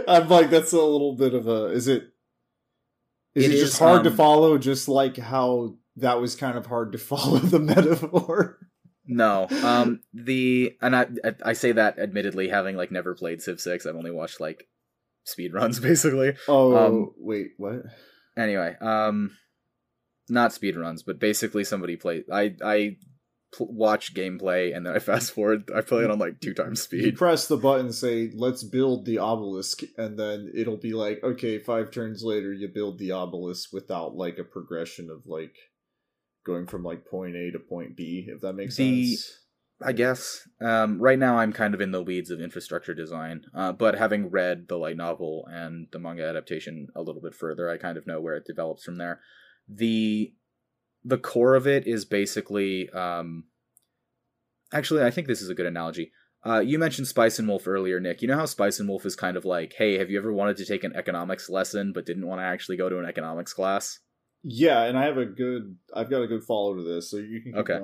I'm 0.10 0.28
like 0.28 0.50
that's 0.50 0.74
a 0.74 0.82
little 0.82 1.16
bit 1.16 1.34
of 1.34 1.48
a 1.48 1.66
is 1.66 1.88
it 1.88 2.10
is 3.36 3.46
it, 3.46 3.54
it 3.54 3.58
just 3.60 3.78
hard 3.78 4.00
um, 4.00 4.04
to 4.06 4.12
follow 4.12 4.58
just 4.58 4.88
like 4.88 5.18
how 5.18 5.76
that 5.98 6.20
was 6.20 6.36
kind 6.36 6.58
of 6.58 6.66
hard 6.66 6.92
to 6.94 6.98
follow 6.98 7.40
the 7.40 7.60
metaphor? 7.60 8.58
No. 9.06 9.48
Um 9.64 10.02
the 10.14 10.76
and 10.82 10.96
I 10.96 11.08
I 11.46 11.54
say 11.54 11.72
that 11.72 12.00
admittedly 12.00 12.50
having 12.50 12.76
like 12.76 12.92
never 12.92 13.14
played 13.14 13.42
Civ 13.42 13.60
6. 13.62 13.86
I've 13.86 13.96
only 13.96 14.12
watched 14.12 14.40
like 14.40 14.68
speed 15.26 15.54
runs 15.54 15.80
basically. 15.92 16.34
Oh, 16.48 16.76
um, 16.76 17.14
wait, 17.18 17.52
what? 17.58 17.84
Anyway, 18.38 18.76
um 18.82 19.32
not 20.28 20.54
speed 20.54 20.76
runs, 20.76 21.04
but 21.04 21.20
basically 21.20 21.64
somebody 21.64 21.96
play 21.96 22.24
I 22.32 22.56
I 22.64 22.98
watch 23.60 24.14
gameplay 24.14 24.76
and 24.76 24.86
then 24.86 24.96
I 24.96 25.00
fast 25.00 25.32
forward. 25.32 25.70
I 25.76 25.82
play 25.82 26.04
it 26.04 26.12
on 26.12 26.20
like 26.20 26.40
two 26.40 26.54
times 26.54 26.82
speed. 26.82 27.06
You 27.06 27.14
press 27.14 27.48
the 27.48 27.58
button, 27.58 27.92
say 27.92 28.32
"Let's 28.34 28.64
build 28.64 29.06
the 29.06 29.18
obelisk," 29.18 29.82
and 29.98 30.18
then 30.18 30.52
it'll 30.56 30.78
be 30.78 30.94
like, 30.94 31.24
okay, 31.24 31.60
five 31.60 31.92
turns 31.92 32.24
later, 32.24 32.54
you 32.54 32.68
build 32.68 33.00
the 33.00 33.12
obelisk 33.12 33.74
without 33.74 34.16
like 34.16 34.38
a 34.38 34.44
progression 34.44 35.10
of 35.10 35.26
like 35.26 35.56
going 36.46 36.68
from 36.68 36.84
like 36.84 37.06
point 37.06 37.36
A 37.36 37.52
to 37.52 37.60
point 37.60 37.96
B, 37.96 38.28
if 38.28 38.42
that 38.42 38.54
makes 38.54 38.76
the, 38.76 39.16
sense. 39.16 39.46
I 39.82 39.94
guess. 39.94 40.48
Um, 40.62 41.02
right 41.02 41.18
now, 41.18 41.38
I'm 41.38 41.54
kind 41.54 41.74
of 41.74 41.82
in 41.82 41.92
the 41.92 42.04
weeds 42.04 42.30
of 42.30 42.42
infrastructure 42.42 42.94
design, 42.94 43.44
uh, 43.56 43.72
but 43.72 43.96
having 43.98 44.30
read 44.30 44.68
the 44.68 44.78
light 44.78 44.98
novel 44.98 45.48
and 45.50 45.88
the 45.92 46.00
manga 46.00 46.28
adaptation 46.28 46.88
a 46.96 47.02
little 47.02 47.22
bit 47.22 47.34
further, 47.34 47.70
I 47.70 47.78
kind 47.78 47.98
of 47.98 48.06
know 48.06 48.20
where 48.20 48.36
it 48.36 48.46
develops 48.46 48.84
from 48.84 48.98
there. 48.98 49.22
the 49.70 50.34
The 51.04 51.18
core 51.18 51.56
of 51.56 51.68
it 51.68 51.88
is 51.88 52.06
basically, 52.06 52.90
um, 52.90 53.46
actually, 54.74 55.04
I 55.04 55.12
think 55.12 55.28
this 55.28 55.42
is 55.42 55.50
a 55.50 55.56
good 55.56 55.66
analogy. 55.66 56.12
Uh, 56.46 56.60
you 56.60 56.80
mentioned 56.80 57.08
Spice 57.08 57.38
and 57.40 57.48
Wolf 57.48 57.68
earlier, 57.68 58.00
Nick. 58.00 58.22
You 58.22 58.28
know 58.28 58.38
how 58.38 58.46
Spice 58.46 58.80
and 58.80 58.88
Wolf 58.88 59.06
is 59.06 59.16
kind 59.16 59.36
of 59.36 59.44
like, 59.44 59.74
hey, 59.78 59.98
have 59.98 60.10
you 60.10 60.18
ever 60.18 60.32
wanted 60.32 60.58
to 60.58 60.66
take 60.66 60.84
an 60.84 60.96
economics 60.96 61.50
lesson 61.50 61.92
but 61.94 62.06
didn't 62.06 62.28
want 62.28 62.40
to 62.40 62.46
actually 62.46 62.78
go 62.78 62.88
to 62.88 63.00
an 63.00 63.06
economics 63.06 63.54
class? 63.54 64.00
Yeah, 64.44 64.84
and 64.84 64.98
I 64.98 65.04
have 65.04 65.18
a 65.18 65.26
good. 65.26 65.76
I've 65.94 66.10
got 66.10 66.22
a 66.22 66.28
good 66.28 66.44
follow 66.44 66.76
to 66.76 66.84
this, 66.84 67.12
so 67.12 67.18
you 67.18 67.42
can. 67.42 67.56
okay. 67.56 67.80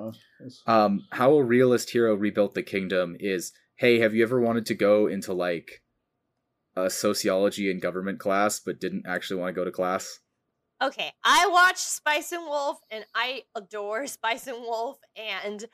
Um, 0.66 1.06
how 1.12 1.34
a 1.34 1.44
realist 1.44 1.90
hero 1.90 2.16
rebuilt 2.16 2.54
the 2.54 2.64
kingdom 2.64 3.18
is. 3.20 3.52
Hey, 3.76 4.00
have 4.00 4.14
you 4.14 4.24
ever 4.24 4.40
wanted 4.40 4.66
to 4.68 4.74
go 4.74 5.08
into 5.08 5.34
like 5.34 5.84
a 6.78 6.90
sociology 6.90 7.70
and 7.70 7.82
government 7.82 8.20
class, 8.20 8.62
but 8.62 8.80
didn't 8.80 9.06
actually 9.06 9.42
want 9.42 9.54
to 9.54 9.60
go 9.60 9.66
to 9.66 9.72
class? 9.72 10.20
Okay, 10.82 11.12
I 11.24 11.48
watched 11.52 11.80
Spice 11.80 12.32
and 12.32 12.44
Wolf, 12.46 12.80
and 12.92 13.06
I 13.16 13.44
adore 13.56 14.08
Spice 14.08 14.48
and 14.48 14.62
Wolf, 14.62 15.00
and 15.16 15.66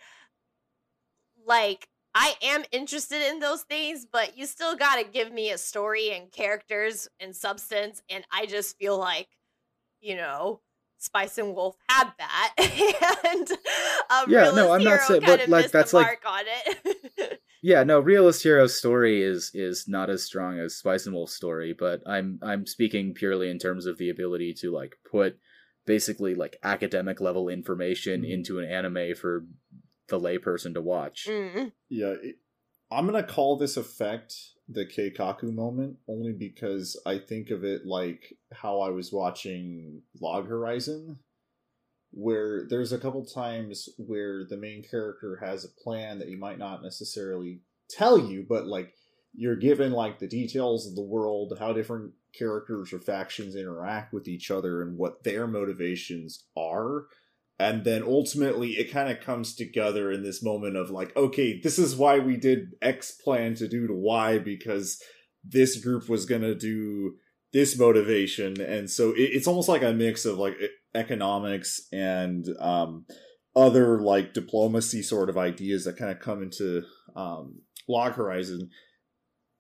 like 1.46 1.88
I 2.14 2.36
am 2.44 2.64
interested 2.72 3.22
in 3.30 3.40
those 3.40 3.64
things, 3.64 4.06
but 4.12 4.38
you 4.38 4.46
still 4.46 4.76
got 4.76 4.98
to 4.98 5.04
give 5.04 5.32
me 5.32 5.50
a 5.52 5.58
story 5.58 6.12
and 6.12 6.32
characters 6.32 7.08
and 7.20 7.36
substance, 7.36 8.02
and 8.10 8.24
I 8.32 8.46
just 8.46 8.78
feel 8.78 8.98
like, 8.98 9.28
you 10.02 10.16
know, 10.16 10.62
Spice 10.98 11.40
and 11.40 11.56
Wolf 11.56 11.76
had 11.90 12.12
that, 12.20 12.54
and 13.34 13.52
um, 13.52 14.26
yeah, 14.32 14.52
no, 14.52 14.72
I'm 14.72 14.84
not 14.84 15.02
saying, 15.02 15.22
but 15.26 15.48
like 15.48 15.72
that's 15.72 15.94
like 15.94 16.22
on 16.28 16.44
it. 16.46 17.41
yeah, 17.62 17.84
no, 17.84 18.00
realist 18.00 18.44
hero's 18.44 18.78
story 18.78 19.22
is 19.22 19.52
is 19.54 19.88
not 19.88 20.10
as 20.10 20.24
strong 20.24 20.60
as 20.60 20.76
Spice 20.76 21.06
and 21.06 21.14
Wolf's 21.14 21.36
story, 21.36 21.76
but 21.78 22.02
I'm 22.08 22.40
I'm 22.42 22.66
speaking 22.66 23.14
purely 23.14 23.50
in 23.50 23.60
terms 23.60 23.86
of 23.86 23.98
the 23.98 24.10
ability 24.10 24.56
to 24.62 24.72
like 24.72 24.98
put 25.10 25.38
basically 25.86 26.34
like 26.34 26.58
academic 26.64 27.22
level 27.22 27.50
information 27.50 28.24
mm. 28.24 28.32
into 28.32 28.60
an 28.60 28.66
anime 28.66 29.16
for 29.16 29.46
the 30.10 30.20
layperson 30.20 30.74
to 30.74 30.82
watch. 30.82 31.28
Mm. 31.30 31.72
Yeah, 31.90 32.16
it, 32.22 32.36
I'm 32.92 33.06
gonna 33.06 33.24
call 33.24 33.58
this 33.58 33.78
effect 33.78 34.34
the 34.68 34.86
Keikaku 34.86 35.54
moment 35.54 35.98
only 36.08 36.34
because 36.34 37.00
I 37.06 37.20
think 37.20 37.52
of 37.52 37.64
it 37.64 37.86
like 37.86 38.38
how 38.52 38.80
I 38.80 38.90
was 38.90 39.14
watching 39.14 40.02
Log 40.20 40.48
Horizon, 40.48 41.20
where 42.12 42.68
there's 42.70 42.92
a 42.92 43.00
couple 43.00 43.26
times 43.26 43.88
where 43.98 44.46
the 44.50 44.58
main 44.58 44.84
character 44.84 45.40
has 45.44 45.64
a 45.64 45.84
plan 45.84 46.20
that 46.20 46.28
you 46.28 46.38
might 46.38 46.60
not 46.60 46.84
necessarily 46.84 47.62
tell 47.90 48.18
you, 48.18 48.46
but 48.48 48.68
like 48.68 48.94
you're 49.34 49.56
given 49.56 49.92
like 49.92 50.20
the 50.20 50.28
details 50.28 50.88
of 50.88 50.96
the 50.96 51.02
world, 51.02 51.56
how 51.60 51.72
different 51.72 52.12
characters 52.38 52.92
or 52.92 53.00
factions 53.00 53.56
interact 53.56 54.14
with 54.14 54.28
each 54.28 54.52
other, 54.52 54.82
and 54.82 54.98
what 54.98 55.24
their 55.24 55.48
motivations 55.48 56.46
are. 56.58 57.06
And 57.60 57.84
then 57.84 58.04
ultimately 58.04 58.72
it 58.72 58.92
kind 58.92 59.10
of 59.10 59.22
comes 59.22 59.56
together 59.56 60.12
in 60.12 60.24
this 60.24 60.44
moment 60.44 60.76
of 60.76 60.90
like 60.90 61.16
okay 61.16 61.60
this 61.62 61.78
is 61.78 61.96
why 61.96 62.18
we 62.18 62.36
did 62.36 62.74
x 62.82 63.12
plan 63.24 63.54
to 63.56 63.68
do 63.68 63.86
to 63.86 63.94
y 63.94 64.40
because 64.40 65.00
this 65.44 65.80
group 65.80 66.10
was 66.10 66.26
gonna 66.26 66.56
do 66.56 67.18
this 67.54 67.78
motivation. 67.78 68.60
And 68.60 68.90
so 68.90 69.12
it, 69.12 69.30
it's 69.34 69.48
almost 69.48 69.70
like 69.70 69.84
a 69.84 69.94
mix 69.94 70.26
of 70.26 70.38
like 70.38 70.56
economics 70.94 71.88
and 71.92 72.48
um, 72.60 73.06
other 73.56 74.00
like 74.00 74.34
diplomacy 74.34 75.02
sort 75.02 75.30
of 75.30 75.38
ideas 75.38 75.86
that 75.86 75.98
kind 75.98 76.12
of 76.12 76.20
come 76.20 76.42
into 76.42 76.84
um, 77.16 77.62
log 77.88 78.14
horizon 78.14 78.70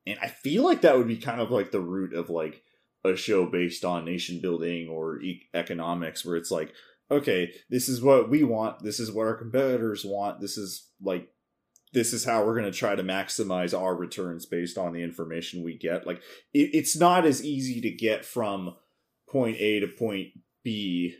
and 0.05 0.17
i 0.21 0.27
feel 0.27 0.63
like 0.63 0.81
that 0.81 0.97
would 0.97 1.07
be 1.07 1.17
kind 1.17 1.41
of 1.41 1.51
like 1.51 1.71
the 1.71 1.81
root 1.81 2.13
of 2.13 2.29
like 2.29 2.63
a 3.03 3.15
show 3.15 3.45
based 3.45 3.83
on 3.83 4.05
nation 4.05 4.39
building 4.41 4.87
or 4.87 5.19
e- 5.21 5.47
economics 5.53 6.23
where 6.23 6.35
it's 6.35 6.51
like 6.51 6.71
okay, 7.11 7.51
this 7.69 7.89
is 7.89 8.01
what 8.01 8.29
we 8.29 8.43
want, 8.43 8.81
this 8.83 8.99
is 8.99 9.11
what 9.11 9.27
our 9.27 9.35
competitors 9.35 10.05
want, 10.05 10.39
this 10.39 10.57
is 10.57 10.89
like 11.01 11.27
this 11.93 12.13
is 12.13 12.23
how 12.23 12.45
we're 12.45 12.57
going 12.57 12.71
to 12.71 12.77
try 12.77 12.95
to 12.95 13.03
maximize 13.03 13.77
our 13.77 13.93
returns 13.93 14.45
based 14.45 14.77
on 14.77 14.93
the 14.93 15.03
information 15.03 15.61
we 15.61 15.77
get. 15.77 16.07
Like 16.07 16.21
it, 16.53 16.69
it's 16.73 16.95
not 16.95 17.25
as 17.25 17.43
easy 17.43 17.81
to 17.81 17.91
get 17.91 18.23
from 18.23 18.75
point 19.29 19.57
A 19.59 19.81
to 19.81 19.87
point 19.87 20.29
B 20.63 21.15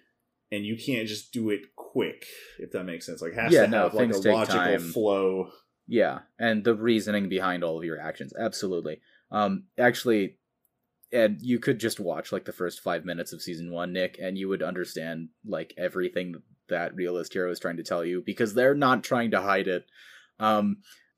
and 0.52 0.66
you 0.66 0.76
can't 0.76 1.08
just 1.08 1.32
do 1.32 1.50
it 1.50 1.76
quick, 1.76 2.26
if 2.60 2.72
that 2.72 2.84
makes 2.84 3.06
sense. 3.06 3.22
Like 3.22 3.34
has 3.34 3.54
Yeah, 3.54 3.66
to 3.66 3.68
no, 3.72 3.84
have 3.84 3.94
like 3.94 4.12
a 4.12 4.18
logical 4.18 4.46
time. 4.46 4.80
flow. 4.80 5.50
Yeah, 5.88 6.20
and 6.40 6.64
the 6.64 6.76
reasoning 6.76 7.30
behind 7.30 7.64
all 7.64 7.78
of 7.78 7.84
your 7.84 8.00
actions, 8.00 8.34
absolutely. 8.38 9.02
Um, 9.32 9.66
actually, 9.78 10.38
and 11.12 11.42
you 11.42 11.60
could 11.60 11.80
just 11.80 12.00
watch 12.00 12.32
like 12.32 12.46
the 12.46 12.54
first 12.54 12.82
five 12.82 13.04
minutes 13.06 13.34
of 13.34 13.42
season 13.42 13.72
one, 13.72 13.92
Nick, 13.94 14.18
and 14.22 14.38
you 14.38 14.48
would 14.50 14.62
understand 14.64 15.30
like 15.46 15.74
everything 15.78 16.36
that 16.70 16.96
Realist 16.96 17.34
Hero 17.34 17.52
is 17.52 17.60
trying 17.60 17.78
to 17.78 17.84
tell 17.84 18.06
you 18.06 18.22
because 18.26 18.54
they're 18.54 18.76
not 18.76 19.04
trying 19.04 19.32
to 19.32 19.42
hide 19.42 19.68
it. 19.68 19.86
Um, 20.40 20.78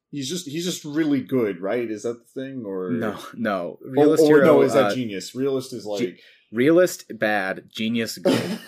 He's 0.09 0.29
just 0.29 0.47
he's 0.47 0.63
just 0.65 0.85
really 0.85 1.21
good, 1.21 1.59
right? 1.59 1.89
Is 1.89 2.03
that 2.03 2.19
the 2.19 2.41
thing? 2.41 2.65
Or 2.67 2.91
no, 2.91 3.17
no, 3.35 3.79
Or, 3.97 4.05
or 4.09 4.17
Hero. 4.17 4.45
no, 4.45 4.61
is 4.61 4.73
that 4.73 4.91
uh, 4.91 4.93
genius? 4.95 5.33
Realist 5.33 5.73
is 5.73 5.87
like 5.87 6.19
Realist 6.53 7.05
bad, 7.17 7.63
genius 7.67 8.19
good. 8.19 8.59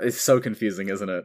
it's 0.00 0.20
so 0.20 0.40
confusing, 0.40 0.88
isn't 0.88 1.08
it? 1.08 1.24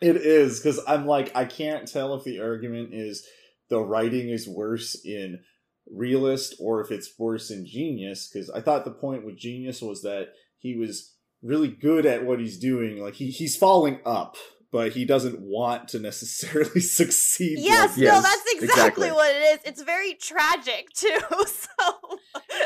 It 0.00 0.16
is 0.16 0.58
because 0.58 0.80
I'm 0.88 1.06
like 1.06 1.30
I 1.36 1.44
can't 1.44 1.86
tell 1.86 2.12
if 2.14 2.24
the 2.24 2.40
argument 2.40 2.90
is 2.92 3.24
the 3.70 3.80
writing 3.80 4.30
is 4.30 4.48
worse 4.48 5.00
in 5.04 5.38
realist 5.86 6.56
or 6.58 6.80
if 6.80 6.90
it's 6.90 7.14
worse 7.16 7.52
in 7.52 7.64
genius. 7.64 8.28
Because 8.28 8.50
I 8.50 8.60
thought 8.60 8.84
the 8.84 8.90
point 8.90 9.24
with 9.24 9.38
genius 9.38 9.80
was 9.80 10.02
that 10.02 10.30
he 10.58 10.76
was 10.76 11.14
really 11.40 11.68
good 11.68 12.04
at 12.04 12.24
what 12.24 12.40
he's 12.40 12.58
doing. 12.58 13.00
Like 13.00 13.14
he 13.14 13.30
he's 13.30 13.56
falling 13.56 14.00
up, 14.04 14.36
but 14.74 14.90
he 14.92 15.04
doesn't 15.04 15.38
want 15.40 15.86
to 15.86 16.00
necessarily 16.00 16.80
succeed. 17.00 17.60
Yes, 17.60 17.90
like- 17.90 17.98
no, 17.98 18.04
Yes, 18.04 18.22
that's 18.24 18.52
exactly, 18.54 18.66
exactly. 18.66 19.12
what 19.12 19.30
it 19.36 19.38
is. 19.54 19.58
It's 19.64 19.82
very 19.82 20.14
tragic 20.14 20.88
too. 20.94 21.20
So 21.46 22.18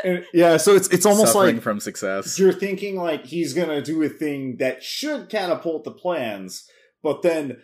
And- 0.03 0.25
yeah. 0.33 0.57
So 0.57 0.75
it's 0.75 0.87
it's 0.89 1.05
almost 1.05 1.33
Suffering 1.33 1.57
like 1.57 1.63
from 1.63 1.79
success. 1.79 2.39
you're 2.39 2.51
thinking 2.51 2.95
like 2.95 3.25
he's 3.27 3.53
gonna 3.53 3.79
do 3.81 4.01
a 4.01 4.09
thing 4.09 4.57
that 4.57 4.81
should 4.83 5.29
catapult 5.29 5.83
the 5.83 5.91
plans, 5.91 6.67
but 7.03 7.21
then 7.21 7.57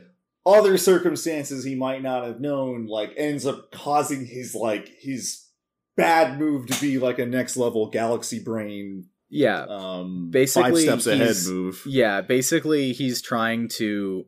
other 0.45 0.77
circumstances 0.77 1.63
he 1.63 1.73
might 1.73 2.03
not 2.03 2.23
have 2.23 2.39
known 2.39 2.85
like 2.85 3.11
ends 3.17 3.47
up 3.47 3.71
causing 3.71 4.27
his 4.27 4.53
like 4.53 4.91
his 4.99 5.41
bad 5.97 6.37
move 6.39 6.67
to 6.67 6.79
be 6.79 6.99
like 6.99 7.17
a 7.17 7.25
next 7.25 7.57
level 7.57 7.89
galaxy 7.89 8.37
brain 8.37 9.05
Yeah, 9.29 9.65
um 9.67 10.29
Basically, 10.29 10.85
five 10.85 11.01
steps 11.01 11.07
ahead 11.07 11.35
move. 11.47 11.81
yeah 11.87 12.21
basically 12.21 12.93
he's 12.93 13.23
trying 13.23 13.69
to 13.79 14.25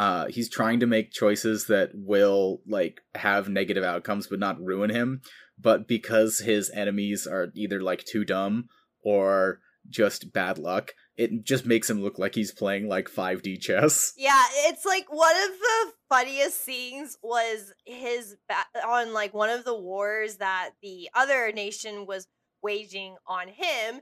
uh 0.00 0.26
he's 0.28 0.48
trying 0.48 0.80
to 0.80 0.86
make 0.86 1.12
choices 1.12 1.66
that 1.66 1.90
will 1.94 2.62
like 2.66 3.02
have 3.14 3.50
negative 3.50 3.84
outcomes 3.84 4.26
but 4.26 4.38
not 4.38 4.60
ruin 4.60 4.88
him 4.88 5.20
but 5.58 5.86
because 5.86 6.38
his 6.38 6.70
enemies 6.70 7.26
are 7.26 7.48
either 7.54 7.82
like 7.82 8.02
too 8.04 8.24
dumb 8.24 8.66
or 9.04 9.60
just 9.90 10.32
bad 10.32 10.56
luck 10.58 10.92
it 11.16 11.44
just 11.44 11.66
makes 11.66 11.90
him 11.90 12.02
look 12.02 12.18
like 12.18 12.34
he's 12.34 12.50
playing 12.52 12.88
like 12.88 13.10
5d 13.10 13.60
chess 13.60 14.14
yeah, 14.16 14.42
it's 14.68 14.86
like 14.86 15.04
one 15.12 15.36
of 15.36 15.50
the 15.58 15.92
funniest 16.08 16.64
scenes 16.64 17.18
was 17.22 17.72
his 17.84 18.36
ba- 18.48 18.86
on 18.86 19.12
like 19.12 19.34
one 19.34 19.50
of 19.50 19.64
the 19.64 19.78
wars 19.78 20.36
that 20.36 20.70
the 20.82 21.10
other 21.14 21.52
nation 21.52 22.06
was 22.06 22.26
waging 22.62 23.16
on 23.26 23.48
him. 23.48 24.00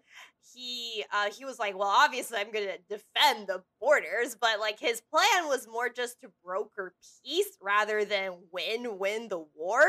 He 0.55 1.05
uh 1.13 1.31
he 1.37 1.45
was 1.45 1.59
like, 1.59 1.77
well, 1.79 1.89
obviously 1.89 2.39
I'm 2.39 2.51
gonna 2.51 2.79
defend 2.89 3.47
the 3.47 3.63
borders, 3.81 4.37
but 4.41 4.61
like 4.61 4.81
his 4.81 5.01
plan 5.01 5.47
was 5.49 5.67
more 5.67 5.89
just 5.89 6.21
to 6.23 6.31
broker 6.45 6.95
peace 7.25 7.57
rather 7.61 8.05
than 8.05 8.35
win 8.53 8.99
win 8.99 9.29
the 9.29 9.45
war. 9.55 9.83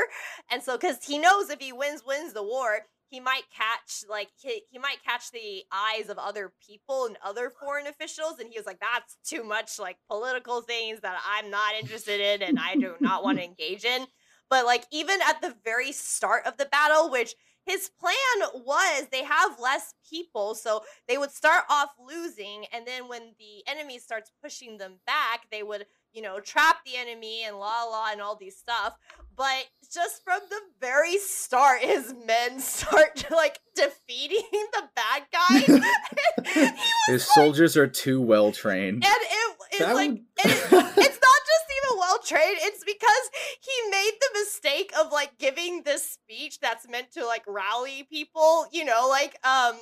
And 0.50 0.62
so 0.62 0.76
because 0.76 1.04
he 1.04 1.18
knows 1.18 1.50
if 1.50 1.60
he 1.60 1.72
wins 1.72 2.02
wins 2.06 2.32
the 2.32 2.42
war, 2.42 2.80
he 3.10 3.20
might 3.20 3.42
catch 3.54 4.04
like 4.08 4.28
he, 4.40 4.62
he 4.70 4.78
might 4.78 5.02
catch 5.04 5.30
the 5.32 5.64
eyes 5.72 6.08
of 6.08 6.18
other 6.18 6.52
people 6.66 7.06
and 7.06 7.16
other 7.24 7.50
foreign 7.50 7.86
officials 7.86 8.38
and 8.38 8.48
he 8.50 8.58
was 8.58 8.66
like 8.66 8.80
that's 8.80 9.18
too 9.24 9.42
much 9.42 9.78
like 9.78 9.96
political 10.08 10.62
things 10.62 11.00
that 11.00 11.20
i'm 11.28 11.50
not 11.50 11.74
interested 11.78 12.20
in 12.20 12.42
and 12.42 12.58
i 12.58 12.74
do 12.74 12.94
not 13.00 13.24
want 13.24 13.38
to 13.38 13.44
engage 13.50 13.84
in 13.84 14.06
but 14.48 14.64
like 14.64 14.84
even 14.92 15.18
at 15.28 15.40
the 15.42 15.54
very 15.64 15.92
start 15.92 16.46
of 16.46 16.56
the 16.56 16.66
battle 16.66 17.10
which 17.10 17.34
his 17.70 17.90
plan 18.00 18.50
was 18.64 19.06
they 19.12 19.24
have 19.24 19.58
less 19.60 19.94
people 20.08 20.54
so 20.54 20.82
they 21.08 21.16
would 21.18 21.30
start 21.30 21.64
off 21.70 21.90
losing 22.12 22.64
and 22.72 22.86
then 22.86 23.08
when 23.08 23.22
the 23.38 23.70
enemy 23.70 23.98
starts 23.98 24.30
pushing 24.42 24.78
them 24.78 24.94
back 25.06 25.46
they 25.50 25.62
would 25.62 25.86
you 26.12 26.22
know 26.22 26.40
trap 26.40 26.78
the 26.84 26.96
enemy 26.96 27.44
and 27.44 27.56
la 27.56 27.84
la 27.84 28.08
and 28.10 28.20
all 28.20 28.34
these 28.36 28.56
stuff. 28.56 28.96
But 29.36 29.64
just 29.94 30.22
from 30.24 30.40
the 30.50 30.60
very 30.80 31.16
start 31.18 31.80
his 31.80 32.12
men 32.26 32.58
start 32.74 33.24
like 33.30 33.60
defeating 33.74 34.42
the 34.50 34.82
bad 34.96 35.22
was 35.68 36.72
his 37.06 37.26
soldiers 37.34 37.76
are 37.76 37.86
too 37.86 38.20
well 38.20 38.52
trained. 38.52 39.04
And 39.04 39.04
it, 39.04 39.56
it's 39.72 39.78
That 39.78 39.94
like 39.94 40.10
would- 40.10 40.18
and 40.44 40.50
it, 40.52 40.56
it's 40.56 40.72
not 40.72 40.94
just 40.96 41.09
trained 42.24 42.58
it's 42.60 42.84
because 42.84 43.30
he 43.60 43.90
made 43.90 44.12
the 44.20 44.40
mistake 44.40 44.92
of 44.98 45.12
like 45.12 45.38
giving 45.38 45.82
this 45.84 46.10
speech 46.10 46.58
that's 46.60 46.88
meant 46.88 47.10
to 47.12 47.24
like 47.24 47.42
rally 47.46 48.06
people 48.10 48.66
you 48.72 48.84
know 48.84 49.08
like 49.08 49.36
um 49.44 49.76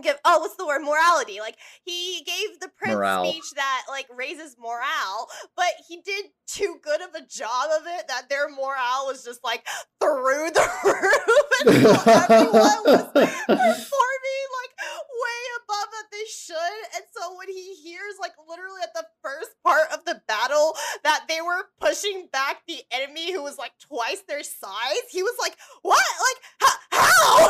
give 0.00 0.18
oh 0.24 0.38
what's 0.40 0.56
the 0.56 0.66
word 0.66 0.80
morality 0.80 1.38
like 1.40 1.56
he 1.84 2.22
gave 2.24 2.58
the 2.60 2.70
prince 2.78 2.94
Morale. 2.94 3.26
speech 3.26 3.50
that 3.56 3.82
like 3.90 4.06
raises 4.16 4.56
morale 4.58 5.28
but 5.54 5.68
he 5.86 6.00
did 6.00 6.26
too 6.46 6.76
good 6.82 7.02
of 7.02 7.14
a 7.14 7.26
job 7.26 7.68
of 7.78 7.86
it 7.86 8.08
that 8.08 8.28
their 8.30 8.48
morale 8.48 9.04
was 9.06 9.22
just 9.22 9.44
like 9.44 9.66
through 10.00 10.48
the 10.50 10.68
roof 10.84 11.48
and 11.60 11.68
everyone 12.30 12.80
was 12.86 13.04
performing 13.12 14.46
like 14.60 14.72
way 14.80 15.42
above 15.60 15.88
that 15.92 16.08
they 16.22 16.28
should. 16.30 16.82
And 16.94 17.04
so 17.12 17.36
when 17.36 17.48
he 17.48 17.74
hears 17.74 18.14
like 18.20 18.32
literally 18.48 18.80
at 18.82 18.94
the 18.94 19.04
first 19.22 19.50
part 19.64 19.90
of 19.92 20.04
the 20.04 20.20
battle 20.26 20.74
that 21.04 21.24
they 21.28 21.40
were 21.40 21.68
pushing 21.80 22.28
back 22.32 22.62
the 22.66 22.82
enemy 22.90 23.32
who 23.32 23.42
was 23.42 23.58
like 23.58 23.72
twice 23.80 24.22
their 24.28 24.42
size, 24.42 25.04
he 25.10 25.22
was 25.22 25.36
like, 25.40 25.56
"What? 25.82 26.04
Like 26.20 26.36
h- 26.62 26.80
how?" 26.92 27.48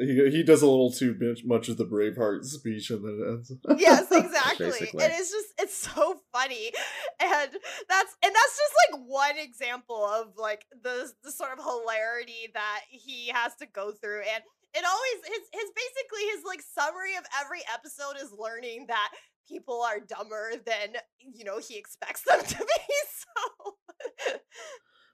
He, 0.00 0.30
he 0.30 0.42
does 0.42 0.62
a 0.62 0.66
little 0.66 0.90
too 0.90 1.14
much, 1.20 1.44
much 1.44 1.68
of 1.68 1.76
the 1.76 1.84
Braveheart 1.84 2.44
speech 2.44 2.90
and 2.90 3.04
then 3.04 3.20
it 3.20 3.28
ends. 3.28 3.52
yes, 3.80 4.06
exactly. 4.10 4.66
Basically. 4.66 5.04
And 5.04 5.12
it's 5.12 5.30
just 5.30 5.48
it's 5.58 5.76
so 5.76 6.20
funny. 6.32 6.72
And 7.20 7.50
that's 7.88 8.16
and 8.22 8.34
that's 8.34 8.58
just 8.58 8.74
like 8.92 9.00
one 9.06 9.38
example 9.38 10.04
of 10.04 10.36
like 10.36 10.66
the 10.82 11.12
the 11.22 11.30
sort 11.30 11.52
of 11.52 11.58
hilarity 11.64 12.48
that 12.54 12.80
he 12.88 13.28
has 13.28 13.54
to 13.56 13.66
go 13.66 13.92
through. 13.92 14.22
And 14.34 14.42
it 14.74 14.84
always 14.84 15.26
his 15.26 15.44
his 15.52 15.70
basically 15.74 16.24
his 16.34 16.44
like 16.46 16.62
summary 16.62 17.16
of 17.16 17.24
every 17.40 17.60
episode 17.72 18.16
is 18.22 18.32
learning 18.32 18.86
that 18.88 19.10
people 19.48 19.82
are 19.82 20.00
dumber 20.00 20.52
than 20.64 20.96
you 21.18 21.44
know 21.44 21.58
he 21.58 21.76
expects 21.76 22.22
them 22.28 22.40
to 22.40 22.58
be. 22.58 22.94
So 23.20 24.38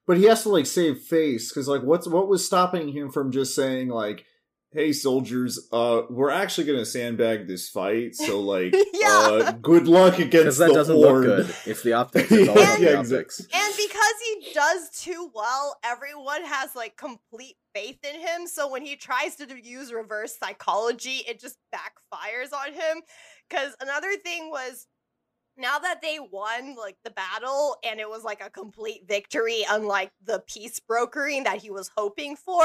But 0.07 0.18
he 0.18 0.24
has 0.24 0.44
to 0.44 0.50
like 0.50 0.66
save 0.66 0.98
face 0.98 1.50
because 1.50 1.68
like 1.68 1.82
what's 1.82 2.07
what 2.07 2.28
was 2.28 2.46
stopping 2.46 2.88
him 2.88 3.11
from 3.11 3.32
just 3.32 3.54
saying 3.54 3.88
like, 3.88 4.24
"Hey 4.77 4.93
soldiers, 4.93 5.68
uh, 5.72 6.03
we're 6.11 6.31
actually 6.31 6.66
gonna 6.66 6.85
sandbag 6.85 7.47
this 7.49 7.68
fight, 7.68 8.14
so 8.14 8.41
like, 8.55 8.74
Yeah. 8.93 9.09
uh, 9.09 9.53
good 9.53 9.89
luck 9.89 10.18
against 10.18 10.33
because 10.33 10.59
that 10.59 10.68
the 10.68 10.74
doesn't 10.74 10.95
horde." 10.97 11.24
look 11.27 11.47
good 11.47 11.57
it's 11.64 11.83
the 11.83 11.93
optics 12.03 12.31
it's 12.31 12.49
all 12.49 12.59
about 12.59 12.79
Yeah, 12.81 12.91
the 12.93 12.99
optics 12.99 13.41
And 13.41 13.74
because 13.77 14.14
he 14.43 14.53
does 14.53 14.91
too 14.91 15.31
well, 15.35 15.79
everyone 15.83 16.45
has 16.45 16.74
like 16.77 16.97
complete 16.97 17.57
faith 17.74 17.99
in 18.05 18.20
him. 18.20 18.47
So 18.47 18.70
when 18.70 18.85
he 18.85 18.97
tries 18.97 19.37
to 19.37 19.47
use 19.62 19.93
reverse 19.93 20.37
psychology, 20.39 21.22
it 21.27 21.41
just 21.41 21.57
backfires 21.74 22.53
on 22.53 22.72
him. 22.74 23.03
Because 23.49 23.74
another 23.81 24.14
thing 24.16 24.51
was 24.51 24.87
now 25.59 25.79
that 25.79 26.03
they 26.03 26.18
won 26.20 26.74
like 26.77 26.97
the 27.03 27.11
battle 27.11 27.77
and 27.83 27.99
it 27.99 28.09
was 28.09 28.22
like 28.24 28.43
a 28.45 28.51
complete 28.51 29.03
victory, 29.09 29.64
unlike 29.70 30.11
the 30.22 30.43
peace 30.47 30.81
brokering 30.81 31.45
that 31.45 31.62
he 31.62 31.70
was 31.70 31.91
hoping 31.97 32.37
for, 32.37 32.62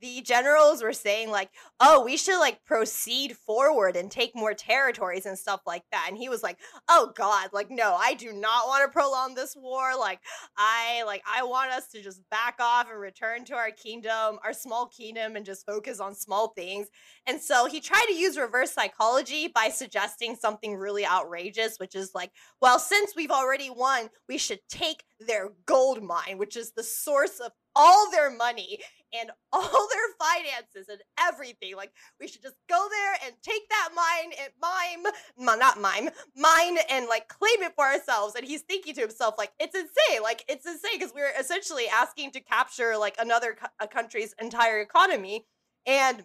the 0.00 0.22
generals 0.22 0.82
were 0.82 0.92
saying 0.92 1.30
like, 1.30 1.50
"Oh, 1.78 2.04
we 2.04 2.16
should 2.16 2.38
like 2.38 2.64
proceed 2.64 3.36
forward 3.36 3.96
and 3.96 4.10
take 4.10 4.34
more 4.34 4.54
territories 4.54 5.26
and 5.26 5.38
stuff 5.38 5.60
like 5.66 5.84
that." 5.92 6.06
And 6.08 6.16
he 6.16 6.28
was 6.28 6.42
like, 6.42 6.58
"Oh 6.88 7.12
God, 7.14 7.50
like 7.52 7.70
no, 7.70 7.96
I 7.98 8.14
do 8.14 8.32
not 8.32 8.66
want 8.66 8.84
to 8.84 8.92
prolong 8.92 9.34
this 9.34 9.54
war. 9.56 9.96
Like 9.98 10.20
I 10.56 11.02
like 11.06 11.22
I 11.26 11.42
want 11.44 11.72
us 11.72 11.88
to 11.88 12.02
just 12.02 12.28
back 12.30 12.56
off 12.60 12.88
and 12.90 13.00
return 13.00 13.44
to 13.46 13.54
our 13.54 13.70
kingdom, 13.70 14.38
our 14.44 14.52
small 14.52 14.86
kingdom, 14.86 15.36
and 15.36 15.46
just 15.46 15.66
focus 15.66 16.00
on 16.00 16.14
small 16.14 16.48
things." 16.48 16.88
And 17.26 17.40
so 17.40 17.66
he 17.66 17.80
tried 17.80 18.06
to 18.06 18.14
use 18.14 18.38
reverse 18.38 18.72
psychology 18.72 19.48
by 19.48 19.68
suggesting 19.68 20.36
something 20.36 20.76
really 20.76 21.06
outrageous, 21.06 21.76
which 21.78 21.94
is 21.94 22.12
like, 22.14 22.30
well, 22.60 22.78
since 22.78 23.14
we've 23.14 23.30
already 23.30 23.70
won, 23.70 24.10
we 24.28 24.38
should 24.38 24.60
take 24.68 25.04
their 25.18 25.50
gold 25.66 26.02
mine, 26.02 26.38
which 26.38 26.56
is 26.56 26.72
the 26.72 26.82
source 26.82 27.38
of 27.38 27.52
all 27.76 28.10
their 28.10 28.30
money 28.30 28.80
and 29.18 29.30
all 29.52 29.88
their 29.92 30.10
finances 30.18 30.88
and 30.88 31.00
everything. 31.18 31.76
Like, 31.76 31.92
we 32.20 32.28
should 32.28 32.42
just 32.42 32.56
go 32.68 32.86
there 32.90 33.14
and 33.26 33.34
take 33.42 33.68
that 33.68 33.90
mine 33.94 34.32
and 34.42 34.52
mime, 34.60 35.58
not 35.58 35.80
mime, 35.80 36.10
mine 36.36 36.78
and 36.90 37.06
like 37.06 37.28
claim 37.28 37.62
it 37.62 37.74
for 37.74 37.84
ourselves. 37.84 38.34
And 38.34 38.46
he's 38.46 38.62
thinking 38.62 38.94
to 38.94 39.00
himself, 39.00 39.34
like, 39.38 39.52
it's 39.58 39.74
insane. 39.74 40.22
Like, 40.22 40.44
it's 40.48 40.66
insane 40.66 40.98
because 40.98 41.14
we're 41.14 41.32
essentially 41.38 41.84
asking 41.88 42.32
to 42.32 42.40
capture 42.40 42.96
like 42.96 43.16
another 43.18 43.56
co- 43.60 43.86
country's 43.86 44.34
entire 44.40 44.80
economy. 44.80 45.46
And 45.86 46.24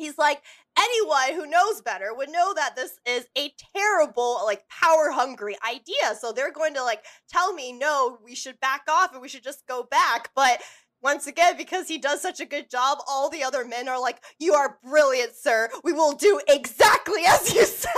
he's 0.00 0.18
like 0.18 0.42
anyone 0.78 1.34
who 1.34 1.48
knows 1.48 1.82
better 1.82 2.14
would 2.14 2.30
know 2.30 2.54
that 2.54 2.74
this 2.74 2.98
is 3.06 3.26
a 3.36 3.52
terrible 3.74 4.40
like 4.44 4.64
power 4.68 5.10
hungry 5.10 5.56
idea 5.68 6.16
so 6.18 6.32
they're 6.32 6.52
going 6.52 6.74
to 6.74 6.82
like 6.82 7.04
tell 7.28 7.52
me 7.52 7.72
no 7.72 8.18
we 8.24 8.34
should 8.34 8.58
back 8.60 8.82
off 8.88 9.12
and 9.12 9.20
we 9.20 9.28
should 9.28 9.44
just 9.44 9.66
go 9.66 9.82
back 9.82 10.30
but 10.34 10.60
once 11.02 11.26
again 11.26 11.56
because 11.56 11.88
he 11.88 11.98
does 11.98 12.20
such 12.20 12.40
a 12.40 12.44
good 12.44 12.70
job 12.70 12.98
all 13.08 13.30
the 13.30 13.42
other 13.42 13.64
men 13.64 13.88
are 13.88 14.00
like 14.00 14.22
you 14.38 14.54
are 14.54 14.78
brilliant 14.82 15.34
sir. 15.34 15.68
We 15.82 15.92
will 15.92 16.12
do 16.12 16.40
exactly 16.48 17.22
as 17.26 17.54
you 17.54 17.64
said. 17.66 17.90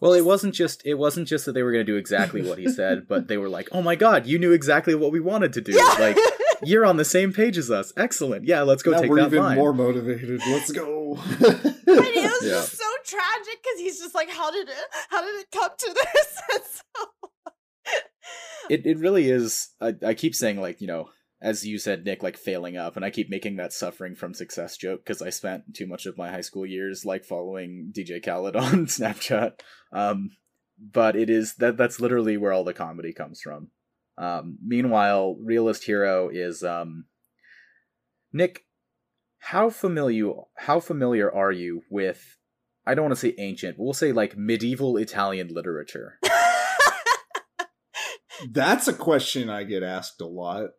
Well 0.00 0.12
it 0.12 0.24
wasn't 0.24 0.54
just 0.54 0.82
it 0.84 0.94
wasn't 0.94 1.28
just 1.28 1.46
that 1.46 1.52
they 1.52 1.62
were 1.62 1.72
going 1.72 1.84
to 1.84 1.92
do 1.92 1.96
exactly 1.96 2.46
what 2.46 2.58
he 2.58 2.68
said 2.72 3.06
but 3.08 3.28
they 3.28 3.38
were 3.38 3.48
like 3.48 3.68
oh 3.72 3.82
my 3.82 3.96
god 3.96 4.26
you 4.26 4.38
knew 4.38 4.52
exactly 4.52 4.94
what 4.94 5.12
we 5.12 5.20
wanted 5.20 5.52
to 5.54 5.60
do. 5.60 5.72
Yeah. 5.72 5.94
like 5.98 6.16
you're 6.64 6.86
on 6.86 6.96
the 6.96 7.04
same 7.04 7.32
page 7.32 7.56
as 7.56 7.70
us. 7.70 7.92
Excellent. 7.96 8.44
Yeah 8.44 8.62
let's 8.62 8.82
go 8.82 8.92
now 8.92 9.00
take 9.00 9.10
we're 9.10 9.20
that 9.20 9.26
even 9.26 9.42
line. 9.42 9.56
more 9.56 9.72
motivated. 9.72 10.40
Let's 10.46 10.70
go. 10.70 11.18
And 11.18 12.06
it 12.06 12.30
was 12.30 12.42
yeah. 12.42 12.50
just 12.50 12.76
so 12.76 12.84
tragic 13.04 13.62
because 13.62 13.80
he's 13.80 13.98
just 13.98 14.14
like 14.14 14.30
how 14.30 14.50
did 14.50 14.68
it 14.68 14.76
how 15.08 15.22
did 15.22 15.40
it 15.40 15.46
come 15.50 15.70
to 15.76 15.94
this? 15.94 16.82
So... 16.94 17.30
it, 18.70 18.86
it 18.86 18.98
really 18.98 19.30
is 19.30 19.70
I, 19.80 19.94
I 20.06 20.14
keep 20.14 20.34
saying 20.34 20.60
like 20.60 20.80
you 20.80 20.86
know 20.86 21.08
as 21.40 21.64
you 21.64 21.78
said, 21.78 22.04
Nick, 22.04 22.22
like 22.22 22.36
failing 22.36 22.76
up, 22.76 22.96
and 22.96 23.04
I 23.04 23.10
keep 23.10 23.30
making 23.30 23.56
that 23.56 23.72
suffering 23.72 24.16
from 24.16 24.34
success 24.34 24.76
joke 24.76 25.04
because 25.04 25.22
I 25.22 25.30
spent 25.30 25.74
too 25.74 25.86
much 25.86 26.06
of 26.06 26.18
my 26.18 26.30
high 26.30 26.40
school 26.40 26.66
years 26.66 27.04
like 27.04 27.24
following 27.24 27.92
DJ 27.96 28.24
Khaled 28.24 28.56
on 28.56 28.86
Snapchat. 28.86 29.60
Um, 29.92 30.30
but 30.80 31.16
it 31.16 31.30
is 31.30 31.56
that 31.56 31.76
that's 31.76 32.00
literally 32.00 32.36
where 32.36 32.52
all 32.52 32.64
the 32.64 32.74
comedy 32.74 33.12
comes 33.12 33.40
from. 33.40 33.68
Um, 34.16 34.58
meanwhile, 34.64 35.36
realist 35.40 35.84
hero 35.84 36.28
is 36.28 36.62
um, 36.62 37.06
Nick. 38.32 38.64
How 39.40 39.70
familiar 39.70 40.32
how 40.56 40.80
familiar 40.80 41.32
are 41.32 41.52
you 41.52 41.82
with? 41.88 42.36
I 42.84 42.94
don't 42.94 43.04
want 43.04 43.14
to 43.14 43.20
say 43.20 43.36
ancient, 43.38 43.76
but 43.76 43.84
we'll 43.84 43.92
say 43.92 44.10
like 44.10 44.36
medieval 44.36 44.96
Italian 44.96 45.54
literature. 45.54 46.18
That's 48.50 48.88
a 48.88 48.92
question 48.92 49.48
I 49.48 49.62
get 49.62 49.84
asked 49.84 50.20
a 50.20 50.26
lot. 50.26 50.70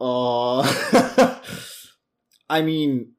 Uh, 0.00 0.62
I 2.50 2.62
mean, 2.62 3.12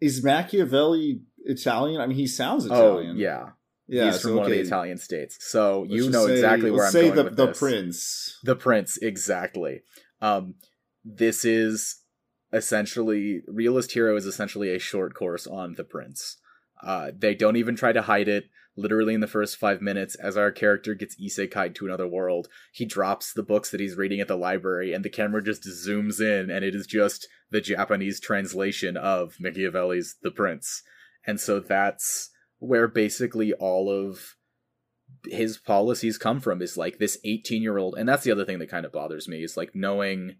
is 0.00 0.22
Machiavelli 0.22 1.22
Italian? 1.44 2.00
I 2.00 2.06
mean, 2.06 2.16
he 2.16 2.26
sounds 2.26 2.66
oh, 2.70 2.98
Italian. 2.98 3.16
Oh, 3.16 3.20
yeah. 3.20 3.48
Yeah, 3.90 4.04
he's 4.04 4.20
from 4.20 4.36
one 4.36 4.44
of 4.44 4.50
the 4.50 4.60
Italian 4.60 4.98
states, 4.98 5.38
so 5.40 5.80
let's 5.80 5.94
you 5.94 6.10
know 6.10 6.26
say, 6.26 6.34
exactly 6.34 6.70
where 6.70 6.84
I'm 6.84 6.92
say 6.92 7.04
going 7.04 7.14
the, 7.16 7.24
with 7.24 7.36
the 7.36 7.46
this. 7.46 7.58
prince. 7.58 8.38
The 8.44 8.54
prince, 8.54 8.98
exactly. 8.98 9.80
Um, 10.20 10.56
this 11.02 11.42
is 11.42 12.02
essentially 12.52 13.40
realist 13.46 13.92
hero 13.92 14.14
is 14.14 14.26
essentially 14.26 14.74
a 14.74 14.78
short 14.78 15.14
course 15.14 15.46
on 15.46 15.74
the 15.78 15.84
prince. 15.84 16.36
Uh, 16.82 17.12
they 17.16 17.34
don't 17.34 17.56
even 17.56 17.76
try 17.76 17.92
to 17.92 18.02
hide 18.02 18.28
it 18.28 18.44
literally 18.78 19.14
in 19.14 19.20
the 19.20 19.26
first 19.26 19.56
five 19.56 19.82
minutes, 19.82 20.14
as 20.14 20.36
our 20.36 20.50
character 20.50 20.94
gets 20.94 21.20
isekai 21.20 21.74
to 21.74 21.86
another 21.86 22.06
world, 22.06 22.48
he 22.72 22.84
drops 22.84 23.32
the 23.32 23.42
books 23.42 23.70
that 23.70 23.80
he's 23.80 23.96
reading 23.96 24.20
at 24.20 24.28
the 24.28 24.36
library, 24.36 24.92
and 24.92 25.04
the 25.04 25.10
camera 25.10 25.42
just 25.42 25.64
zooms 25.64 26.20
in, 26.20 26.50
and 26.50 26.64
it 26.64 26.74
is 26.74 26.86
just 26.86 27.26
the 27.50 27.60
Japanese 27.60 28.20
translation 28.20 28.96
of 28.96 29.36
Machiavelli's 29.40 30.16
The 30.22 30.30
Prince. 30.30 30.82
And 31.26 31.40
so 31.40 31.60
that's 31.60 32.30
where 32.58 32.88
basically 32.88 33.52
all 33.54 33.90
of 33.90 34.36
his 35.24 35.58
policies 35.58 36.18
come 36.18 36.40
from 36.40 36.62
is 36.62 36.76
like 36.76 36.98
this 36.98 37.18
18 37.24 37.62
year 37.62 37.78
old 37.78 37.94
and 37.96 38.08
that's 38.08 38.24
the 38.24 38.30
other 38.30 38.44
thing 38.44 38.58
that 38.58 38.70
kind 38.70 38.84
of 38.84 38.92
bothers 38.92 39.26
me 39.28 39.42
is 39.42 39.56
like 39.56 39.74
knowing 39.74 40.36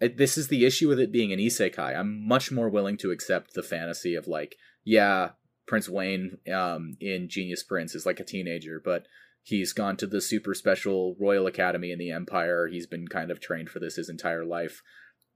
uh, 0.00 0.08
this 0.16 0.38
is 0.38 0.48
the 0.48 0.64
issue 0.64 0.88
with 0.88 1.00
it 1.00 1.12
being 1.12 1.32
an 1.32 1.38
isekai 1.38 1.96
i'm 1.96 2.26
much 2.26 2.52
more 2.52 2.68
willing 2.68 2.96
to 2.96 3.10
accept 3.10 3.54
the 3.54 3.62
fantasy 3.62 4.14
of 4.14 4.26
like 4.26 4.56
yeah 4.84 5.30
Prince 5.68 5.88
Wayne 5.88 6.38
um, 6.52 6.96
in 6.98 7.28
Genius 7.28 7.62
Prince 7.62 7.94
is 7.94 8.06
like 8.06 8.18
a 8.18 8.24
teenager, 8.24 8.80
but 8.82 9.06
he's 9.42 9.72
gone 9.72 9.96
to 9.98 10.06
the 10.06 10.20
super 10.20 10.54
special 10.54 11.14
Royal 11.20 11.46
Academy 11.46 11.92
in 11.92 11.98
the 11.98 12.10
Empire. 12.10 12.66
He's 12.66 12.86
been 12.86 13.06
kind 13.06 13.30
of 13.30 13.38
trained 13.38 13.68
for 13.68 13.78
this 13.78 13.96
his 13.96 14.08
entire 14.08 14.44
life. 14.44 14.82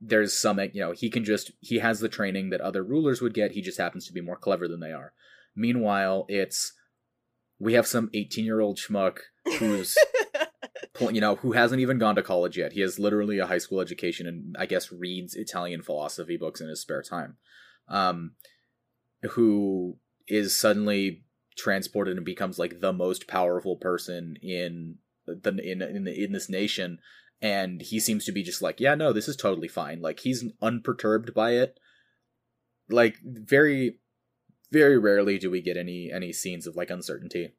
There's 0.01 0.33
some, 0.33 0.59
you 0.59 0.81
know, 0.81 0.93
he 0.93 1.11
can 1.11 1.23
just, 1.23 1.53
he 1.61 1.79
has 1.79 2.01
the 2.01 2.09
training 2.09 2.51
that 2.51 2.63
other 2.63 2.83
rulers 2.83 3.21
would 3.21 3.35
get. 3.35 3.53
He 3.53 3.61
just 3.61 3.79
happens 3.79 4.07
to 4.07 4.13
be 4.13 4.23
more 4.23 4.37
clever 4.37 4.67
than 4.67 4.81
they 4.81 4.91
are. 4.91 5.13
Meanwhile, 5.55 6.25
it's, 6.29 6.73
we 7.61 7.75
have 7.75 7.87
some 7.87 8.11
18 8.13 8.45
year 8.45 8.61
old 8.61 8.79
schmuck 8.79 9.19
who's, 9.59 9.95
you 11.01 11.21
know, 11.21 11.37
who 11.37 11.53
hasn't 11.53 11.81
even 11.81 11.99
gone 11.99 12.17
to 12.17 12.23
college 12.23 12.57
yet. 12.57 12.73
He 12.73 12.81
has 12.81 12.99
literally 12.99 13.39
a 13.39 13.47
high 13.47 13.59
school 13.59 13.81
education 13.81 14.27
and 14.27 14.57
I 14.59 14.67
guess 14.67 14.91
reads 14.91 15.35
Italian 15.35 15.83
philosophy 15.83 16.39
books 16.39 16.61
in 16.61 16.69
his 16.69 16.81
spare 16.81 17.03
time. 17.03 17.37
Um, 17.87 18.33
who 19.31 19.99
is 20.29 20.59
suddenly 20.59 21.25
transported 21.57 22.17
and 22.17 22.25
becomes 22.25 22.59
like 22.59 22.81
the 22.81 22.93
most 22.93 23.27
powerful 23.27 23.77
person 23.77 24.37
in 24.43 24.97
the 25.27 25.61
in 25.63 25.83
in, 25.83 26.05
the, 26.05 26.25
in 26.25 26.33
this 26.33 26.49
nation. 26.49 26.99
And 27.41 27.83
he 27.83 27.99
seems 27.99 28.25
to 28.25 28.33
be 28.33 28.43
just 28.43 28.63
like 28.63 28.81
yeah 28.81 28.95
no 28.95 29.13
this 29.13 29.29
is 29.29 29.37
totally 29.37 29.69
fine. 29.69 30.01
Like 30.01 30.21
he's 30.21 30.45
unperturbed 30.61 31.35
by 31.35 31.53
it. 31.53 31.79
Like 32.89 33.17
very 33.23 33.99
very 34.71 34.99
rarely 34.99 35.39
do 35.39 35.51
we 35.51 35.61
get 35.61 35.77
any 35.77 36.11
any 36.13 36.33
scenes 36.33 36.67
of 36.67 36.77
like 36.77 36.89
uncertainty 36.91 37.53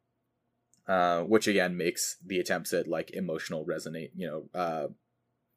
uh 0.87 1.21
which 1.21 1.47
again 1.47 1.77
makes 1.77 2.17
the 2.25 2.39
attempts 2.39 2.73
at 2.73 2.87
like 2.87 3.11
emotional 3.11 3.65
resonate 3.65 4.09
you 4.15 4.27
know 4.27 4.59
uh 4.59 4.87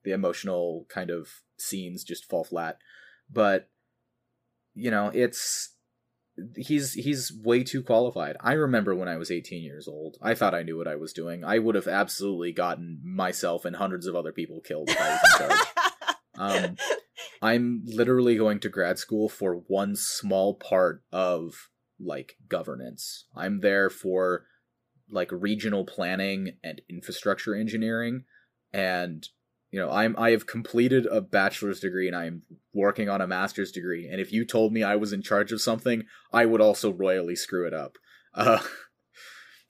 the 0.07 0.13
emotional 0.13 0.87
kind 0.89 1.11
of 1.11 1.43
scenes 1.59 2.05
just 2.05 2.25
fall 2.25 2.45
flat. 2.45 2.79
But 3.31 3.69
you 4.73 4.91
know 4.91 5.11
it's 5.13 5.75
he's 6.57 6.93
he's 6.93 7.33
way 7.33 7.63
too 7.65 7.83
qualified. 7.83 8.37
I 8.41 8.53
remember 8.53 8.95
when 8.95 9.09
I 9.09 9.17
was 9.17 9.31
18 9.31 9.63
years 9.63 9.89
old. 9.89 10.17
I 10.23 10.35
thought 10.35 10.55
I 10.55 10.63
knew 10.63 10.77
what 10.77 10.89
I 10.89 10.97
was 10.97 11.13
doing. 11.13 11.45
I 11.45 11.59
would 11.59 11.75
have 11.75 11.89
absolutely 11.89 12.53
gotten 12.53 13.01
myself 13.05 13.65
and 13.65 13.77
hundreds 13.77 14.07
of 14.07 14.15
other 14.15 14.33
people 14.33 14.61
killed 14.61 14.91
if 14.91 15.01
I 15.01 15.11
was 15.11 15.21
in 15.23 15.49
charge. 15.49 15.67
um, 16.39 16.77
I'm 17.43 17.83
literally 17.87 18.37
going 18.37 18.61
to 18.61 18.69
grad 18.69 18.99
school 18.99 19.29
for 19.29 19.55
one 19.55 19.97
small 19.97 20.55
part 20.55 21.03
of 21.13 21.71
like 21.99 22.37
governance. 22.49 23.27
I'm 23.35 23.61
there 23.61 23.89
for 23.91 24.45
like 25.11 25.31
regional 25.33 25.85
planning 25.85 26.57
and 26.63 26.81
infrastructure 26.91 27.55
engineering 27.55 28.25
and 28.73 29.27
you 29.71 29.81
know 29.81 29.91
i'm 29.91 30.15
i 30.19 30.31
have 30.31 30.47
completed 30.47 31.07
a 31.07 31.21
bachelor's 31.21 31.81
degree 31.81 32.07
and 32.07 32.17
i 32.17 32.27
am 32.27 32.43
working 32.73 33.09
on 33.09 33.21
a 33.21 33.27
master's 33.27 33.73
degree. 33.73 34.09
And 34.09 34.21
if 34.21 34.33
you 34.33 34.45
told 34.45 34.73
me 34.73 34.83
i 34.83 34.97
was 34.97 35.13
in 35.13 35.23
charge 35.23 35.53
of 35.53 35.61
something 35.61 36.05
i 36.33 36.45
would 36.45 36.61
also 36.61 36.93
royally 36.93 37.37
screw 37.37 37.67
it 37.67 37.75
up. 37.75 37.97
Uh 38.35 38.61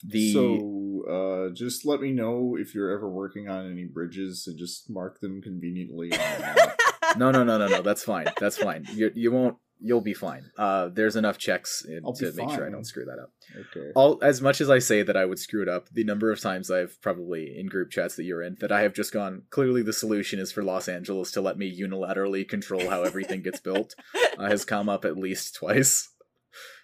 the 0.03 0.33
so 0.33 1.05
uh 1.09 1.55
just 1.55 1.87
let 1.87 2.01
me 2.01 2.11
know 2.11 2.57
if 2.59 2.75
you're 2.75 2.91
ever 2.91 3.09
working 3.09 3.49
on 3.49 3.71
any 3.71 3.85
bridges 3.85 4.45
and 4.47 4.59
just 4.59 4.91
mark 4.91 5.21
them 5.21 5.41
conveniently 5.41 6.11
no 7.17 7.31
no 7.31 7.45
no 7.45 7.59
no 7.59 7.69
no 7.69 7.81
that's 7.81 8.03
fine 8.03 8.27
that's 8.39 8.59
fine. 8.59 8.85
You, 8.93 9.11
you 9.15 9.31
won't 9.31 9.57
you'll 9.81 10.01
be 10.01 10.14
fine. 10.14 10.51
Uh, 10.57 10.89
there's 10.89 11.16
enough 11.16 11.39
checks 11.39 11.85
in, 11.85 12.03
to 12.14 12.33
make 12.33 12.51
sure 12.51 12.66
I 12.66 12.70
don't 12.70 12.85
screw 12.85 13.05
that 13.05 13.18
up. 13.18 13.31
Okay. 13.55 13.91
All 13.95 14.18
as 14.22 14.41
much 14.41 14.61
as 14.61 14.70
I 14.70 14.79
say 14.79 15.03
that 15.03 15.16
I 15.16 15.24
would 15.24 15.39
screw 15.39 15.62
it 15.62 15.68
up, 15.68 15.89
the 15.91 16.05
number 16.05 16.31
of 16.31 16.41
times 16.41 16.70
I've 16.70 17.01
probably 17.03 17.59
in 17.59 17.66
group 17.66 17.91
chats 17.91 18.16
that 18.16 18.24
you're 18.24 18.43
in 18.43 18.57
that 18.61 18.72
I 18.72 18.83
have 18.83 18.95
just 18.95 19.12
gone. 19.12 19.43
Clearly, 19.51 19.83
the 19.83 19.93
solution 19.93 20.39
is 20.39 20.53
for 20.53 20.62
Los 20.62 20.89
Angeles 20.89 21.31
to 21.33 21.41
let 21.41 21.59
me 21.59 21.79
unilaterally 21.79 22.49
control 22.49 22.89
how 22.89 23.03
everything 23.03 23.43
gets 23.43 23.61
built. 23.61 23.95
Uh, 24.39 24.51
has 24.51 24.66
come 24.66 24.87
up 24.87 25.07
at 25.07 25.16
least 25.16 25.55
twice. 25.55 26.11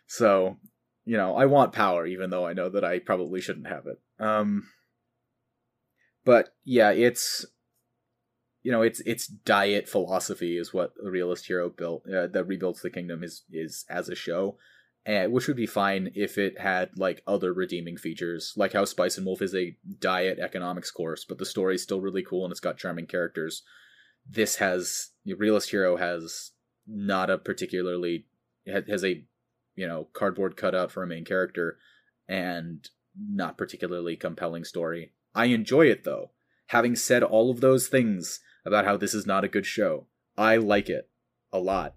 So, 0.06 0.56
you 1.04 1.18
know, 1.18 1.36
I 1.36 1.44
want 1.44 1.74
power, 1.74 2.06
even 2.06 2.30
though 2.30 2.46
I 2.46 2.54
know 2.54 2.70
that 2.70 2.82
I 2.82 2.98
probably 2.98 3.42
shouldn't 3.42 3.68
have 3.68 3.86
it. 3.86 4.00
Um. 4.18 4.68
But 6.24 6.54
yeah, 6.64 6.92
it's 6.92 7.44
you 8.62 8.70
know 8.70 8.82
its 8.82 9.00
its 9.00 9.26
diet 9.26 9.88
philosophy 9.88 10.56
is 10.56 10.72
what 10.72 10.92
the 11.02 11.10
realist 11.10 11.46
hero 11.46 11.68
built 11.68 12.04
uh, 12.08 12.26
that 12.28 12.46
rebuilds 12.46 12.82
the 12.82 12.90
kingdom 12.90 13.22
is 13.22 13.42
is 13.52 13.84
as 13.88 14.08
a 14.08 14.14
show 14.14 14.56
and 15.04 15.32
which 15.32 15.48
would 15.48 15.56
be 15.56 15.66
fine 15.66 16.12
if 16.14 16.38
it 16.38 16.60
had 16.60 16.90
like 16.96 17.22
other 17.26 17.52
redeeming 17.52 17.96
features 17.96 18.52
like 18.56 18.72
how 18.72 18.84
spice 18.84 19.16
and 19.16 19.26
wolf 19.26 19.42
is 19.42 19.54
a 19.54 19.76
diet 19.98 20.38
economics 20.38 20.90
course 20.90 21.24
but 21.24 21.38
the 21.38 21.46
story 21.46 21.74
is 21.74 21.82
still 21.82 22.00
really 22.00 22.22
cool 22.22 22.44
and 22.44 22.52
it's 22.52 22.60
got 22.60 22.78
charming 22.78 23.06
characters. 23.06 23.62
This 24.28 24.56
has 24.56 25.10
realist 25.26 25.70
hero 25.70 25.96
has 25.96 26.52
not 26.86 27.30
a 27.30 27.38
particularly 27.38 28.26
has 28.66 29.04
a 29.04 29.24
you 29.74 29.88
know 29.88 30.06
cardboard 30.12 30.56
cutout 30.56 30.92
for 30.92 31.02
a 31.02 31.06
main 31.06 31.24
character 31.24 31.78
and 32.28 32.88
not 33.18 33.58
particularly 33.58 34.16
compelling 34.16 34.64
story. 34.64 35.12
I 35.34 35.46
enjoy 35.46 35.86
it 35.86 36.04
though. 36.04 36.30
Having 36.68 36.96
said 36.96 37.22
all 37.22 37.50
of 37.50 37.60
those 37.60 37.88
things 37.88 38.40
about 38.64 38.84
how 38.84 38.96
this 38.96 39.14
is 39.14 39.26
not 39.26 39.44
a 39.44 39.48
good 39.48 39.66
show. 39.66 40.06
I 40.36 40.56
like 40.56 40.88
it 40.88 41.08
a 41.52 41.58
lot. 41.58 41.94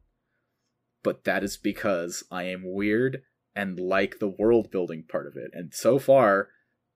But 1.04 1.24
that 1.26 1.44
is 1.44 1.58
because 1.58 2.24
I 2.32 2.44
am 2.44 2.64
weird 2.66 3.22
and 3.56 3.80
like 3.80 4.20
the 4.20 4.28
world 4.28 4.72
building 4.72 5.04
part 5.08 5.28
of 5.28 5.36
it. 5.36 5.52
And 5.54 5.74
so 5.74 6.00
far, 6.00 6.50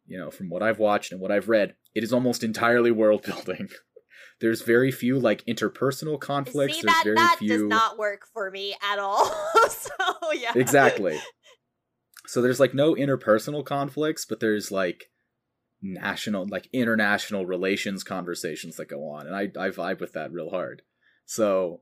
you 0.06 0.18
know, 0.18 0.32
from 0.32 0.50
what 0.50 0.64
I've 0.64 0.80
watched 0.80 1.12
and 1.12 1.22
what 1.22 1.32
I've 1.32 1.48
read, 1.48 1.76
it 1.94 2.04
is 2.04 2.12
almost 2.12 2.44
entirely 2.44 2.92
world 2.92 3.24
building. 3.24 3.70
There's 4.42 4.62
very 4.62 4.92
few 4.92 5.20
like 5.20 5.46
interpersonal 5.46 6.20
conflicts. 6.20 6.76
See 6.76 6.82
There's 6.82 6.96
that 6.96 7.04
very 7.04 7.16
that 7.16 7.36
few 7.40 7.50
does 7.50 7.64
not 7.64 7.98
work 7.98 8.22
for 8.34 8.50
me 8.50 8.74
at 8.82 8.98
all. 8.98 9.26
so 9.70 9.92
yeah. 10.34 10.54
exactly. 10.56 11.20
So 12.28 12.44
there's 12.44 12.60
like 12.60 12.76
no 12.76 12.94
interpersonal 12.94 13.66
conflicts, 13.66 14.24
but 14.24 14.40
there's 14.40 14.72
like 14.72 15.06
national, 15.82 16.48
like 16.48 16.70
international 16.74 17.46
relations 17.46 18.04
conversations 18.04 18.76
that 18.78 18.90
go 18.90 19.10
on, 19.10 19.28
and 19.28 19.36
I 19.36 19.44
I 19.44 19.70
vibe 19.70 20.00
with 20.00 20.14
that 20.14 20.32
real 20.32 20.50
hard. 20.50 20.82
So 21.26 21.82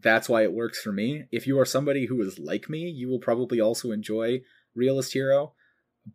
that's 0.00 0.28
why 0.28 0.42
it 0.42 0.52
works 0.52 0.80
for 0.80 0.92
me. 0.92 1.24
If 1.30 1.46
you 1.46 1.58
are 1.58 1.64
somebody 1.64 2.06
who 2.06 2.20
is 2.22 2.38
like 2.38 2.68
me, 2.68 2.88
you 2.88 3.08
will 3.08 3.18
probably 3.18 3.60
also 3.60 3.90
enjoy 3.92 4.42
Realist 4.74 5.12
Hero. 5.12 5.54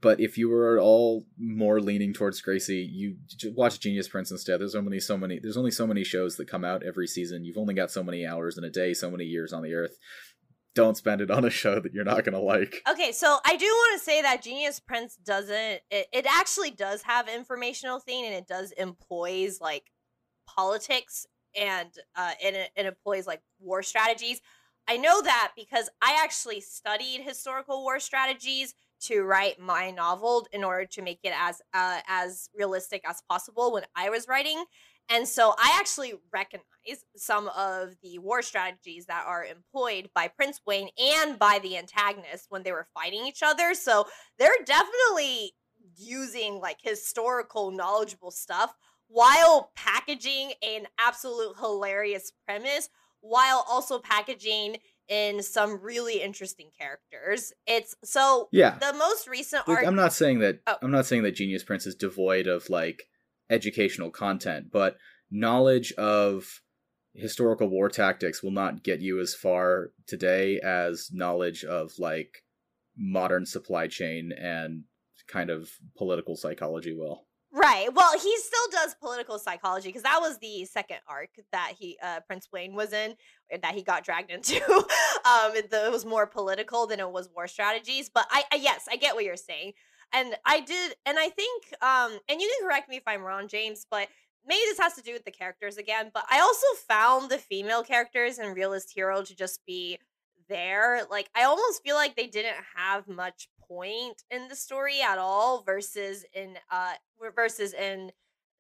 But 0.01 0.19
if 0.19 0.37
you 0.37 0.51
are 0.53 0.79
all 0.79 1.25
more 1.39 1.79
leaning 1.79 2.13
towards 2.13 2.41
Gracie, 2.41 2.89
you 2.91 3.17
watch 3.55 3.79
Genius 3.79 4.09
Prince 4.09 4.31
instead. 4.31 4.59
There's 4.59 4.75
only 4.75 4.99
so 4.99 5.17
many. 5.17 5.39
There's 5.41 5.55
only 5.55 5.71
so 5.71 5.87
many 5.87 6.03
shows 6.03 6.35
that 6.35 6.49
come 6.49 6.65
out 6.65 6.83
every 6.83 7.07
season. 7.07 7.45
You've 7.45 7.57
only 7.57 7.73
got 7.73 7.91
so 7.91 8.03
many 8.03 8.25
hours 8.25 8.57
in 8.57 8.65
a 8.65 8.69
day, 8.69 8.93
so 8.93 9.09
many 9.09 9.23
years 9.23 9.53
on 9.53 9.63
the 9.63 9.73
earth. 9.73 9.97
Don't 10.77 10.95
spend 10.95 11.21
it 11.21 11.31
on 11.31 11.43
a 11.43 11.49
show 11.49 11.79
that 11.79 11.91
you're 11.91 12.03
not 12.03 12.23
gonna 12.23 12.39
like. 12.39 12.83
Okay, 12.87 13.11
so 13.11 13.39
I 13.43 13.57
do 13.57 13.65
want 13.65 13.99
to 13.99 14.05
say 14.05 14.21
that 14.21 14.43
Genius 14.43 14.79
Prince 14.79 15.15
doesn't. 15.15 15.81
It, 15.89 16.07
it 16.13 16.27
actually 16.29 16.69
does 16.69 17.01
have 17.01 17.27
informational 17.27 17.99
thing, 17.99 18.25
and 18.25 18.35
it 18.35 18.45
does 18.45 18.73
employs 18.73 19.59
like 19.59 19.85
politics 20.45 21.25
and 21.59 21.89
uh, 22.15 22.33
and 22.43 22.55
it, 22.55 22.69
it 22.75 22.85
employs 22.85 23.25
like 23.25 23.41
war 23.59 23.81
strategies. 23.81 24.39
I 24.87 24.97
know 24.97 25.19
that 25.23 25.53
because 25.55 25.89
I 25.99 26.19
actually 26.23 26.61
studied 26.61 27.21
historical 27.21 27.81
war 27.83 27.99
strategies 27.99 28.75
to 28.99 29.23
write 29.23 29.59
my 29.59 29.89
novel 29.89 30.47
in 30.51 30.63
order 30.63 30.85
to 30.85 31.01
make 31.01 31.21
it 31.23 31.33
as 31.35 31.59
uh, 31.73 32.01
as 32.07 32.49
realistic 32.55 33.01
as 33.03 33.23
possible 33.27 33.73
when 33.73 33.83
I 33.95 34.11
was 34.11 34.27
writing. 34.27 34.63
And 35.09 35.27
so 35.27 35.53
I 35.57 35.77
actually 35.79 36.13
recognize 36.33 36.65
some 37.15 37.47
of 37.49 37.95
the 38.03 38.19
war 38.19 38.41
strategies 38.41 39.05
that 39.05 39.23
are 39.25 39.43
employed 39.45 40.09
by 40.13 40.27
Prince 40.27 40.61
Wayne 40.65 40.89
and 40.97 41.39
by 41.39 41.59
the 41.61 41.77
antagonist 41.77 42.47
when 42.49 42.63
they 42.63 42.71
were 42.71 42.87
fighting 42.93 43.25
each 43.25 43.41
other. 43.43 43.73
So 43.73 44.07
they're 44.37 44.51
definitely 44.65 45.53
using 45.95 46.59
like 46.59 46.77
historical 46.81 47.71
knowledgeable 47.71 48.31
stuff 48.31 48.73
while 49.07 49.71
packaging 49.75 50.51
an 50.61 50.87
absolute 50.99 51.55
hilarious 51.59 52.31
premise 52.45 52.89
while 53.21 53.65
also 53.69 53.99
packaging 53.99 54.77
in 55.07 55.41
some 55.41 55.79
really 55.81 56.21
interesting 56.21 56.69
characters. 56.77 57.53
It's 57.65 57.95
so 58.03 58.49
Yeah. 58.51 58.77
the 58.77 58.93
most 58.93 59.27
recent 59.27 59.65
Like, 59.67 59.77
arc 59.77 59.87
I'm 59.87 59.95
not 59.95 60.11
saying 60.13 60.39
that 60.39 60.59
Oh. 60.67 60.77
I'm 60.81 60.91
not 60.91 61.05
saying 61.05 61.23
that 61.23 61.31
Genius 61.31 61.63
Prince 61.63 61.85
is 61.87 61.95
devoid 61.95 62.47
of 62.47 62.69
like 62.69 63.07
educational 63.49 64.11
content, 64.11 64.67
but 64.71 64.97
knowledge 65.31 65.91
of 65.93 66.61
historical 67.13 67.67
war 67.67 67.89
tactics 67.89 68.43
will 68.43 68.51
not 68.51 68.83
get 68.83 69.01
you 69.01 69.19
as 69.19 69.33
far 69.33 69.91
today 70.05 70.59
as 70.59 71.09
knowledge 71.11 71.63
of 71.63 71.91
like 71.97 72.43
modern 72.95 73.45
supply 73.45 73.87
chain 73.87 74.31
and 74.31 74.83
kind 75.27 75.49
of 75.49 75.69
political 75.97 76.35
psychology 76.35 76.93
will. 76.93 77.27
Right. 77.51 77.91
Well, 77.93 78.13
he 78.19 78.37
still 78.37 78.67
does 78.71 78.93
political 78.95 79.39
psychology 79.39 79.89
because 79.89 80.03
that 80.03 80.19
was 80.21 80.37
the 80.39 80.65
second 80.65 80.97
arc 81.07 81.29
that 81.51 81.73
he 81.77 81.97
uh 82.03 82.19
Prince 82.27 82.49
Wayne 82.51 82.75
was 82.75 82.93
in 82.93 83.15
that 83.61 83.73
he 83.73 83.83
got 83.83 84.03
dragged 84.03 84.29
into. 84.37 84.61
um 84.71 85.55
it, 85.55 85.69
it 85.71 85.91
was 85.91 86.05
more 86.05 86.27
political 86.27 86.87
than 86.87 86.99
it 86.99 87.09
was 87.09 87.29
war 87.35 87.47
strategies, 87.47 88.09
but 88.13 88.27
I, 88.29 88.43
I 88.51 88.57
yes, 88.57 88.85
I 88.91 88.97
get 88.97 89.15
what 89.15 89.23
you're 89.23 89.37
saying. 89.37 89.73
And 90.13 90.35
I 90.45 90.61
did 90.61 90.95
and 91.05 91.17
I 91.19 91.29
think 91.29 91.63
um 91.81 92.19
and 92.29 92.41
you 92.41 92.51
can 92.59 92.67
correct 92.67 92.89
me 92.89 92.97
if 92.97 93.03
I'm 93.07 93.23
wrong, 93.23 93.47
James, 93.47 93.85
but 93.89 94.07
maybe 94.45 94.61
this 94.65 94.79
has 94.79 94.93
to 94.93 95.01
do 95.01 95.13
with 95.13 95.25
the 95.25 95.31
characters 95.31 95.77
again, 95.77 96.11
but 96.13 96.25
I 96.29 96.39
also 96.39 96.67
found 96.87 97.29
the 97.29 97.37
female 97.37 97.83
characters 97.83 98.39
in 98.39 98.53
Realist 98.53 98.91
Hero 98.93 99.21
to 99.21 99.35
just 99.35 99.59
be 99.65 99.99
there. 100.49 101.01
Like 101.09 101.29
I 101.35 101.43
almost 101.43 101.83
feel 101.83 101.95
like 101.95 102.15
they 102.15 102.27
didn't 102.27 102.55
have 102.75 103.07
much 103.07 103.49
point 103.67 104.23
in 104.31 104.47
the 104.47 104.55
story 104.55 105.01
at 105.01 105.17
all 105.17 105.61
versus 105.63 106.25
in 106.33 106.57
uh 106.71 106.93
versus 107.35 107.73
in 107.73 108.11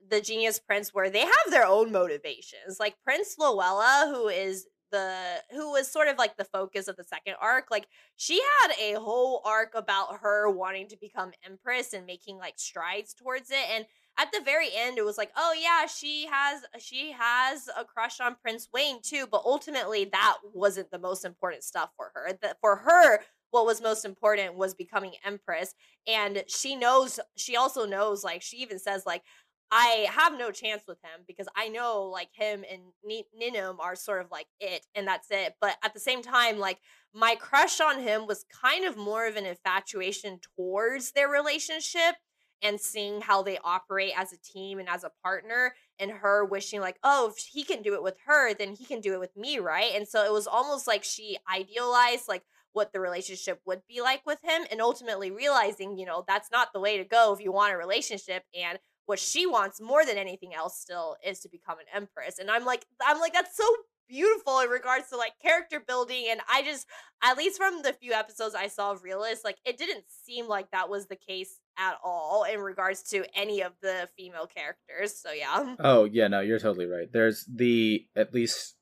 the 0.09 0.21
Genius 0.21 0.59
Prince 0.59 0.93
where 0.93 1.09
they 1.09 1.21
have 1.21 1.49
their 1.49 1.65
own 1.65 1.91
motivations. 1.91 2.79
Like 2.79 2.95
Prince 3.03 3.35
Luella 3.39 4.11
who 4.13 4.27
is 4.27 4.67
the 4.91 5.15
who 5.51 5.71
was 5.71 5.91
sort 5.91 6.07
of 6.07 6.17
like 6.17 6.37
the 6.37 6.45
focus 6.45 6.87
of 6.87 6.95
the 6.95 7.03
second 7.03 7.35
arc 7.41 7.69
like 7.69 7.87
she 8.15 8.41
had 8.61 8.71
a 8.79 8.99
whole 8.99 9.41
arc 9.45 9.73
about 9.75 10.19
her 10.21 10.49
wanting 10.49 10.87
to 10.87 10.97
become 10.97 11.31
empress 11.45 11.93
and 11.93 12.05
making 12.05 12.37
like 12.37 12.55
strides 12.57 13.13
towards 13.13 13.51
it 13.51 13.65
and 13.71 13.85
at 14.19 14.31
the 14.31 14.41
very 14.43 14.69
end 14.75 14.97
it 14.97 15.05
was 15.05 15.17
like 15.17 15.31
oh 15.37 15.53
yeah 15.59 15.85
she 15.85 16.27
has 16.31 16.61
she 16.79 17.11
has 17.11 17.69
a 17.77 17.83
crush 17.83 18.19
on 18.19 18.35
prince 18.41 18.67
wayne 18.73 19.01
too 19.01 19.27
but 19.29 19.41
ultimately 19.45 20.05
that 20.05 20.37
wasn't 20.53 20.89
the 20.91 20.99
most 20.99 21.25
important 21.25 21.63
stuff 21.63 21.89
for 21.95 22.11
her. 22.13 22.37
That 22.41 22.57
for 22.59 22.77
her 22.77 23.19
what 23.51 23.65
was 23.65 23.81
most 23.81 24.05
important 24.05 24.55
was 24.55 24.73
becoming 24.73 25.13
empress 25.25 25.73
and 26.05 26.43
she 26.47 26.75
knows 26.75 27.19
she 27.35 27.55
also 27.55 27.85
knows 27.85 28.23
like 28.23 28.41
she 28.41 28.57
even 28.57 28.79
says 28.79 29.03
like 29.05 29.23
I 29.71 30.07
have 30.09 30.37
no 30.37 30.51
chance 30.51 30.83
with 30.87 30.97
him 31.03 31.25
because 31.27 31.47
I 31.55 31.67
know 31.67 32.03
like 32.03 32.29
him 32.31 32.63
and 32.71 32.81
Ninym 33.05 33.79
are 33.79 33.95
sort 33.95 34.21
of 34.21 34.31
like 34.31 34.47
it 34.59 34.85
and 34.95 35.07
that's 35.07 35.27
it. 35.29 35.55
But 35.59 35.77
at 35.83 35.93
the 35.93 35.99
same 35.99 36.21
time, 36.21 36.57
like 36.57 36.79
my 37.13 37.35
crush 37.35 37.81
on 37.81 37.99
him 37.99 38.27
was 38.27 38.45
kind 38.61 38.85
of 38.85 38.95
more 38.95 39.27
of 39.27 39.35
an 39.35 39.45
infatuation 39.45 40.39
towards 40.55 41.11
their 41.11 41.27
relationship 41.27 42.15
and 42.61 42.79
seeing 42.79 43.21
how 43.21 43.43
they 43.43 43.59
operate 43.63 44.13
as 44.15 44.33
a 44.33 44.37
team 44.37 44.79
and 44.79 44.89
as 44.89 45.03
a 45.03 45.11
partner 45.23 45.73
and 45.99 46.11
her 46.11 46.43
wishing 46.43 46.79
like 46.79 46.97
oh 47.03 47.31
if 47.31 47.43
he 47.43 47.63
can 47.63 47.81
do 47.81 47.93
it 47.93 48.03
with 48.03 48.17
her 48.25 48.53
then 48.53 48.73
he 48.73 48.85
can 48.85 48.99
do 48.99 49.13
it 49.13 49.19
with 49.19 49.35
me 49.37 49.59
right 49.59 49.91
and 49.95 50.07
so 50.07 50.23
it 50.23 50.31
was 50.31 50.47
almost 50.47 50.87
like 50.87 51.03
she 51.03 51.37
idealized 51.53 52.27
like 52.27 52.43
what 52.73 52.93
the 52.93 52.99
relationship 52.99 53.59
would 53.65 53.81
be 53.87 54.01
like 54.01 54.25
with 54.25 54.39
him 54.43 54.63
and 54.71 54.81
ultimately 54.81 55.31
realizing 55.31 55.97
you 55.97 56.05
know 56.05 56.23
that's 56.27 56.51
not 56.51 56.69
the 56.73 56.79
way 56.79 56.97
to 56.97 57.03
go 57.03 57.33
if 57.33 57.43
you 57.43 57.51
want 57.51 57.73
a 57.73 57.77
relationship 57.77 58.43
and 58.59 58.79
what 59.07 59.19
she 59.19 59.45
wants 59.47 59.81
more 59.81 60.05
than 60.05 60.17
anything 60.17 60.53
else 60.53 60.79
still 60.79 61.17
is 61.25 61.39
to 61.39 61.49
become 61.49 61.79
an 61.79 61.85
empress 61.93 62.37
and 62.37 62.51
i'm 62.51 62.63
like 62.63 62.85
i'm 63.05 63.19
like 63.19 63.33
that's 63.33 63.57
so 63.57 63.65
beautiful 64.07 64.61
in 64.61 64.69
regards 64.69 65.09
to 65.09 65.17
like 65.17 65.33
character 65.41 65.81
building 65.85 66.27
and 66.29 66.39
i 66.49 66.61
just 66.63 66.85
at 67.21 67.37
least 67.37 67.57
from 67.57 67.81
the 67.81 67.91
few 67.91 68.13
episodes 68.13 68.55
i 68.55 68.67
saw 68.67 68.91
of 68.91 69.03
realist 69.03 69.43
like 69.43 69.57
it 69.65 69.77
didn't 69.77 70.05
seem 70.07 70.47
like 70.47 70.71
that 70.71 70.87
was 70.89 71.07
the 71.07 71.15
case 71.17 71.59
at 71.77 71.95
all 72.01 72.45
in 72.45 72.61
regards 72.61 73.03
to 73.03 73.25
any 73.35 73.61
of 73.61 73.73
the 73.81 74.07
female 74.15 74.47
characters 74.47 75.19
so 75.19 75.31
yeah 75.31 75.75
Oh 75.79 76.05
yeah, 76.05 76.27
no, 76.27 76.39
you're 76.41 76.59
totally 76.59 76.85
right. 76.85 77.07
There's 77.11 77.45
the 77.45 78.05
at 78.15 78.33
least 78.33 78.75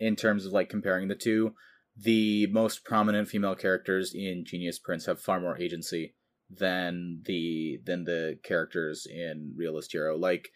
in 0.00 0.16
terms 0.16 0.46
of 0.46 0.52
like 0.52 0.68
comparing 0.68 1.08
the 1.08 1.14
two, 1.14 1.54
the 1.96 2.46
most 2.48 2.84
prominent 2.84 3.28
female 3.28 3.54
characters 3.54 4.12
in 4.14 4.44
Genius 4.44 4.78
Prince 4.78 5.06
have 5.06 5.20
far 5.20 5.40
more 5.40 5.58
agency 5.58 6.14
than 6.50 7.22
the 7.26 7.80
than 7.84 8.04
the 8.04 8.38
characters 8.42 9.06
in 9.06 9.54
Realist 9.56 9.92
Hero. 9.92 10.16
Like 10.16 10.50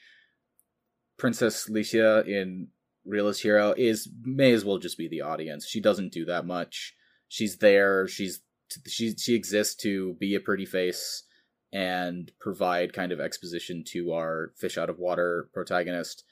Princess 1.19 1.69
Liscia 1.69 2.27
in 2.27 2.69
Realist 3.05 3.43
Hero 3.43 3.75
is 3.77 4.09
may 4.23 4.53
as 4.53 4.65
well 4.65 4.79
just 4.79 4.99
be 4.99 5.09
the 5.09 5.21
audience. 5.21 5.67
She 5.67 5.81
doesn't 5.81 6.13
do 6.13 6.25
that 6.27 6.47
much. 6.47 6.95
She's 7.29 7.59
there. 7.59 8.09
She's 8.09 8.41
she 8.87 9.15
she 9.17 9.35
exists 9.35 9.75
to 9.83 10.15
be 10.15 10.35
a 10.35 10.41
pretty 10.41 10.67
face 10.67 11.25
and 11.73 12.31
provide 12.39 12.93
kind 12.93 13.13
of 13.13 13.21
exposition 13.21 13.83
to 13.89 14.13
our 14.13 14.53
fish 14.59 14.77
out 14.77 14.91
of 14.91 14.99
water 14.99 15.49
protagonist. 15.55 16.25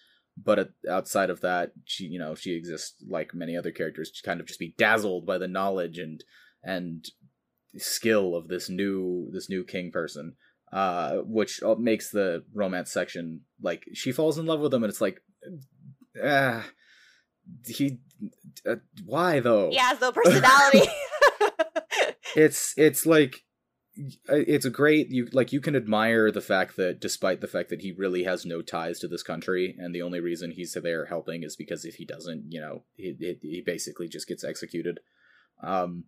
But 0.42 0.58
at, 0.58 0.68
outside 0.88 1.28
of 1.28 1.40
that, 1.40 1.72
she 1.84 2.04
you 2.04 2.18
know 2.18 2.34
she 2.34 2.54
exists 2.54 2.94
like 3.08 3.34
many 3.34 3.56
other 3.56 3.72
characters 3.72 4.10
to 4.10 4.22
kind 4.22 4.40
of 4.40 4.46
just 4.46 4.60
be 4.60 4.74
dazzled 4.78 5.26
by 5.26 5.38
the 5.38 5.48
knowledge 5.48 5.98
and 5.98 6.22
and 6.62 7.06
skill 7.76 8.34
of 8.34 8.48
this 8.48 8.68
new 8.68 9.28
this 9.32 9.48
new 9.48 9.64
king 9.64 9.90
person 9.92 10.34
uh 10.72 11.18
which 11.24 11.60
makes 11.78 12.10
the 12.10 12.44
romance 12.52 12.92
section 12.92 13.40
like 13.62 13.84
she 13.92 14.12
falls 14.12 14.38
in 14.38 14.46
love 14.46 14.60
with 14.60 14.72
him 14.74 14.82
and 14.82 14.90
it's 14.90 15.00
like 15.00 15.20
ah 16.22 16.64
he 17.66 17.98
uh, 18.66 18.76
why 19.04 19.40
though? 19.40 19.70
He 19.70 19.76
has 19.76 20.00
no 20.00 20.12
personality. 20.12 20.82
It's 22.36 22.74
it's 22.76 23.06
like 23.06 23.42
it's 24.28 24.64
a 24.64 24.70
great 24.70 25.08
you 25.10 25.26
like 25.32 25.52
you 25.52 25.60
can 25.60 25.74
admire 25.74 26.30
the 26.30 26.40
fact 26.40 26.76
that 26.76 27.00
despite 27.00 27.40
the 27.40 27.48
fact 27.48 27.70
that 27.70 27.80
he 27.80 27.90
really 27.90 28.22
has 28.22 28.46
no 28.46 28.62
ties 28.62 29.00
to 29.00 29.08
this 29.08 29.24
country 29.24 29.74
and 29.76 29.92
the 29.92 30.02
only 30.02 30.20
reason 30.20 30.52
he's 30.52 30.76
there 30.80 31.06
helping 31.06 31.42
is 31.42 31.56
because 31.56 31.84
if 31.84 31.96
he 31.96 32.04
doesn't 32.04 32.44
you 32.48 32.60
know 32.60 32.84
he, 32.94 33.16
he, 33.18 33.36
he 33.42 33.62
basically 33.66 34.06
just 34.06 34.28
gets 34.28 34.44
executed. 34.44 35.00
Um 35.60 36.04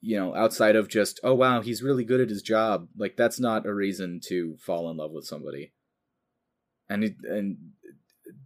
you 0.00 0.18
know 0.18 0.34
outside 0.34 0.76
of 0.76 0.88
just 0.88 1.20
oh 1.22 1.34
wow 1.34 1.60
he's 1.60 1.82
really 1.82 2.04
good 2.04 2.20
at 2.20 2.28
his 2.28 2.42
job 2.42 2.88
like 2.96 3.16
that's 3.16 3.40
not 3.40 3.66
a 3.66 3.74
reason 3.74 4.20
to 4.22 4.56
fall 4.60 4.90
in 4.90 4.96
love 4.96 5.12
with 5.12 5.24
somebody. 5.24 5.72
And 6.88 7.02
it, 7.02 7.16
and 7.24 7.56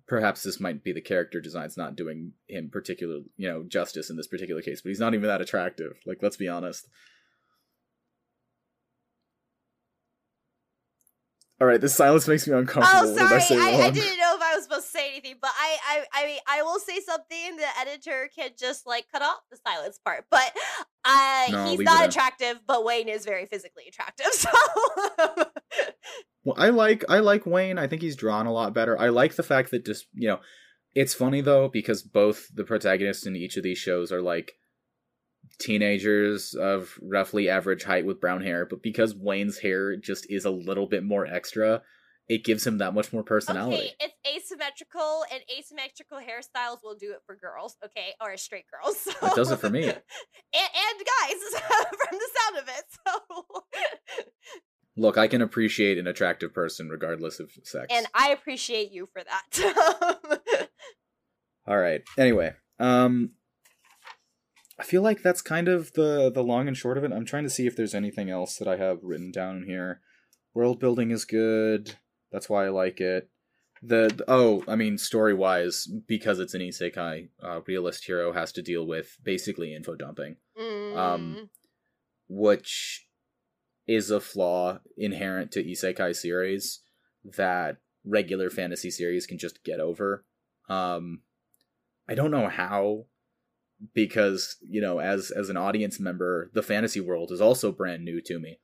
perhaps 0.06 0.42
this 0.42 0.58
might 0.58 0.82
be 0.82 0.92
the 0.92 1.00
character 1.00 1.40
design's 1.40 1.76
not 1.76 1.94
doing 1.96 2.32
him 2.48 2.70
particular 2.70 3.20
you 3.36 3.48
know 3.48 3.62
justice 3.62 4.10
in 4.10 4.16
this 4.16 4.26
particular 4.26 4.62
case 4.62 4.80
but 4.80 4.88
he's 4.88 5.00
not 5.00 5.14
even 5.14 5.28
that 5.28 5.40
attractive 5.40 5.92
like 6.06 6.18
let's 6.22 6.36
be 6.36 6.48
honest. 6.48 6.88
All 11.60 11.66
right 11.66 11.80
this 11.80 11.94
silence 11.94 12.26
makes 12.26 12.46
me 12.46 12.54
uncomfortable 12.54 13.12
oh 13.12 13.16
sorry 13.16 13.40
say 13.40 13.58
I, 13.58 13.86
I 13.86 13.90
didn't 13.90 14.18
know 14.18 14.29
if 14.64 14.72
i 14.72 14.76
was 14.76 14.84
supposed 14.84 14.92
to 14.92 14.98
say 14.98 15.10
anything, 15.10 15.36
but 15.40 15.50
I, 15.56 15.76
I, 15.88 16.22
I 16.22 16.26
mean, 16.26 16.38
I 16.46 16.62
will 16.62 16.78
say 16.78 17.00
something. 17.00 17.56
The 17.56 17.80
editor 17.80 18.30
can 18.34 18.50
just 18.58 18.86
like 18.86 19.06
cut 19.12 19.22
off 19.22 19.38
the 19.50 19.58
silence 19.66 19.98
part, 20.04 20.26
but 20.30 20.52
uh, 21.04 21.46
No, 21.50 21.64
he's 21.66 21.80
not 21.80 22.08
attractive. 22.08 22.60
But 22.66 22.84
Wayne 22.84 23.08
is 23.08 23.24
very 23.24 23.46
physically 23.46 23.84
attractive, 23.88 24.26
so 24.32 24.50
Well, 26.44 26.56
I 26.58 26.70
like 26.70 27.04
I 27.08 27.18
like 27.18 27.46
Wayne. 27.46 27.78
I 27.78 27.86
think 27.86 28.02
he's 28.02 28.16
drawn 28.16 28.46
a 28.46 28.52
lot 28.52 28.74
better. 28.74 28.98
I 28.98 29.08
like 29.08 29.34
the 29.34 29.42
fact 29.42 29.70
that 29.70 29.84
just 29.84 30.06
you 30.14 30.28
know, 30.28 30.40
it's 30.94 31.14
funny 31.14 31.40
though 31.40 31.68
because 31.68 32.02
both 32.02 32.48
the 32.54 32.64
protagonists 32.64 33.26
in 33.26 33.36
each 33.36 33.56
of 33.56 33.62
these 33.62 33.78
shows 33.78 34.10
are 34.10 34.22
like 34.22 34.54
teenagers 35.58 36.54
of 36.54 36.98
roughly 37.02 37.48
average 37.48 37.84
height 37.84 38.06
with 38.06 38.20
brown 38.20 38.42
hair, 38.42 38.66
but 38.66 38.82
because 38.82 39.14
Wayne's 39.14 39.58
hair 39.58 39.96
just 39.96 40.30
is 40.30 40.44
a 40.44 40.50
little 40.50 40.86
bit 40.86 41.04
more 41.04 41.26
extra, 41.26 41.82
it 42.30 42.44
gives 42.44 42.64
him 42.64 42.78
that 42.78 42.94
much 42.94 43.12
more 43.12 43.24
personality. 43.24 43.92
okay, 43.92 43.94
it's 43.98 44.50
asymmetrical, 44.52 45.24
and 45.32 45.42
asymmetrical 45.58 46.18
hairstyles 46.18 46.78
will 46.84 46.94
do 46.94 47.10
it 47.10 47.22
for 47.26 47.34
girls, 47.34 47.76
okay, 47.84 48.14
or 48.20 48.36
straight 48.36 48.66
girls. 48.70 48.98
So. 49.00 49.10
It 49.26 49.34
does 49.34 49.50
it 49.50 49.58
for 49.58 49.68
me. 49.68 49.82
and, 49.88 49.94
and 49.94 49.98
guys, 50.54 51.60
from 51.60 52.18
the 52.18 52.28
sound 52.38 52.58
of 52.58 52.68
it. 52.68 52.84
So, 53.04 54.24
Look, 54.96 55.18
I 55.18 55.26
can 55.26 55.42
appreciate 55.42 55.98
an 55.98 56.06
attractive 56.06 56.54
person 56.54 56.88
regardless 56.88 57.40
of 57.40 57.50
sex. 57.64 57.86
and 57.90 58.06
I 58.14 58.30
appreciate 58.30 58.92
you 58.92 59.08
for 59.12 59.22
that. 59.24 60.68
All 61.66 61.78
right. 61.78 62.02
Anyway, 62.16 62.54
um 62.78 63.32
I 64.78 64.82
feel 64.82 65.02
like 65.02 65.22
that's 65.22 65.42
kind 65.42 65.68
of 65.68 65.92
the 65.94 66.30
the 66.30 66.42
long 66.42 66.68
and 66.68 66.76
short 66.76 66.98
of 66.98 67.04
it. 67.04 67.12
I'm 67.12 67.24
trying 67.24 67.44
to 67.44 67.50
see 67.50 67.66
if 67.66 67.76
there's 67.76 67.94
anything 67.94 68.30
else 68.30 68.56
that 68.58 68.68
I 68.68 68.76
have 68.76 68.98
written 69.02 69.30
down 69.30 69.64
here. 69.66 70.00
World 70.54 70.80
building 70.80 71.10
is 71.10 71.24
good. 71.24 71.96
That's 72.32 72.48
why 72.48 72.66
I 72.66 72.68
like 72.68 73.00
it. 73.00 73.28
The, 73.82 74.12
the- 74.14 74.24
oh, 74.28 74.62
I 74.68 74.76
mean 74.76 74.98
story 74.98 75.34
wise, 75.34 75.86
because 75.86 76.38
it's 76.38 76.54
an 76.54 76.60
isekai, 76.60 77.28
uh, 77.42 77.60
realist 77.66 78.04
hero 78.04 78.32
has 78.32 78.52
to 78.52 78.62
deal 78.62 78.86
with 78.86 79.16
basically 79.24 79.74
info 79.74 79.94
dumping, 79.96 80.36
Mm. 80.58 81.48
which 82.28 83.06
is 83.86 84.10
a 84.10 84.20
flaw 84.20 84.78
inherent 84.96 85.50
to 85.52 85.64
isekai 85.64 86.14
series 86.14 86.80
that 87.24 87.78
regular 88.04 88.50
fantasy 88.50 88.90
series 88.90 89.26
can 89.26 89.38
just 89.38 89.64
get 89.64 89.80
over. 89.80 90.24
Um, 90.68 91.22
I 92.08 92.14
don't 92.14 92.30
know 92.30 92.48
how, 92.48 93.06
because 93.94 94.56
you 94.60 94.80
know, 94.80 94.98
as 95.00 95.30
as 95.30 95.48
an 95.48 95.56
audience 95.56 95.98
member, 95.98 96.50
the 96.52 96.62
fantasy 96.62 97.00
world 97.00 97.32
is 97.32 97.40
also 97.40 97.72
brand 97.72 98.04
new 98.04 98.20
to 98.22 98.38
me. 98.38 98.60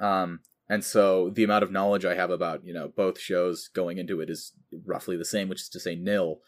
Um, 0.00 0.40
and 0.68 0.84
so 0.84 1.30
the 1.30 1.44
amount 1.44 1.64
of 1.64 1.72
knowledge 1.72 2.04
I 2.04 2.14
have 2.14 2.30
about 2.30 2.64
you 2.64 2.72
know 2.72 2.88
both 2.88 3.18
shows 3.18 3.68
going 3.68 3.98
into 3.98 4.20
it 4.20 4.30
is 4.30 4.52
roughly 4.84 5.16
the 5.16 5.24
same, 5.24 5.48
which 5.48 5.62
is 5.62 5.68
to 5.70 5.80
say 5.80 5.94
nil. 5.94 6.40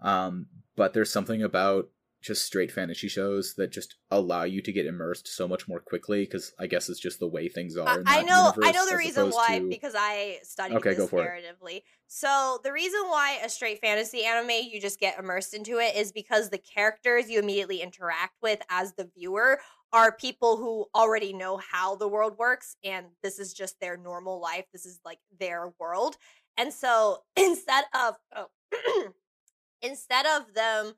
Um, 0.00 0.46
but 0.76 0.94
there's 0.94 1.12
something 1.12 1.42
about 1.42 1.88
just 2.22 2.46
straight 2.46 2.70
fantasy 2.70 3.08
shows 3.08 3.54
that 3.54 3.72
just 3.72 3.96
allow 4.10 4.44
you 4.44 4.62
to 4.62 4.72
get 4.72 4.86
immersed 4.86 5.26
so 5.26 5.48
much 5.48 5.66
more 5.66 5.80
quickly 5.80 6.24
because 6.24 6.52
I 6.58 6.68
guess 6.68 6.88
it's 6.88 7.00
just 7.00 7.18
the 7.18 7.26
way 7.26 7.48
things 7.48 7.76
are. 7.76 7.88
I, 7.88 7.96
in 7.96 8.04
I 8.06 8.22
know 8.22 8.54
I 8.62 8.70
know 8.70 8.88
the 8.88 8.96
reason 8.96 9.30
why 9.30 9.58
to- 9.58 9.68
because 9.68 9.94
I 9.96 10.38
studied 10.44 10.76
Okay, 10.76 10.94
this 10.94 11.10
for 11.10 11.24
it. 11.24 11.82
So 12.06 12.60
the 12.62 12.72
reason 12.72 13.00
why 13.08 13.38
a 13.42 13.48
straight 13.48 13.80
fantasy 13.80 14.24
anime 14.24 14.50
you 14.70 14.80
just 14.80 15.00
get 15.00 15.18
immersed 15.18 15.52
into 15.52 15.78
it 15.78 15.96
is 15.96 16.12
because 16.12 16.50
the 16.50 16.58
characters 16.58 17.28
you 17.28 17.40
immediately 17.40 17.80
interact 17.80 18.36
with 18.40 18.60
as 18.70 18.94
the 18.94 19.10
viewer 19.16 19.60
are 19.92 20.12
people 20.12 20.56
who 20.56 20.86
already 20.94 21.32
know 21.32 21.58
how 21.58 21.96
the 21.96 22.08
world 22.08 22.38
works 22.38 22.76
and 22.84 23.06
this 23.22 23.38
is 23.38 23.52
just 23.52 23.78
their 23.80 23.96
normal 23.96 24.40
life. 24.40 24.64
This 24.72 24.86
is 24.86 25.00
like 25.04 25.18
their 25.38 25.72
world. 25.78 26.16
And 26.56 26.72
so 26.72 27.18
instead 27.36 27.84
of 27.94 28.16
oh, 28.34 28.48
instead 29.82 30.26
of 30.26 30.54
them 30.54 30.94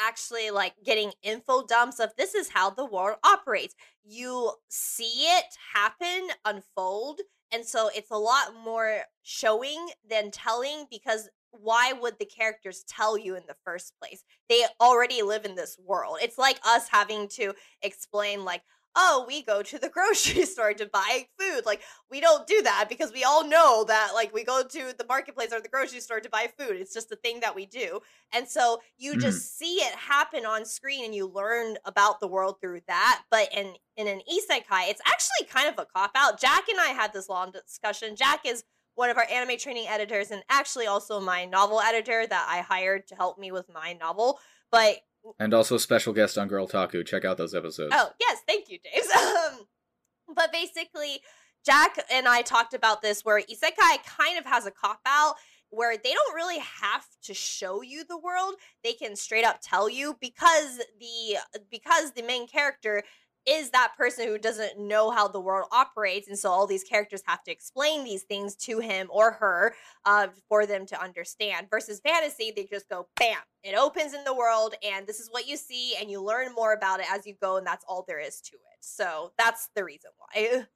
actually 0.00 0.50
like 0.50 0.74
getting 0.84 1.12
info 1.22 1.64
dumps 1.66 1.98
of 1.98 2.10
this 2.16 2.34
is 2.34 2.48
how 2.48 2.70
the 2.70 2.84
world 2.84 3.18
operates. 3.24 3.74
You 4.04 4.52
see 4.68 5.26
it 5.26 5.44
happen, 5.74 6.28
unfold. 6.44 7.20
And 7.52 7.64
so 7.64 7.90
it's 7.94 8.10
a 8.10 8.16
lot 8.16 8.54
more 8.62 9.00
showing 9.22 9.88
than 10.08 10.30
telling 10.30 10.86
because 10.90 11.28
why 11.52 11.92
would 11.92 12.18
the 12.18 12.26
characters 12.26 12.84
tell 12.88 13.16
you 13.18 13.34
in 13.36 13.42
the 13.46 13.56
first 13.64 13.94
place? 14.00 14.22
They 14.48 14.64
already 14.80 15.22
live 15.22 15.44
in 15.44 15.54
this 15.54 15.78
world. 15.84 16.18
It's 16.22 16.38
like 16.38 16.60
us 16.66 16.88
having 16.88 17.28
to 17.30 17.54
explain, 17.82 18.44
like, 18.44 18.62
oh, 18.96 19.24
we 19.28 19.42
go 19.42 19.62
to 19.62 19.78
the 19.78 19.88
grocery 19.94 20.44
store 20.44 20.72
to 20.72 20.86
buy 20.86 21.26
food. 21.38 21.64
Like, 21.64 21.82
we 22.10 22.20
don't 22.20 22.46
do 22.46 22.62
that 22.62 22.86
because 22.88 23.12
we 23.12 23.22
all 23.22 23.46
know 23.46 23.84
that, 23.84 24.10
like, 24.14 24.34
we 24.34 24.44
go 24.44 24.62
to 24.62 24.94
the 24.96 25.06
marketplace 25.08 25.52
or 25.52 25.60
the 25.60 25.68
grocery 25.68 26.00
store 26.00 26.20
to 26.20 26.28
buy 26.30 26.48
food. 26.58 26.76
It's 26.76 26.94
just 26.94 27.12
a 27.12 27.16
thing 27.16 27.40
that 27.40 27.54
we 27.54 27.66
do. 27.66 28.00
And 28.32 28.48
so 28.48 28.80
you 28.96 29.12
Mhm. 29.14 29.20
just 29.20 29.56
see 29.56 29.76
it 29.76 29.94
happen 29.94 30.44
on 30.44 30.64
screen 30.64 31.04
and 31.04 31.14
you 31.14 31.26
learn 31.26 31.76
about 31.84 32.18
the 32.20 32.26
world 32.28 32.60
through 32.60 32.80
that. 32.88 33.22
But 33.30 33.52
in 33.52 33.76
in 33.96 34.06
an 34.06 34.20
isekai, 34.32 34.88
it's 34.88 35.00
actually 35.06 35.46
kind 35.48 35.68
of 35.68 35.76
a 35.78 35.84
cop 35.84 36.12
out. 36.14 36.40
Jack 36.40 36.68
and 36.68 36.80
I 36.80 36.88
had 36.88 37.12
this 37.12 37.28
long 37.28 37.50
discussion. 37.50 38.14
Jack 38.14 38.46
is 38.46 38.62
one 38.98 39.10
of 39.10 39.16
our 39.16 39.26
Anime 39.30 39.56
Trending 39.56 39.86
editors 39.86 40.32
and 40.32 40.42
actually 40.50 40.86
also 40.86 41.20
my 41.20 41.44
novel 41.44 41.80
editor 41.80 42.26
that 42.26 42.46
I 42.50 42.62
hired 42.62 43.06
to 43.08 43.14
help 43.14 43.38
me 43.38 43.52
with 43.52 43.70
my 43.72 43.92
novel. 43.92 44.40
But 44.72 44.96
and 45.38 45.54
also 45.54 45.76
special 45.76 46.12
guest 46.12 46.36
on 46.36 46.48
Girl 46.48 46.66
Taku. 46.66 47.04
Check 47.04 47.24
out 47.24 47.36
those 47.36 47.54
episodes. 47.54 47.94
Oh, 47.94 48.10
yes, 48.18 48.40
thank 48.46 48.68
you, 48.68 48.78
Dave. 48.78 49.04
Um, 49.16 50.34
but 50.34 50.52
basically, 50.52 51.20
Jack 51.64 51.96
and 52.12 52.28
I 52.28 52.42
talked 52.42 52.74
about 52.74 53.00
this 53.00 53.24
where 53.24 53.40
Isekai 53.40 54.04
kind 54.04 54.36
of 54.36 54.44
has 54.44 54.66
a 54.66 54.70
cop 54.70 55.00
out 55.06 55.36
where 55.70 55.96
they 55.96 56.12
don't 56.12 56.34
really 56.34 56.58
have 56.58 57.06
to 57.22 57.34
show 57.34 57.82
you 57.82 58.04
the 58.04 58.18
world. 58.18 58.54
They 58.82 58.92
can 58.92 59.16
straight 59.16 59.44
up 59.44 59.60
tell 59.62 59.88
you 59.88 60.16
because 60.20 60.80
the 60.98 61.38
because 61.70 62.12
the 62.12 62.22
main 62.22 62.46
character 62.46 63.04
is 63.48 63.70
that 63.70 63.92
person 63.96 64.26
who 64.28 64.36
doesn't 64.36 64.78
know 64.78 65.10
how 65.10 65.26
the 65.26 65.40
world 65.40 65.66
operates 65.72 66.28
and 66.28 66.38
so 66.38 66.50
all 66.50 66.66
these 66.66 66.84
characters 66.84 67.22
have 67.26 67.42
to 67.42 67.50
explain 67.50 68.04
these 68.04 68.22
things 68.24 68.54
to 68.54 68.78
him 68.80 69.08
or 69.10 69.32
her 69.32 69.74
uh, 70.04 70.28
for 70.48 70.66
them 70.66 70.84
to 70.84 71.00
understand 71.02 71.66
versus 71.70 72.00
fantasy 72.00 72.52
they 72.54 72.64
just 72.64 72.88
go 72.88 73.08
bam 73.16 73.38
it 73.64 73.74
opens 73.76 74.12
in 74.12 74.22
the 74.24 74.34
world 74.34 74.74
and 74.82 75.06
this 75.06 75.18
is 75.20 75.28
what 75.30 75.48
you 75.48 75.56
see 75.56 75.94
and 76.00 76.10
you 76.10 76.20
learn 76.22 76.52
more 76.54 76.72
about 76.74 77.00
it 77.00 77.06
as 77.10 77.26
you 77.26 77.34
go 77.40 77.56
and 77.56 77.66
that's 77.66 77.84
all 77.88 78.04
there 78.06 78.20
is 78.20 78.40
to 78.42 78.54
it 78.56 78.78
so 78.80 79.32
that's 79.38 79.70
the 79.74 79.82
reason 79.84 80.10
why 80.18 80.66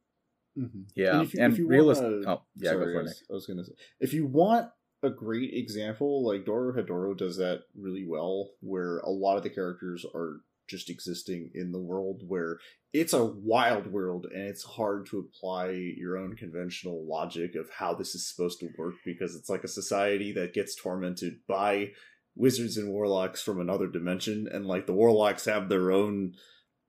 Mhm. 0.58 0.84
Yeah, 0.94 1.22
if 1.22 1.32
you- 1.32 1.40
and 1.42 1.52
if 1.54 1.58
you 1.58 1.66
realist. 1.66 2.02
wanna- 2.02 2.28
oh, 2.30 2.42
yeah, 2.56 2.72
Sorry, 2.72 2.84
go 2.86 2.92
for 2.92 3.00
it. 3.00 3.02
was, 3.04 3.22
I 3.30 3.32
was 3.32 3.46
gonna 3.46 3.64
say, 3.64 3.72
if 4.00 4.12
you 4.12 4.26
want 4.26 4.70
a 5.02 5.08
great 5.08 5.54
example, 5.54 6.22
like 6.26 6.44
Dorohedoro 6.44 7.16
does 7.16 7.38
that 7.38 7.62
really 7.74 8.04
well, 8.06 8.50
where 8.60 8.98
a 8.98 9.08
lot 9.08 9.38
of 9.38 9.44
the 9.44 9.48
characters 9.50 10.04
are 10.14 10.42
just 10.72 10.90
existing 10.90 11.50
in 11.54 11.70
the 11.70 11.78
world, 11.78 12.22
where 12.26 12.58
it's 12.92 13.12
a 13.12 13.24
wild 13.24 13.86
world 13.86 14.26
and 14.32 14.42
it's 14.48 14.64
hard 14.64 15.06
to 15.06 15.18
apply 15.18 15.70
your 15.70 16.16
own 16.18 16.34
conventional 16.34 17.06
logic 17.06 17.54
of 17.54 17.70
how 17.78 17.94
this 17.94 18.14
is 18.14 18.28
supposed 18.28 18.58
to 18.60 18.70
work 18.76 18.94
because 19.04 19.36
it's 19.36 19.48
like 19.48 19.62
a 19.62 19.68
society 19.68 20.32
that 20.32 20.54
gets 20.54 20.74
tormented 20.74 21.34
by 21.46 21.90
wizards 22.34 22.76
and 22.76 22.88
warlocks 22.88 23.42
from 23.42 23.60
another 23.60 23.86
dimension, 23.86 24.48
and 24.50 24.66
like 24.66 24.86
the 24.86 24.92
warlocks 24.92 25.44
have 25.44 25.68
their 25.68 25.92
own 25.92 26.32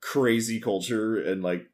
crazy 0.01 0.59
culture 0.59 1.21
and 1.21 1.43
like 1.43 1.67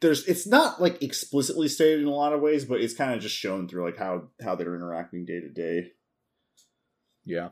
there's 0.00 0.24
it's 0.26 0.46
not 0.46 0.80
like 0.80 1.02
explicitly 1.02 1.68
stated 1.68 2.00
in 2.00 2.06
a 2.06 2.10
lot 2.10 2.32
of 2.32 2.40
ways, 2.40 2.64
but 2.64 2.80
it's 2.80 2.94
kind 2.94 3.14
of 3.14 3.20
just 3.20 3.34
shown 3.34 3.68
through 3.68 3.84
like 3.84 3.96
how 3.96 4.28
how 4.42 4.54
they're 4.54 4.74
interacting 4.74 5.24
day 5.24 5.40
to 5.40 5.48
day. 5.48 5.92
Yeah. 7.24 7.48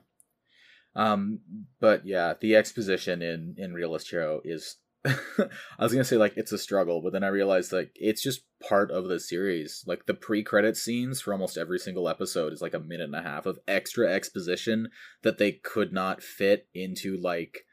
Um, 0.96 1.40
but 1.80 2.06
yeah, 2.06 2.34
the 2.40 2.56
exposition 2.56 3.22
in 3.22 3.54
in 3.58 3.74
Realist 3.74 4.10
Hero 4.10 4.40
is. 4.44 4.76
I 5.06 5.48
was 5.80 5.92
gonna 5.92 6.02
say 6.02 6.16
like 6.16 6.32
it's 6.36 6.52
a 6.52 6.56
struggle, 6.56 7.02
but 7.02 7.12
then 7.12 7.22
I 7.22 7.28
realized 7.28 7.72
like 7.74 7.90
it's 7.94 8.22
just 8.22 8.40
part 8.66 8.90
of 8.90 9.06
the 9.06 9.20
series. 9.20 9.84
Like 9.86 10.06
the 10.06 10.14
pre-credit 10.14 10.78
scenes 10.78 11.20
for 11.20 11.34
almost 11.34 11.58
every 11.58 11.78
single 11.78 12.08
episode 12.08 12.54
is 12.54 12.62
like 12.62 12.72
a 12.72 12.80
minute 12.80 13.04
and 13.04 13.14
a 13.14 13.20
half 13.20 13.44
of 13.44 13.58
extra 13.68 14.10
exposition 14.10 14.88
that 15.22 15.36
they 15.36 15.52
could 15.52 15.92
not 15.92 16.22
fit 16.22 16.68
into 16.72 17.18
like 17.20 17.66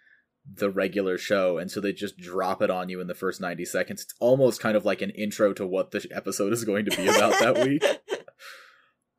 the 0.46 0.70
regular 0.70 1.18
show, 1.18 1.58
and 1.58 1.72
so 1.72 1.80
they 1.80 1.94
just 1.94 2.18
drop 2.18 2.62
it 2.62 2.70
on 2.70 2.90
you 2.90 3.00
in 3.00 3.08
the 3.08 3.16
first 3.16 3.40
ninety 3.40 3.64
seconds. 3.64 4.02
It's 4.02 4.16
almost 4.20 4.60
kind 4.60 4.76
of 4.76 4.84
like 4.84 5.02
an 5.02 5.12
intro 5.12 5.54
to 5.54 5.66
what 5.66 5.92
the 5.92 6.06
episode 6.14 6.52
is 6.52 6.66
going 6.66 6.84
to 6.84 6.98
be 6.98 7.08
about 7.08 7.40
that 7.40 7.66
week. 7.66 7.86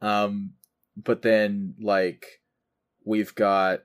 Um, 0.03 0.55
but 0.97 1.23
then 1.23 1.77
like 1.81 2.27
we've 3.07 3.35
got 3.35 3.85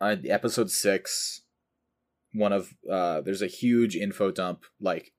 uh, 0.00 0.16
episode 0.28 0.70
six. 0.70 1.42
One 2.32 2.52
of 2.52 2.70
uh, 2.90 3.22
there's 3.22 3.42
a 3.42 3.46
huge 3.46 3.96
info 3.96 4.30
dump 4.30 4.64
like 4.80 5.12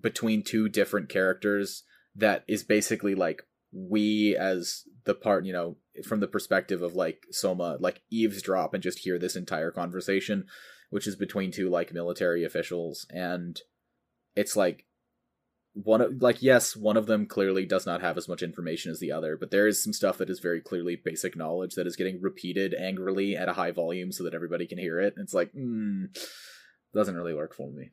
between 0.00 0.42
two 0.42 0.68
different 0.68 1.08
characters 1.08 1.84
that 2.14 2.44
is 2.48 2.62
basically 2.62 3.14
like 3.14 3.42
we 3.72 4.36
as 4.36 4.82
the 5.04 5.14
part 5.14 5.44
you 5.44 5.52
know 5.52 5.76
from 6.06 6.20
the 6.20 6.28
perspective 6.28 6.82
of 6.82 6.94
like 6.94 7.24
Soma 7.30 7.76
like 7.80 8.02
eavesdrop 8.10 8.74
and 8.74 8.82
just 8.82 9.00
hear 9.00 9.18
this 9.18 9.36
entire 9.36 9.70
conversation, 9.70 10.46
which 10.90 11.06
is 11.06 11.16
between 11.16 11.52
two 11.52 11.68
like 11.68 11.92
military 11.92 12.44
officials 12.44 13.06
and 13.10 13.60
it's 14.36 14.56
like 14.56 14.86
one 15.74 16.00
of 16.00 16.20
like 16.20 16.42
yes 16.42 16.74
one 16.74 16.96
of 16.96 17.06
them 17.06 17.26
clearly 17.26 17.64
does 17.64 17.86
not 17.86 18.00
have 18.00 18.16
as 18.16 18.28
much 18.28 18.42
information 18.42 18.90
as 18.90 18.98
the 18.98 19.12
other 19.12 19.36
but 19.36 19.52
there 19.52 19.68
is 19.68 19.82
some 19.82 19.92
stuff 19.92 20.18
that 20.18 20.28
is 20.28 20.40
very 20.40 20.60
clearly 20.60 20.96
basic 20.96 21.36
knowledge 21.36 21.74
that 21.74 21.86
is 21.86 21.96
getting 21.96 22.20
repeated 22.20 22.74
angrily 22.74 23.36
at 23.36 23.48
a 23.48 23.52
high 23.52 23.70
volume 23.70 24.10
so 24.10 24.24
that 24.24 24.34
everybody 24.34 24.66
can 24.66 24.78
hear 24.78 24.98
it. 25.00 25.14
It's 25.16 25.34
like 25.34 25.52
mm, 25.52 26.06
doesn't 26.92 27.14
really 27.14 27.34
work 27.34 27.54
for 27.54 27.70
me. 27.70 27.90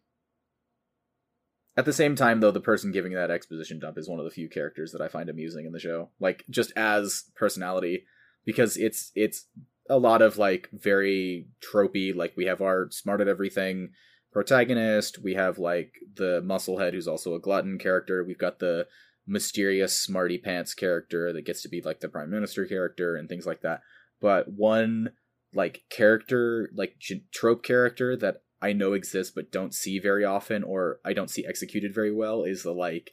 At 1.75 1.85
the 1.85 1.93
same 1.93 2.15
time 2.15 2.39
though 2.39 2.51
the 2.51 2.59
person 2.59 2.91
giving 2.91 3.13
that 3.13 3.29
exposition 3.29 3.79
dump 3.79 3.99
is 3.99 4.09
one 4.09 4.17
of 4.17 4.25
the 4.25 4.31
few 4.31 4.49
characters 4.49 4.91
that 4.93 5.01
i 5.01 5.07
find 5.07 5.29
amusing 5.29 5.67
in 5.67 5.71
the 5.71 5.79
show 5.79 6.09
like 6.19 6.43
just 6.49 6.73
as 6.75 7.25
personality 7.35 8.05
because 8.45 8.77
it's 8.77 9.11
it's 9.13 9.45
a 9.87 9.99
lot 9.99 10.23
of 10.23 10.39
like 10.39 10.69
very 10.73 11.47
tropey 11.61 12.15
like 12.15 12.33
we 12.35 12.45
have 12.45 12.61
our 12.61 12.87
smart 12.89 13.21
at 13.21 13.27
everything 13.27 13.89
protagonist. 14.31 15.19
We 15.23 15.35
have 15.35 15.57
like 15.57 15.93
the 16.15 16.41
musclehead 16.45 16.93
who's 16.93 17.07
also 17.07 17.35
a 17.35 17.39
glutton 17.39 17.77
character. 17.77 18.23
We've 18.23 18.37
got 18.37 18.59
the 18.59 18.87
mysterious 19.25 19.99
smarty 19.99 20.37
pants 20.37 20.73
character 20.73 21.33
that 21.33 21.45
gets 21.45 21.61
to 21.61 21.69
be 21.69 21.81
like 21.81 21.99
the 21.99 22.09
prime 22.09 22.29
minister 22.29 22.65
character 22.65 23.15
and 23.15 23.27
things 23.27 23.45
like 23.45 23.61
that. 23.61 23.81
But 24.21 24.47
one 24.49 25.11
like 25.53 25.83
character, 25.89 26.69
like 26.73 26.95
trope 27.33 27.63
character 27.63 28.15
that 28.17 28.43
I 28.61 28.73
know 28.73 28.93
exists 28.93 29.33
but 29.35 29.51
don't 29.51 29.73
see 29.73 29.99
very 29.99 30.25
often 30.25 30.63
or 30.63 30.99
I 31.05 31.13
don't 31.13 31.29
see 31.29 31.45
executed 31.45 31.93
very 31.93 32.13
well 32.13 32.43
is 32.43 32.63
the 32.63 32.73
like 32.73 33.11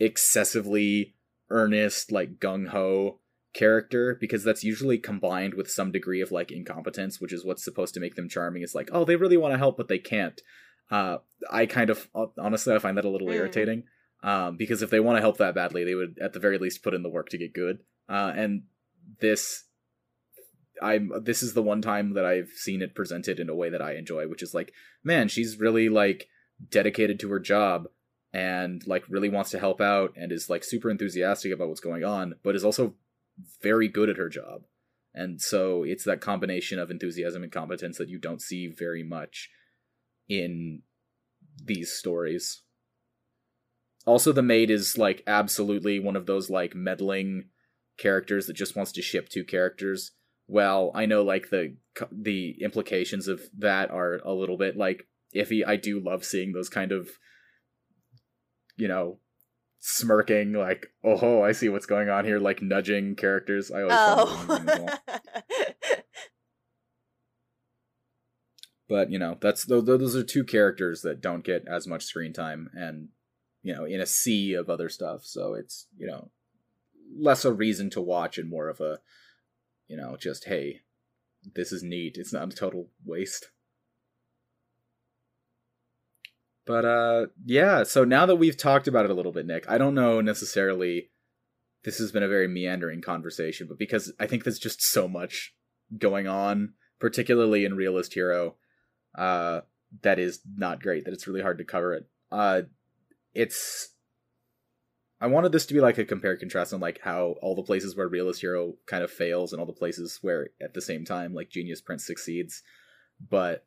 excessively 0.00 1.14
earnest, 1.50 2.10
like 2.12 2.38
gung 2.38 2.68
ho 2.68 3.20
character 3.54 4.16
because 4.20 4.44
that's 4.44 4.64
usually 4.64 4.98
combined 4.98 5.54
with 5.54 5.70
some 5.70 5.90
degree 5.90 6.20
of 6.20 6.30
like 6.30 6.52
incompetence, 6.52 7.20
which 7.20 7.32
is 7.32 7.44
what's 7.44 7.64
supposed 7.64 7.94
to 7.94 8.00
make 8.00 8.14
them 8.14 8.28
charming. 8.28 8.62
It's 8.62 8.74
like, 8.74 8.90
oh, 8.92 9.04
they 9.04 9.16
really 9.16 9.36
want 9.36 9.54
to 9.54 9.58
help, 9.58 9.76
but 9.76 9.88
they 9.88 9.98
can't. 9.98 10.40
Uh, 10.90 11.18
I 11.50 11.66
kind 11.66 11.90
of 11.90 12.08
honestly, 12.38 12.74
I 12.74 12.78
find 12.78 12.96
that 12.96 13.04
a 13.04 13.10
little 13.10 13.28
mm. 13.28 13.34
irritating 13.34 13.84
um, 14.22 14.56
because 14.56 14.82
if 14.82 14.90
they 14.90 15.00
want 15.00 15.16
to 15.16 15.22
help 15.22 15.38
that 15.38 15.54
badly, 15.54 15.84
they 15.84 15.94
would 15.94 16.18
at 16.20 16.32
the 16.32 16.40
very 16.40 16.58
least 16.58 16.82
put 16.82 16.94
in 16.94 17.02
the 17.02 17.10
work 17.10 17.28
to 17.30 17.38
get 17.38 17.52
good. 17.52 17.80
Uh, 18.08 18.32
and 18.34 18.62
this, 19.20 19.64
I'm 20.80 21.12
this 21.22 21.42
is 21.42 21.54
the 21.54 21.62
one 21.62 21.82
time 21.82 22.14
that 22.14 22.24
I've 22.24 22.50
seen 22.54 22.82
it 22.82 22.94
presented 22.94 23.40
in 23.40 23.48
a 23.48 23.54
way 23.54 23.68
that 23.68 23.82
I 23.82 23.94
enjoy, 23.94 24.28
which 24.28 24.42
is 24.42 24.54
like, 24.54 24.72
man, 25.04 25.28
she's 25.28 25.58
really 25.58 25.88
like 25.88 26.28
dedicated 26.70 27.20
to 27.20 27.30
her 27.30 27.40
job 27.40 27.88
and 28.32 28.86
like 28.86 29.04
really 29.08 29.28
wants 29.28 29.50
to 29.50 29.58
help 29.58 29.80
out 29.80 30.12
and 30.16 30.32
is 30.32 30.50
like 30.50 30.64
super 30.64 30.90
enthusiastic 30.90 31.52
about 31.52 31.68
what's 31.68 31.80
going 31.80 32.04
on, 32.04 32.34
but 32.42 32.54
is 32.54 32.64
also 32.64 32.94
very 33.62 33.88
good 33.88 34.08
at 34.08 34.16
her 34.16 34.28
job. 34.28 34.62
And 35.14 35.40
so 35.40 35.82
it's 35.82 36.04
that 36.04 36.20
combination 36.20 36.78
of 36.78 36.90
enthusiasm 36.90 37.42
and 37.42 37.50
competence 37.50 37.98
that 37.98 38.08
you 38.08 38.18
don't 38.18 38.42
see 38.42 38.68
very 38.68 39.02
much 39.02 39.48
in 40.28 40.82
these 41.64 41.92
stories. 41.92 42.62
Also, 44.06 44.32
the 44.32 44.42
maid 44.42 44.70
is 44.70 44.96
like 44.96 45.22
absolutely 45.26 45.98
one 45.98 46.16
of 46.16 46.26
those 46.26 46.48
like 46.48 46.74
meddling 46.74 47.48
characters 47.98 48.46
that 48.46 48.54
just 48.54 48.76
wants 48.76 48.92
to 48.92 49.02
ship 49.02 49.28
two 49.28 49.44
characters. 49.44 50.12
Well, 50.46 50.92
I 50.94 51.04
know 51.06 51.22
like 51.22 51.50
the 51.50 51.76
the 52.10 52.56
implications 52.62 53.28
of 53.28 53.42
that 53.58 53.90
are 53.90 54.20
a 54.24 54.32
little 54.32 54.56
bit 54.56 54.76
like 54.76 55.06
iffy. 55.34 55.66
I 55.66 55.76
do 55.76 56.00
love 56.00 56.24
seeing 56.24 56.52
those 56.52 56.68
kind 56.68 56.92
of 56.92 57.10
you 58.76 58.88
know 58.88 59.18
smirking 59.80 60.52
like 60.52 60.88
oh 61.04 61.42
i 61.42 61.52
see 61.52 61.68
what's 61.68 61.86
going 61.86 62.08
on 62.08 62.24
here 62.24 62.38
like 62.38 62.60
nudging 62.60 63.14
characters. 63.14 63.70
I 63.70 63.82
always 63.82 63.96
oh. 63.96 64.98
but 68.88 69.10
you 69.10 69.18
know 69.18 69.36
that's 69.40 69.64
those 69.64 70.16
are 70.16 70.24
two 70.24 70.44
characters 70.44 71.02
that 71.02 71.20
don't 71.20 71.44
get 71.44 71.64
as 71.70 71.86
much 71.86 72.04
screen 72.04 72.32
time 72.32 72.70
and 72.74 73.08
you 73.62 73.74
know 73.74 73.84
in 73.84 74.00
a 74.00 74.06
sea 74.06 74.54
of 74.54 74.70
other 74.70 74.88
stuff. 74.88 75.24
So 75.24 75.54
it's 75.54 75.86
you 75.96 76.06
know 76.06 76.30
less 77.16 77.44
a 77.44 77.52
reason 77.52 77.90
to 77.90 78.00
watch 78.00 78.38
and 78.38 78.50
more 78.50 78.68
of 78.68 78.80
a 78.80 78.98
you 79.86 79.96
know 79.96 80.16
just 80.18 80.46
hey 80.46 80.80
this 81.54 81.70
is 81.70 81.82
neat. 81.82 82.16
It's 82.16 82.32
not 82.32 82.52
a 82.52 82.56
total 82.56 82.88
waste 83.04 83.50
but 86.68 86.84
uh 86.84 87.26
yeah, 87.46 87.82
so 87.82 88.04
now 88.04 88.26
that 88.26 88.36
we've 88.36 88.56
talked 88.56 88.86
about 88.86 89.06
it 89.06 89.10
a 89.10 89.14
little 89.14 89.32
bit, 89.32 89.46
Nick, 89.46 89.68
I 89.70 89.78
don't 89.78 89.94
know 89.94 90.20
necessarily 90.20 91.08
this 91.82 91.98
has 91.98 92.12
been 92.12 92.22
a 92.22 92.28
very 92.28 92.46
meandering 92.46 93.00
conversation, 93.00 93.66
but 93.66 93.78
because 93.78 94.12
I 94.20 94.26
think 94.26 94.44
there's 94.44 94.58
just 94.58 94.82
so 94.82 95.08
much 95.08 95.54
going 95.96 96.28
on, 96.28 96.74
particularly 97.00 97.64
in 97.64 97.74
Realist 97.74 98.12
Hero, 98.12 98.56
uh 99.16 99.62
that 100.02 100.18
is 100.18 100.40
not 100.56 100.82
great, 100.82 101.06
that 101.06 101.14
it's 101.14 101.26
really 101.26 101.40
hard 101.40 101.56
to 101.56 101.64
cover 101.64 101.94
it. 101.94 102.06
Uh 102.30 102.62
it's 103.32 103.94
I 105.22 105.26
wanted 105.26 105.52
this 105.52 105.64
to 105.66 105.74
be 105.74 105.80
like 105.80 105.96
a 105.96 106.04
compare 106.04 106.36
contrast 106.36 106.74
on 106.74 106.80
like 106.80 107.00
how 107.00 107.36
all 107.40 107.54
the 107.54 107.62
places 107.62 107.96
where 107.96 108.08
Realist 108.08 108.42
Hero 108.42 108.74
kind 108.86 109.02
of 109.02 109.10
fails 109.10 109.54
and 109.54 109.58
all 109.58 109.66
the 109.66 109.72
places 109.72 110.18
where 110.20 110.50
at 110.60 110.74
the 110.74 110.82
same 110.82 111.06
time 111.06 111.32
like 111.32 111.48
Genius 111.48 111.80
Prince 111.80 112.06
succeeds. 112.06 112.62
But 113.26 113.64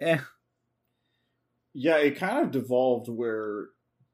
eh, 0.00 0.20
yeah, 1.78 1.98
it 1.98 2.16
kind 2.16 2.42
of 2.42 2.50
devolved 2.50 3.10
where 3.10 3.66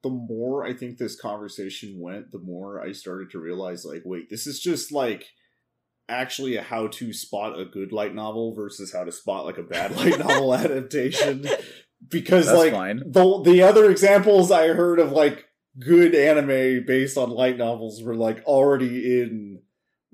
the 0.02 0.10
more 0.10 0.64
I 0.64 0.74
think 0.74 0.98
this 0.98 1.18
conversation 1.18 2.00
went, 2.00 2.32
the 2.32 2.40
more 2.40 2.82
I 2.82 2.90
started 2.90 3.30
to 3.30 3.38
realize, 3.38 3.84
like, 3.84 4.02
wait, 4.04 4.28
this 4.28 4.48
is 4.48 4.58
just 4.58 4.90
like 4.90 5.26
actually 6.08 6.56
a 6.56 6.62
how 6.62 6.88
to 6.88 7.12
spot 7.12 7.58
a 7.58 7.64
good 7.64 7.92
light 7.92 8.16
novel 8.16 8.52
versus 8.52 8.92
how 8.92 9.04
to 9.04 9.12
spot 9.12 9.44
like 9.44 9.58
a 9.58 9.62
bad 9.62 9.96
light 9.96 10.18
novel 10.18 10.54
adaptation. 10.54 11.46
Because 12.08 12.46
That's 12.46 12.58
like 12.58 12.72
fine. 12.72 13.00
the 13.06 13.42
the 13.44 13.62
other 13.62 13.88
examples 13.88 14.50
I 14.50 14.66
heard 14.66 14.98
of 14.98 15.12
like 15.12 15.44
good 15.78 16.16
anime 16.16 16.84
based 16.84 17.16
on 17.16 17.30
light 17.30 17.56
novels 17.56 18.02
were 18.02 18.16
like 18.16 18.42
already 18.42 19.20
in 19.20 19.60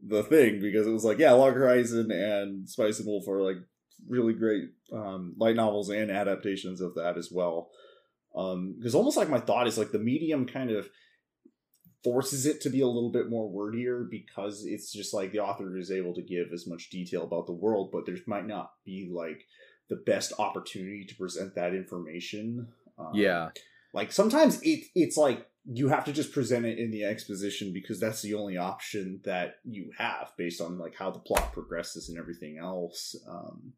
the 0.07 0.22
thing 0.22 0.61
because 0.61 0.86
it 0.86 0.90
was 0.90 1.03
like 1.03 1.16
yeah, 1.16 1.32
Log 1.32 1.55
Horizon 1.55 2.11
and 2.11 2.68
Spice 2.68 2.99
and 2.99 3.07
Wolf 3.07 3.26
are 3.26 3.40
like 3.40 3.57
really 4.07 4.32
great 4.32 4.70
um, 4.92 5.34
light 5.38 5.57
novels 5.57 5.90
and 5.90 6.11
adaptations 6.11 6.80
of 6.80 6.94
that 6.94 7.16
as 7.16 7.30
well. 7.32 7.70
Because 8.32 8.94
um, 8.94 8.99
almost 8.99 9.16
like 9.16 9.28
my 9.28 9.40
thought 9.40 9.66
is 9.66 9.78
like 9.78 9.90
the 9.90 9.99
medium 9.99 10.46
kind 10.46 10.70
of 10.70 10.88
forces 12.05 12.46
it 12.46 12.61
to 12.61 12.70
be 12.70 12.80
a 12.80 12.86
little 12.86 13.11
bit 13.11 13.28
more 13.28 13.51
wordier 13.51 14.09
because 14.09 14.64
it's 14.64 14.92
just 14.92 15.12
like 15.12 15.32
the 15.32 15.40
author 15.40 15.76
is 15.76 15.90
able 15.90 16.14
to 16.14 16.22
give 16.22 16.53
as 16.53 16.66
much 16.66 16.90
detail 16.90 17.24
about 17.24 17.46
the 17.46 17.53
world, 17.53 17.90
but 17.92 18.07
there 18.07 18.16
might 18.26 18.46
not 18.46 18.72
be 18.84 19.11
like 19.12 19.44
the 19.88 19.96
best 19.96 20.32
opportunity 20.38 21.05
to 21.05 21.14
present 21.16 21.55
that 21.55 21.74
information. 21.74 22.68
Um, 22.99 23.11
yeah, 23.14 23.51
like 23.92 24.12
sometimes 24.12 24.61
it 24.62 24.84
it's 24.94 25.16
like 25.16 25.46
you 25.70 25.88
have 25.88 26.05
to 26.05 26.12
just 26.12 26.32
present 26.32 26.64
it 26.64 26.78
in 26.78 26.90
the 26.90 27.05
exposition 27.05 27.72
because 27.72 28.01
that's 28.01 28.22
the 28.22 28.34
only 28.34 28.57
option 28.57 29.20
that 29.24 29.57
you 29.64 29.90
have 29.99 30.32
based 30.38 30.61
on 30.61 30.78
like 30.78 30.94
how 30.94 31.11
the 31.11 31.18
plot 31.18 31.53
progresses 31.53 32.09
and 32.09 32.18
everything 32.18 32.59
else. 32.59 33.14
Um, 33.28 33.74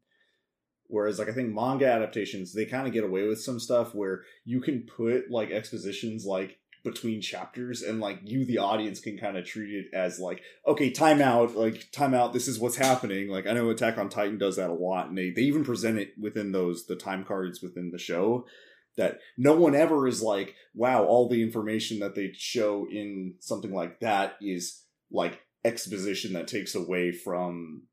Whereas, 0.91 1.17
like, 1.17 1.29
I 1.29 1.33
think 1.33 1.53
manga 1.53 1.87
adaptations, 1.87 2.53
they 2.53 2.65
kind 2.65 2.85
of 2.85 2.93
get 2.93 3.03
away 3.03 3.27
with 3.27 3.41
some 3.41 3.59
stuff 3.59 3.95
where 3.95 4.23
you 4.45 4.61
can 4.61 4.83
put, 4.83 5.31
like, 5.31 5.49
expositions, 5.49 6.25
like, 6.25 6.59
between 6.83 7.21
chapters 7.21 7.83
and 7.83 7.99
like 7.99 8.19
you 8.23 8.43
the 8.43 8.57
audience 8.57 8.99
can 8.99 9.17
kind 9.17 9.37
of 9.37 9.45
treat 9.45 9.73
it 9.73 9.93
as 9.93 10.19
like 10.19 10.41
okay 10.67 10.89
timeout 10.89 11.53
like 11.55 11.91
timeout 11.91 12.33
this 12.33 12.47
is 12.47 12.59
what's 12.59 12.75
happening. 12.75 13.29
Like 13.29 13.45
i 13.45 13.53
know 13.53 13.69
attack 13.69 13.97
on 13.97 14.09
titan 14.09 14.37
does 14.37 14.55
that 14.55 14.69
a 14.69 14.73
lot 14.73 15.09
and 15.09 15.17
they, 15.17 15.29
they 15.29 15.43
even 15.43 15.63
present 15.63 15.99
it 15.99 16.13
within 16.19 16.51
those 16.51 16.85
the 16.85 16.95
time 16.95 17.23
cards 17.23 17.61
within 17.61 17.91
the 17.91 17.99
show 17.99 18.45
that 18.97 19.19
no 19.37 19.53
one 19.53 19.75
ever 19.75 20.07
is 20.07 20.21
like 20.21 20.55
wow 20.73 21.03
all 21.05 21.29
the 21.29 21.43
information 21.43 21.99
that 21.99 22.15
they 22.15 22.31
show 22.33 22.87
in 22.91 23.35
something 23.39 23.73
like 23.73 23.99
that 23.99 24.35
is 24.41 24.83
like 25.11 25.41
exposition 25.63 26.33
that 26.33 26.47
takes 26.47 26.73
away 26.73 27.11
from 27.11 27.83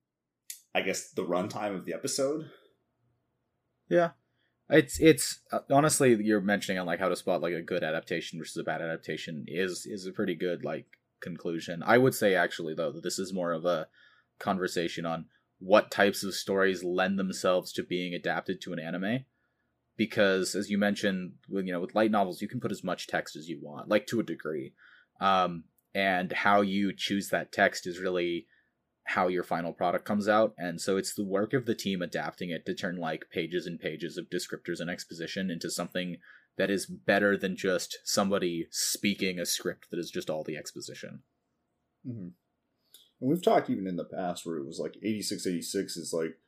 i 0.74 0.80
guess 0.80 1.10
the 1.10 1.24
runtime 1.24 1.74
of 1.74 1.84
the 1.84 1.92
episode 1.92 2.50
yeah. 3.88 4.10
It's 4.70 5.00
it's 5.00 5.40
uh, 5.50 5.60
honestly 5.70 6.14
you're 6.22 6.42
mentioning 6.42 6.78
on 6.78 6.86
like 6.86 7.00
how 7.00 7.08
to 7.08 7.16
spot 7.16 7.40
like 7.40 7.54
a 7.54 7.62
good 7.62 7.82
adaptation 7.82 8.38
versus 8.38 8.58
a 8.58 8.64
bad 8.64 8.82
adaptation 8.82 9.46
is 9.48 9.86
is 9.86 10.06
a 10.06 10.12
pretty 10.12 10.34
good 10.34 10.62
like 10.62 10.86
conclusion. 11.20 11.82
I 11.84 11.96
would 11.96 12.14
say 12.14 12.34
actually 12.34 12.74
though 12.74 12.92
that 12.92 13.02
this 13.02 13.18
is 13.18 13.32
more 13.32 13.52
of 13.52 13.64
a 13.64 13.88
conversation 14.38 15.06
on 15.06 15.26
what 15.58 15.90
types 15.90 16.22
of 16.22 16.34
stories 16.34 16.84
lend 16.84 17.18
themselves 17.18 17.72
to 17.72 17.82
being 17.82 18.14
adapted 18.14 18.60
to 18.60 18.72
an 18.72 18.78
anime 18.78 19.24
because 19.96 20.54
as 20.54 20.70
you 20.70 20.78
mentioned 20.78 21.32
with 21.48 21.66
you 21.66 21.72
know 21.72 21.80
with 21.80 21.94
light 21.94 22.10
novels 22.10 22.40
you 22.40 22.48
can 22.48 22.60
put 22.60 22.70
as 22.70 22.84
much 22.84 23.08
text 23.08 23.36
as 23.36 23.48
you 23.48 23.58
want 23.60 23.88
like 23.88 24.06
to 24.06 24.20
a 24.20 24.22
degree 24.22 24.72
um, 25.20 25.64
and 25.94 26.32
how 26.32 26.60
you 26.60 26.92
choose 26.96 27.28
that 27.28 27.50
text 27.52 27.86
is 27.86 27.98
really 27.98 28.46
how 29.08 29.26
your 29.26 29.42
final 29.42 29.72
product 29.72 30.04
comes 30.04 30.28
out 30.28 30.52
and 30.58 30.80
so 30.80 30.98
it's 30.98 31.14
the 31.14 31.24
work 31.24 31.54
of 31.54 31.64
the 31.64 31.74
team 31.74 32.02
adapting 32.02 32.50
it 32.50 32.66
to 32.66 32.74
turn 32.74 32.96
like 32.96 33.24
pages 33.32 33.66
and 33.66 33.80
pages 33.80 34.18
of 34.18 34.28
descriptors 34.28 34.80
and 34.80 34.90
exposition 34.90 35.50
into 35.50 35.70
something 35.70 36.18
that 36.58 36.70
is 36.70 36.84
better 36.84 37.34
than 37.34 37.56
just 37.56 37.98
somebody 38.04 38.66
speaking 38.70 39.38
a 39.38 39.46
script 39.46 39.86
that 39.90 39.98
is 39.98 40.10
just 40.10 40.28
all 40.28 40.44
the 40.44 40.58
exposition 40.58 41.22
mm-hmm. 42.06 42.28
and 42.28 43.30
we've 43.30 43.42
talked 43.42 43.70
even 43.70 43.86
in 43.86 43.96
the 43.96 44.04
past 44.04 44.44
where 44.44 44.58
it 44.58 44.66
was 44.66 44.78
like 44.78 44.96
8686 44.96 45.96
is 45.96 46.12
like 46.12 46.38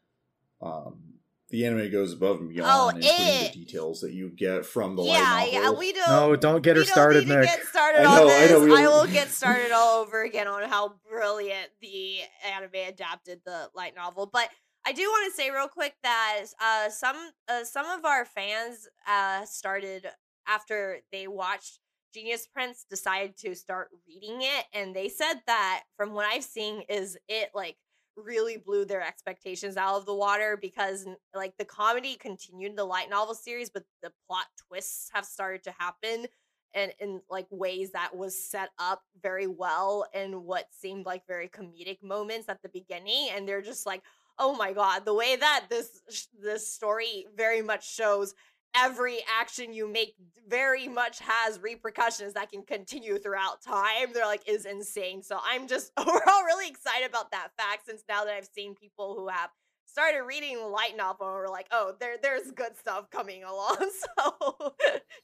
um 0.61 1.20
the 1.51 1.67
anime 1.67 1.91
goes 1.91 2.13
above 2.13 2.39
and 2.41 2.49
beyond, 2.49 2.71
Oh, 2.73 2.89
including 2.89 3.17
it- 3.19 3.53
the 3.53 3.59
details 3.65 4.01
that 4.01 4.13
you 4.13 4.31
get 4.31 4.65
from 4.65 4.97
the 4.97 5.03
light 5.03 5.19
novel. 5.21 5.53
yeah. 5.53 5.71
We 5.71 5.93
don't. 5.93 6.09
No, 6.09 6.37
don't 6.37 6.63
get 6.63 6.77
her 6.77 6.85
started, 6.85 7.27
need 7.29 7.35
Nick. 7.37 7.47
get 7.47 7.65
started 7.67 8.03
I 8.03 8.05
on 8.07 8.27
know, 8.27 8.29
I 8.35 8.47
know, 8.47 8.61
we 8.61 8.77
I 8.77 8.87
will 8.89 9.07
get 9.13 9.29
started 9.29 9.73
all 9.73 10.01
over 10.03 10.23
again 10.23 10.47
on 10.47 10.69
how 10.69 10.95
brilliant 11.11 11.71
the 11.81 12.19
anime 12.47 12.71
adapted 12.89 13.41
the 13.45 13.69
light 13.75 13.95
novel. 13.97 14.29
But 14.33 14.49
I 14.87 14.93
do 14.93 15.03
want 15.03 15.31
to 15.31 15.37
say 15.37 15.51
real 15.51 15.69
quick 15.69 15.95
that 16.03 16.45
uh, 16.61 16.89
some 16.91 17.17
uh, 17.49 17.65
some 17.65 17.87
of 17.87 18.05
our 18.05 18.25
fans 18.25 18.89
uh, 19.07 19.45
started 19.45 20.07
after 20.49 21.01
they 21.13 21.27
watched 21.29 21.81
Genius 22.15 22.47
Prince 22.47 22.87
decided 22.89 23.37
to 23.39 23.55
start 23.55 23.89
reading 24.09 24.39
it, 24.43 24.65
and 24.73 24.97
they 24.97 25.09
said 25.09 25.35
that 25.47 25.83
from 25.97 26.13
what 26.13 26.27
I've 26.27 26.43
seen 26.45 26.83
is 26.89 27.17
it 27.29 27.51
like 27.55 27.77
really 28.25 28.57
blew 28.57 28.85
their 28.85 29.03
expectations 29.03 29.77
out 29.77 29.97
of 29.97 30.07
the 30.07 30.15
water 30.15 30.59
because 30.61 31.07
like 31.35 31.57
the 31.59 31.65
comedy 31.65 32.17
continued 32.17 32.77
the 32.77 32.85
light 32.85 33.11
novel 33.11 33.35
series 33.35 33.71
but 33.71 33.85
the 34.03 34.13
plot 34.27 34.47
twists 34.69 35.11
have 35.13 35.25
started 35.25 35.63
to 35.63 35.73
happen 35.79 36.27
and 36.75 36.93
in 37.01 37.21
like 37.29 37.47
ways 37.51 37.91
that 37.93 38.17
was 38.17 38.39
set 38.39 38.71
up 38.79 39.03
very 39.23 39.47
well 39.47 40.07
in 40.15 40.45
what 40.45 40.67
seemed 40.71 41.07
like 41.07 41.27
very 41.27 41.49
comedic 41.49 42.03
moments 42.03 42.49
at 42.49 42.63
the 42.63 42.69
beginning 42.69 43.29
and 43.35 43.49
they're 43.49 43.63
just 43.63 43.87
like 43.87 44.03
oh 44.39 44.55
my 44.55 44.73
god 44.73 45.05
the 45.05 45.15
way 45.15 45.37
that 45.37 45.67
this 45.69 46.29
this 46.41 46.73
story 46.73 47.27
very 47.37 47.63
much 47.63 47.93
shows 47.93 48.35
every 48.75 49.19
action 49.41 49.73
you 49.73 49.89
make 49.89 50.15
very 50.49 50.89
much 50.89 51.19
has 51.21 51.61
repercussions 51.61 52.35
that 52.35 52.51
can 52.51 52.63
continue 52.63 53.19
throughout 53.19 53.63
time. 53.63 54.13
They're 54.13 54.27
like 54.27 54.49
is 54.49 54.65
insane. 54.65 55.23
So 55.23 55.39
i'm 55.45 55.67
just 55.67 55.93
overall 55.97 56.45
really 56.45 56.69
excited 56.69 57.09
about 57.09 57.31
that 57.33 57.49
fact 57.57 57.87
since 57.87 58.03
now 58.09 58.25
that 58.25 58.35
i've 58.35 58.47
seen 58.47 58.75
people 58.75 59.15
who 59.15 59.29
have 59.29 59.51
started 59.87 60.23
reading 60.23 60.59
light 60.71 60.97
novel 60.97 61.27
and 61.27 61.37
were 61.37 61.49
like 61.49 61.67
oh 61.73 61.95
there 61.99 62.17
there's 62.23 62.51
good 62.53 62.77
stuff 62.77 63.11
coming 63.11 63.45
along. 63.45 63.77
So 64.17 64.75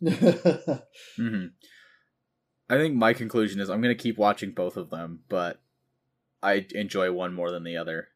hmm 1.17 1.47
I 2.69 2.77
think 2.77 2.97
my 2.97 3.13
conclusion 3.13 3.61
is 3.61 3.69
I'm 3.69 3.81
gonna 3.81 3.95
keep 3.95 4.19
watching 4.19 4.53
both 4.53 4.77
of 4.77 4.91
them, 4.91 5.21
but 5.29 5.61
I 6.43 6.67
enjoy 6.73 7.13
one 7.13 7.33
more 7.33 7.51
than 7.51 7.65
the 7.65 7.77
other. 7.77 8.09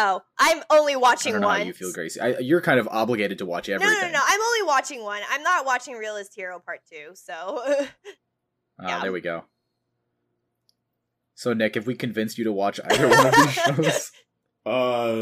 Oh 0.00 0.22
i'm 0.38 0.62
only 0.70 0.94
I 0.94 0.96
watching 0.96 1.32
don't 1.32 1.40
know 1.42 1.46
one 1.48 1.60
how 1.60 1.66
you 1.66 1.72
feel, 1.72 1.92
Gracie. 1.92 2.20
I, 2.20 2.38
you're 2.38 2.60
kind 2.60 2.80
of 2.80 2.88
obligated 2.88 3.38
to 3.38 3.46
watch 3.46 3.68
no 3.68 3.74
everything. 3.74 3.94
no 4.00 4.06
no 4.06 4.12
no 4.12 4.20
i'm 4.26 4.40
only 4.40 4.62
watching 4.66 5.02
one 5.04 5.22
i'm 5.30 5.42
not 5.42 5.64
watching 5.66 5.94
realist 5.94 6.32
hero 6.34 6.58
part 6.58 6.80
two 6.90 7.10
so 7.14 7.62
Ah, 8.82 8.86
Yeah. 8.88 9.00
there 9.02 9.12
we 9.12 9.20
go. 9.20 9.44
So, 11.34 11.52
Nick, 11.52 11.76
if 11.76 11.86
we 11.86 11.94
convinced 11.94 12.38
you 12.38 12.44
to 12.44 12.52
watch 12.52 12.80
either 12.90 13.08
one 13.08 13.26
of 13.26 13.34
these 13.34 13.52
shows, 13.52 14.10
Uh, 14.66 15.12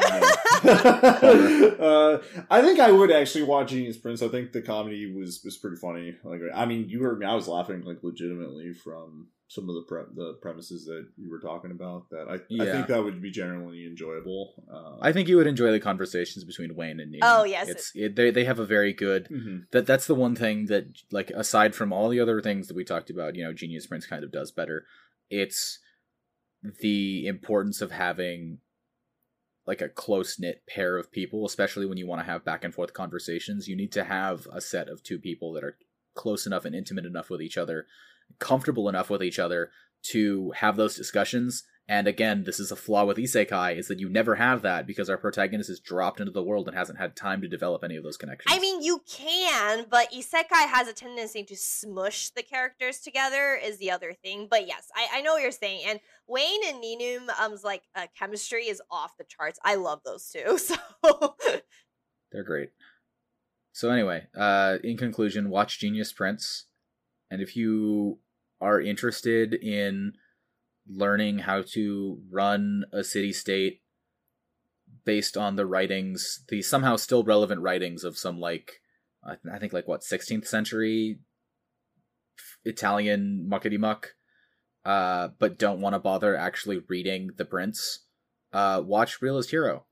no. 0.00 0.20
uh, 0.64 2.22
I 2.50 2.62
think 2.62 2.80
I 2.80 2.90
would 2.90 3.10
actually 3.10 3.44
watch 3.44 3.68
Genius 3.70 3.98
Prince. 3.98 4.22
I 4.22 4.28
think 4.28 4.52
the 4.52 4.62
comedy 4.62 5.12
was 5.14 5.42
was 5.44 5.58
pretty 5.58 5.76
funny. 5.76 6.14
Like, 6.24 6.40
I 6.54 6.64
mean, 6.66 6.88
you 6.88 7.00
were 7.00 7.20
I 7.24 7.34
was 7.34 7.46
laughing 7.48 7.82
like 7.82 7.98
legitimately 8.02 8.72
from 8.72 9.28
some 9.50 9.68
of 9.68 9.74
the 9.74 9.82
pre- 9.82 10.14
the 10.14 10.34
premises 10.40 10.84
that 10.84 11.08
you 11.16 11.28
were 11.28 11.40
talking 11.40 11.72
about. 11.72 12.08
That 12.10 12.28
I 12.28 12.34
I 12.62 12.66
think 12.66 12.86
that 12.86 13.02
would 13.02 13.20
be 13.20 13.32
generally 13.32 13.84
enjoyable. 13.84 14.54
Uh, 14.72 14.98
I 15.02 15.10
think 15.10 15.28
you 15.28 15.36
would 15.38 15.48
enjoy 15.48 15.72
the 15.72 15.80
conversations 15.80 16.44
between 16.44 16.76
Wayne 16.76 17.00
and 17.00 17.12
Ninym. 17.12 17.18
Oh, 17.22 17.42
yes. 17.42 17.68
it's 17.68 17.90
it, 17.96 18.14
they 18.14 18.30
they 18.30 18.44
have 18.44 18.60
a 18.60 18.64
very 18.64 18.92
good 18.92 19.28
mhm. 19.28 19.64
that 19.72 19.86
that's 19.86 20.06
the 20.06 20.14
one 20.14 20.36
thing 20.36 20.66
that 20.66 20.84
like 21.10 21.30
aside 21.30 21.74
from 21.74 21.92
all 21.92 22.08
the 22.08 22.20
other 22.20 22.40
things 22.40 22.68
that 22.68 22.76
we 22.76 22.84
talked 22.84 23.10
about 23.10 23.34
you 23.34 23.42
know 23.42 23.52
genius 23.52 23.88
prince 23.88 24.06
kind 24.06 24.22
of 24.22 24.30
does 24.30 24.52
better 24.52 24.84
it's 25.28 25.80
the 26.78 27.26
importance 27.26 27.80
of 27.80 27.90
having 27.90 28.58
like 29.66 29.80
a 29.80 29.88
close 29.88 30.38
knit 30.38 30.62
pair 30.68 30.96
of 30.96 31.10
people 31.10 31.44
especially 31.44 31.86
when 31.86 31.98
you 31.98 32.06
want 32.06 32.20
to 32.20 32.30
have 32.30 32.44
back 32.44 32.62
and 32.62 32.74
forth 32.74 32.94
conversations 32.94 33.66
you 33.66 33.76
need 33.76 33.92
to 33.92 34.04
have 34.04 34.46
a 34.52 34.60
set 34.60 34.88
of 34.88 35.02
two 35.02 35.18
people 35.18 35.52
that 35.52 35.64
are 35.64 35.76
close 36.14 36.46
enough 36.46 36.64
and 36.64 36.74
intimate 36.74 37.06
enough 37.06 37.30
with 37.30 37.42
each 37.42 37.58
other 37.58 37.86
comfortable 38.38 38.88
enough 38.88 39.10
with 39.10 39.22
each 39.22 39.38
other 39.38 39.70
to 40.02 40.52
have 40.56 40.76
those 40.76 40.96
discussions 40.96 41.64
and 41.88 42.06
again 42.06 42.44
this 42.44 42.58
is 42.58 42.70
a 42.70 42.76
flaw 42.76 43.04
with 43.04 43.18
isekai 43.18 43.76
is 43.76 43.88
that 43.88 43.98
you 43.98 44.08
never 44.08 44.36
have 44.36 44.62
that 44.62 44.86
because 44.86 45.10
our 45.10 45.18
protagonist 45.18 45.68
is 45.68 45.80
dropped 45.80 46.20
into 46.20 46.32
the 46.32 46.42
world 46.42 46.66
and 46.66 46.76
hasn't 46.76 46.98
had 46.98 47.14
time 47.14 47.42
to 47.42 47.48
develop 47.48 47.84
any 47.84 47.96
of 47.96 48.02
those 48.02 48.16
connections 48.16 48.54
I 48.54 48.58
mean, 48.58 48.82
you 48.82 49.02
can, 49.08 49.86
but 49.90 50.10
isekai 50.12 50.68
has 50.68 50.88
a 50.88 50.92
tendency 50.92 51.44
to 51.44 51.56
smush 51.56 52.30
the 52.30 52.42
characters 52.42 53.00
together. 53.00 53.58
Is 53.62 53.78
the 53.78 53.90
other 53.90 54.12
thing, 54.12 54.48
but 54.50 54.66
yes, 54.66 54.88
I, 54.94 55.18
I 55.18 55.20
know 55.22 55.34
what 55.34 55.42
you're 55.42 55.50
saying. 55.50 55.82
And 55.86 56.00
Wayne 56.26 56.60
and 56.66 56.82
Ninym, 56.82 57.28
um's 57.38 57.64
like 57.64 57.82
uh, 57.94 58.06
chemistry 58.18 58.68
is 58.68 58.82
off 58.90 59.16
the 59.18 59.24
charts. 59.24 59.58
I 59.64 59.76
love 59.76 60.00
those 60.04 60.28
two. 60.30 60.58
So 61.02 61.36
They're 62.32 62.44
great. 62.44 62.70
So 63.72 63.90
anyway, 63.90 64.26
uh, 64.36 64.78
in 64.84 64.96
conclusion, 64.96 65.50
watch 65.50 65.78
Genius 65.78 66.12
Prince, 66.12 66.66
and 67.30 67.40
if 67.40 67.56
you 67.56 68.18
are 68.60 68.80
interested 68.80 69.54
in 69.54 70.12
learning 70.88 71.40
how 71.40 71.62
to 71.62 72.20
run 72.30 72.84
a 72.92 73.04
city 73.04 73.32
state 73.32 73.82
based 75.04 75.36
on 75.36 75.56
the 75.56 75.66
writings, 75.66 76.44
the 76.48 76.62
somehow 76.62 76.96
still 76.96 77.22
relevant 77.22 77.62
writings 77.62 78.04
of 78.04 78.18
some 78.18 78.40
like 78.40 78.80
I 79.24 79.58
think 79.58 79.72
like 79.72 79.86
what 79.86 80.00
16th 80.00 80.46
century 80.46 81.18
Italian 82.64 83.48
muckety 83.50 83.78
muck, 83.78 84.14
uh, 84.84 85.28
but 85.38 85.58
don't 85.58 85.80
want 85.80 85.94
to 85.94 85.98
bother 85.98 86.36
actually 86.36 86.80
reading 86.88 87.30
The 87.36 87.44
Prince, 87.44 88.06
uh, 88.52 88.82
watch 88.84 89.20
Realist 89.20 89.50
Hero. 89.50 89.84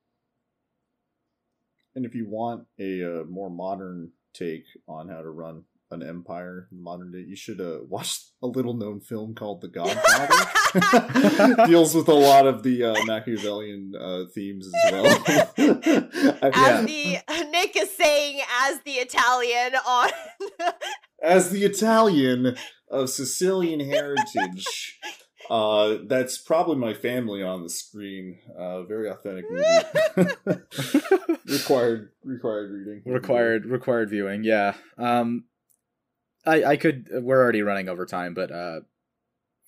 And 1.94 2.06
if 2.06 2.14
you 2.14 2.28
want 2.28 2.66
a 2.78 3.20
uh, 3.20 3.24
more 3.24 3.50
modern 3.50 4.12
take 4.32 4.64
on 4.86 5.08
how 5.08 5.20
to 5.22 5.30
run 5.30 5.64
an 5.90 6.02
empire 6.02 6.68
in 6.70 6.82
modern 6.82 7.12
day, 7.12 7.24
you 7.26 7.36
should 7.36 7.60
uh, 7.60 7.78
watch 7.88 8.20
a 8.42 8.46
little 8.46 8.74
known 8.74 9.00
film 9.00 9.34
called 9.34 9.60
The 9.60 9.68
Godfather. 11.58 11.66
Deals 11.66 11.94
with 11.94 12.08
a 12.08 12.14
lot 12.14 12.46
of 12.46 12.62
the 12.62 12.84
uh, 12.84 13.04
Machiavellian 13.04 13.92
uh, 13.98 14.24
themes 14.34 14.66
as 14.66 14.92
well. 14.92 15.06
I- 16.42 16.50
as 16.54 16.86
the 16.86 17.18
Nick 17.50 17.76
is 17.76 17.90
saying, 17.96 18.40
as 18.64 18.80
the 18.84 18.92
Italian 18.92 19.74
on 19.86 20.10
As 21.22 21.50
the 21.50 21.64
Italian 21.64 22.56
of 22.90 23.10
Sicilian 23.10 23.80
heritage, 23.80 24.98
uh, 25.50 25.96
that's 26.06 26.38
probably 26.38 26.76
my 26.76 26.92
family 26.94 27.42
on 27.42 27.62
the 27.62 27.70
screen. 27.70 28.38
Uh, 28.56 28.82
very 28.84 29.08
authentic 29.10 29.46
movie. 29.50 30.60
required 31.46 32.10
required 32.24 32.70
reading. 32.70 33.02
required 33.06 33.64
required 33.66 34.10
viewing 34.10 34.44
yeah 34.44 34.74
um 34.98 35.44
i 36.48 36.64
i 36.72 36.76
could 36.76 37.08
we're 37.12 37.42
already 37.42 37.62
running 37.62 37.88
over 37.88 38.04
time 38.06 38.34
but 38.34 38.50
uh 38.50 38.80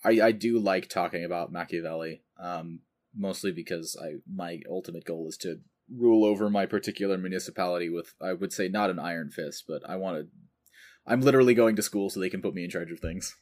i 0.05 0.20
i 0.28 0.33
do 0.33 0.59
like 0.59 0.89
talking 0.89 1.24
about 1.24 1.53
machiavelli 1.53 2.22
um 2.39 2.81
mostly 3.14 3.53
because 3.53 3.97
i 4.03 4.14
my 4.33 4.61
ultimate 4.68 5.05
goal 5.05 5.26
is 5.28 5.37
to 5.37 5.61
rule 5.93 6.24
over 6.24 6.49
my 6.49 6.66
particular 6.66 7.18
municipality 7.18 7.89
with 7.89 8.14
i 8.22 8.33
would 8.33 8.53
say 8.53 8.68
not 8.68 8.91
an 8.91 8.99
iron 8.99 9.31
fist 9.31 9.64
but 9.66 9.83
i 9.89 9.97
want 9.97 10.16
to 10.16 10.26
i'm 11.07 11.20
literally 11.20 11.55
going 11.55 11.74
to 11.76 11.83
school 11.83 12.09
so 12.09 12.20
they 12.20 12.31
can 12.31 12.43
put 12.43 12.55
me 12.55 12.64
in 12.64 12.70
charge 12.70 12.91
of 12.91 13.01
things 13.01 13.37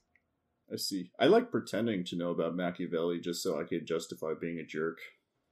I 0.70 0.76
see. 0.76 1.10
I 1.18 1.28
like 1.28 1.50
pretending 1.50 2.04
to 2.04 2.16
know 2.16 2.28
about 2.28 2.54
Machiavelli 2.54 3.20
just 3.20 3.42
so 3.42 3.58
I 3.58 3.64
could 3.64 3.86
justify 3.86 4.34
being 4.38 4.58
a 4.58 4.66
jerk. 4.66 4.98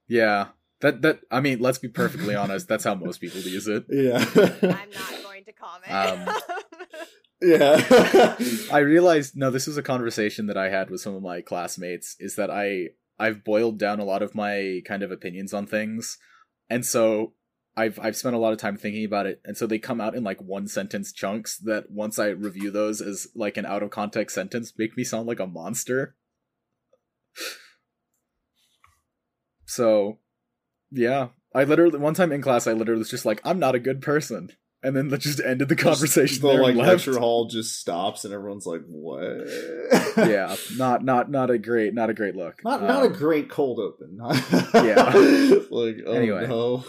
yeah 0.07 0.49
that 0.81 1.01
that 1.01 1.21
i 1.31 1.39
mean 1.39 1.57
let's 1.59 1.79
be 1.79 1.87
perfectly 1.87 2.35
honest 2.35 2.67
that's 2.67 2.83
how 2.83 2.93
most 2.93 3.19
people 3.19 3.41
use 3.41 3.67
it 3.67 3.85
Yeah. 3.89 4.23
I'm 4.61 4.91
not 4.91 5.23
going 5.23 5.43
to 5.45 5.53
comment. 5.53 5.91
Um, 5.91 6.35
yeah. 7.41 8.35
I 8.71 8.79
realized 8.79 9.35
no, 9.35 9.51
this 9.51 9.67
was 9.67 9.77
a 9.77 9.83
conversation 9.83 10.47
that 10.47 10.57
I 10.57 10.69
had 10.69 10.89
with 10.89 11.01
some 11.01 11.15
of 11.15 11.21
my 11.21 11.41
classmates. 11.41 12.15
Is 12.19 12.35
that 12.35 12.49
I 12.49 12.89
I've 13.19 13.43
boiled 13.43 13.77
down 13.79 13.99
a 13.99 14.05
lot 14.05 14.21
of 14.21 14.35
my 14.35 14.81
kind 14.85 15.03
of 15.03 15.11
opinions 15.11 15.53
on 15.53 15.67
things, 15.67 16.17
and 16.69 16.85
so 16.85 17.33
I've 17.75 17.99
I've 18.01 18.17
spent 18.17 18.35
a 18.35 18.39
lot 18.39 18.53
of 18.53 18.59
time 18.59 18.75
thinking 18.75 19.05
about 19.05 19.27
it, 19.27 19.39
and 19.45 19.55
so 19.55 19.67
they 19.67 19.77
come 19.77 20.01
out 20.01 20.15
in 20.15 20.23
like 20.23 20.41
one 20.41 20.67
sentence 20.67 21.13
chunks 21.13 21.57
that 21.59 21.91
once 21.91 22.17
I 22.17 22.29
review 22.29 22.71
those 22.71 23.01
as 23.01 23.27
like 23.35 23.55
an 23.55 23.67
out 23.67 23.83
of 23.83 23.91
context 23.91 24.33
sentence 24.33 24.73
make 24.77 24.97
me 24.97 25.03
sound 25.03 25.27
like 25.27 25.39
a 25.39 25.45
monster. 25.45 26.15
So, 29.65 30.17
yeah, 30.89 31.27
I 31.53 31.65
literally 31.65 31.99
one 31.99 32.15
time 32.15 32.31
in 32.31 32.41
class 32.41 32.65
I 32.65 32.73
literally 32.73 32.99
was 32.99 33.11
just 33.11 33.25
like 33.25 33.41
I'm 33.43 33.59
not 33.59 33.75
a 33.75 33.79
good 33.79 34.01
person, 34.01 34.51
and 34.83 34.95
then 34.95 35.07
that 35.09 35.19
just 35.21 35.39
ended 35.39 35.69
the 35.69 35.75
conversation. 35.75 36.41
the 36.41 36.47
there 36.49 36.61
like 36.61 36.75
left. 36.75 37.05
lecture 37.07 37.19
hall 37.19 37.47
just 37.47 37.79
stops 37.79 38.23
and 38.25 38.33
everyone's 38.33 38.65
like, 38.65 38.81
"What?" 38.87 39.47
yeah, 40.17 40.55
not 40.77 41.03
not 41.03 41.29
not 41.31 41.49
a 41.49 41.57
great 41.57 41.93
not 41.93 42.09
a 42.09 42.13
great 42.13 42.35
look. 42.35 42.63
Not 42.63 42.81
not 42.83 43.03
a 43.03 43.07
Um, 43.07 43.13
great 43.13 43.49
cold 43.49 43.79
open. 43.79 44.17
Yeah. 44.85 45.11
like 45.71 45.97
oh 46.05 46.13
Anyway. 46.13 46.47
no. 46.47 46.85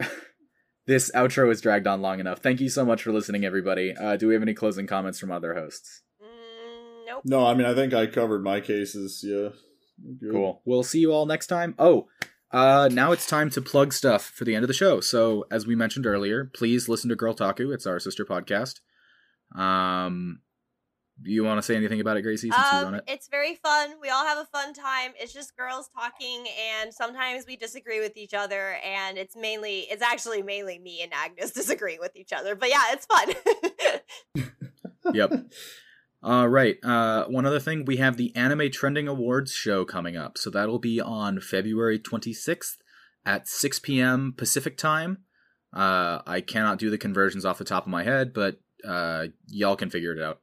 this 0.86 1.10
outro 1.14 1.50
is 1.50 1.60
dragged 1.60 1.86
on 1.86 2.02
long 2.02 2.20
enough. 2.20 2.40
Thank 2.40 2.60
you 2.60 2.68
so 2.68 2.84
much 2.84 3.02
for 3.02 3.12
listening, 3.12 3.44
everybody. 3.44 3.94
Uh, 3.96 4.16
do 4.16 4.28
we 4.28 4.34
have 4.34 4.42
any 4.42 4.54
closing 4.54 4.86
comments 4.86 5.18
from 5.18 5.30
other 5.30 5.54
hosts? 5.54 6.02
Mm, 6.22 7.06
nope. 7.06 7.22
No, 7.24 7.46
I 7.46 7.54
mean 7.54 7.66
I 7.66 7.74
think 7.74 7.94
I 7.94 8.06
covered 8.06 8.42
my 8.44 8.60
cases. 8.60 9.22
Yeah. 9.26 9.50
Good. 10.20 10.32
Cool. 10.32 10.62
We'll 10.64 10.82
see 10.82 10.98
you 10.98 11.12
all 11.12 11.24
next 11.26 11.46
time. 11.46 11.74
Oh, 11.78 12.08
Uh, 12.54 12.88
now 12.92 13.10
it's 13.10 13.26
time 13.26 13.50
to 13.50 13.60
plug 13.60 13.92
stuff 13.92 14.26
for 14.26 14.44
the 14.44 14.54
end 14.54 14.62
of 14.62 14.68
the 14.68 14.74
show. 14.74 15.00
So, 15.00 15.44
as 15.50 15.66
we 15.66 15.74
mentioned 15.74 16.06
earlier, 16.06 16.44
please 16.54 16.88
listen 16.88 17.10
to 17.10 17.16
Girl 17.16 17.34
Taku. 17.34 17.72
It's 17.72 17.84
our 17.84 17.98
sister 17.98 18.24
podcast. 18.24 18.78
Um, 19.56 20.38
you 21.20 21.42
want 21.42 21.58
to 21.58 21.62
say 21.62 21.74
anything 21.74 22.00
about 22.00 22.16
it, 22.16 22.22
Gracie? 22.22 22.52
Since 22.52 22.72
um, 22.72 22.80
you 22.80 22.86
on 22.86 22.94
it, 22.94 23.04
it's 23.08 23.26
very 23.26 23.56
fun. 23.56 23.94
We 24.00 24.08
all 24.08 24.24
have 24.24 24.38
a 24.38 24.44
fun 24.44 24.72
time. 24.72 25.14
It's 25.18 25.32
just 25.32 25.56
girls 25.56 25.88
talking, 25.92 26.46
and 26.80 26.94
sometimes 26.94 27.44
we 27.44 27.56
disagree 27.56 27.98
with 27.98 28.16
each 28.16 28.34
other. 28.34 28.76
And 28.84 29.18
it's 29.18 29.34
mainly, 29.34 29.88
it's 29.90 30.02
actually 30.02 30.42
mainly 30.42 30.78
me 30.78 31.02
and 31.02 31.12
Agnes 31.12 31.50
disagreeing 31.54 31.98
with 32.00 32.14
each 32.14 32.32
other. 32.32 32.54
But 32.54 32.68
yeah, 32.68 32.82
it's 32.92 33.06
fun. 33.06 34.44
yep. 35.12 35.32
All 36.24 36.48
right. 36.48 36.78
Uh, 36.82 37.26
one 37.26 37.44
other 37.44 37.60
thing, 37.60 37.84
we 37.84 37.98
have 37.98 38.16
the 38.16 38.34
Anime 38.34 38.70
Trending 38.70 39.06
Awards 39.06 39.52
show 39.52 39.84
coming 39.84 40.16
up. 40.16 40.38
So 40.38 40.48
that'll 40.48 40.78
be 40.78 40.98
on 40.98 41.38
February 41.38 41.98
26th 41.98 42.78
at 43.26 43.46
6 43.46 43.80
p.m. 43.80 44.32
Pacific 44.34 44.78
time. 44.78 45.18
Uh, 45.70 46.22
I 46.26 46.40
cannot 46.40 46.78
do 46.78 46.88
the 46.88 46.96
conversions 46.96 47.44
off 47.44 47.58
the 47.58 47.64
top 47.64 47.84
of 47.84 47.90
my 47.90 48.04
head, 48.04 48.32
but 48.32 48.58
uh, 48.88 49.26
y'all 49.48 49.76
can 49.76 49.90
figure 49.90 50.16
it 50.16 50.22
out. 50.22 50.40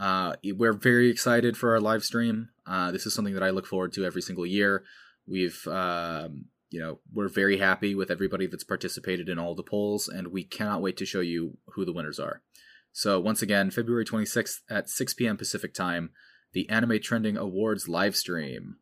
Uh, 0.00 0.36
we're 0.56 0.72
very 0.72 1.10
excited 1.10 1.54
for 1.54 1.72
our 1.72 1.80
live 1.80 2.02
stream. 2.02 2.48
Uh, 2.66 2.90
this 2.90 3.04
is 3.04 3.14
something 3.14 3.34
that 3.34 3.42
I 3.42 3.50
look 3.50 3.66
forward 3.66 3.92
to 3.94 4.06
every 4.06 4.22
single 4.22 4.46
year. 4.46 4.84
We've, 5.28 5.66
um, 5.66 6.46
you 6.70 6.80
know, 6.80 7.00
we're 7.12 7.28
very 7.28 7.58
happy 7.58 7.94
with 7.94 8.10
everybody 8.10 8.46
that's 8.46 8.64
participated 8.64 9.28
in 9.28 9.38
all 9.38 9.54
the 9.54 9.62
polls, 9.62 10.08
and 10.08 10.28
we 10.28 10.44
cannot 10.44 10.80
wait 10.80 10.96
to 10.96 11.04
show 11.04 11.20
you 11.20 11.58
who 11.74 11.84
the 11.84 11.92
winners 11.92 12.18
are. 12.18 12.40
So 12.92 13.20
once 13.20 13.42
again, 13.42 13.70
February 13.70 14.04
26th 14.04 14.58
at 14.68 14.88
6 14.88 15.14
p.m. 15.14 15.36
Pacific 15.36 15.74
time, 15.74 16.10
the 16.52 16.68
Anime 16.68 16.98
Trending 17.00 17.36
Awards 17.36 17.88
live 17.88 18.16
stream. 18.16 18.76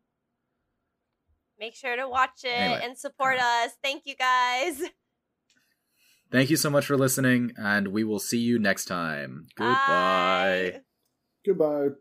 Make 1.59 1.75
sure 1.75 1.95
to 1.95 2.07
watch 2.07 2.43
it 2.43 2.49
anyway. 2.49 2.81
and 2.83 2.97
support 2.97 3.37
us. 3.37 3.71
Thank 3.83 4.03
you 4.05 4.15
guys. 4.15 4.81
Thank 6.31 6.49
you 6.49 6.57
so 6.57 6.69
much 6.69 6.85
for 6.85 6.95
listening, 6.95 7.53
and 7.57 7.87
we 7.87 8.03
will 8.03 8.19
see 8.19 8.37
you 8.37 8.59
next 8.59 8.85
time. 8.85 9.47
Goodbye. 9.55 10.71
Bye. 10.73 10.81
Goodbye. 11.45 11.95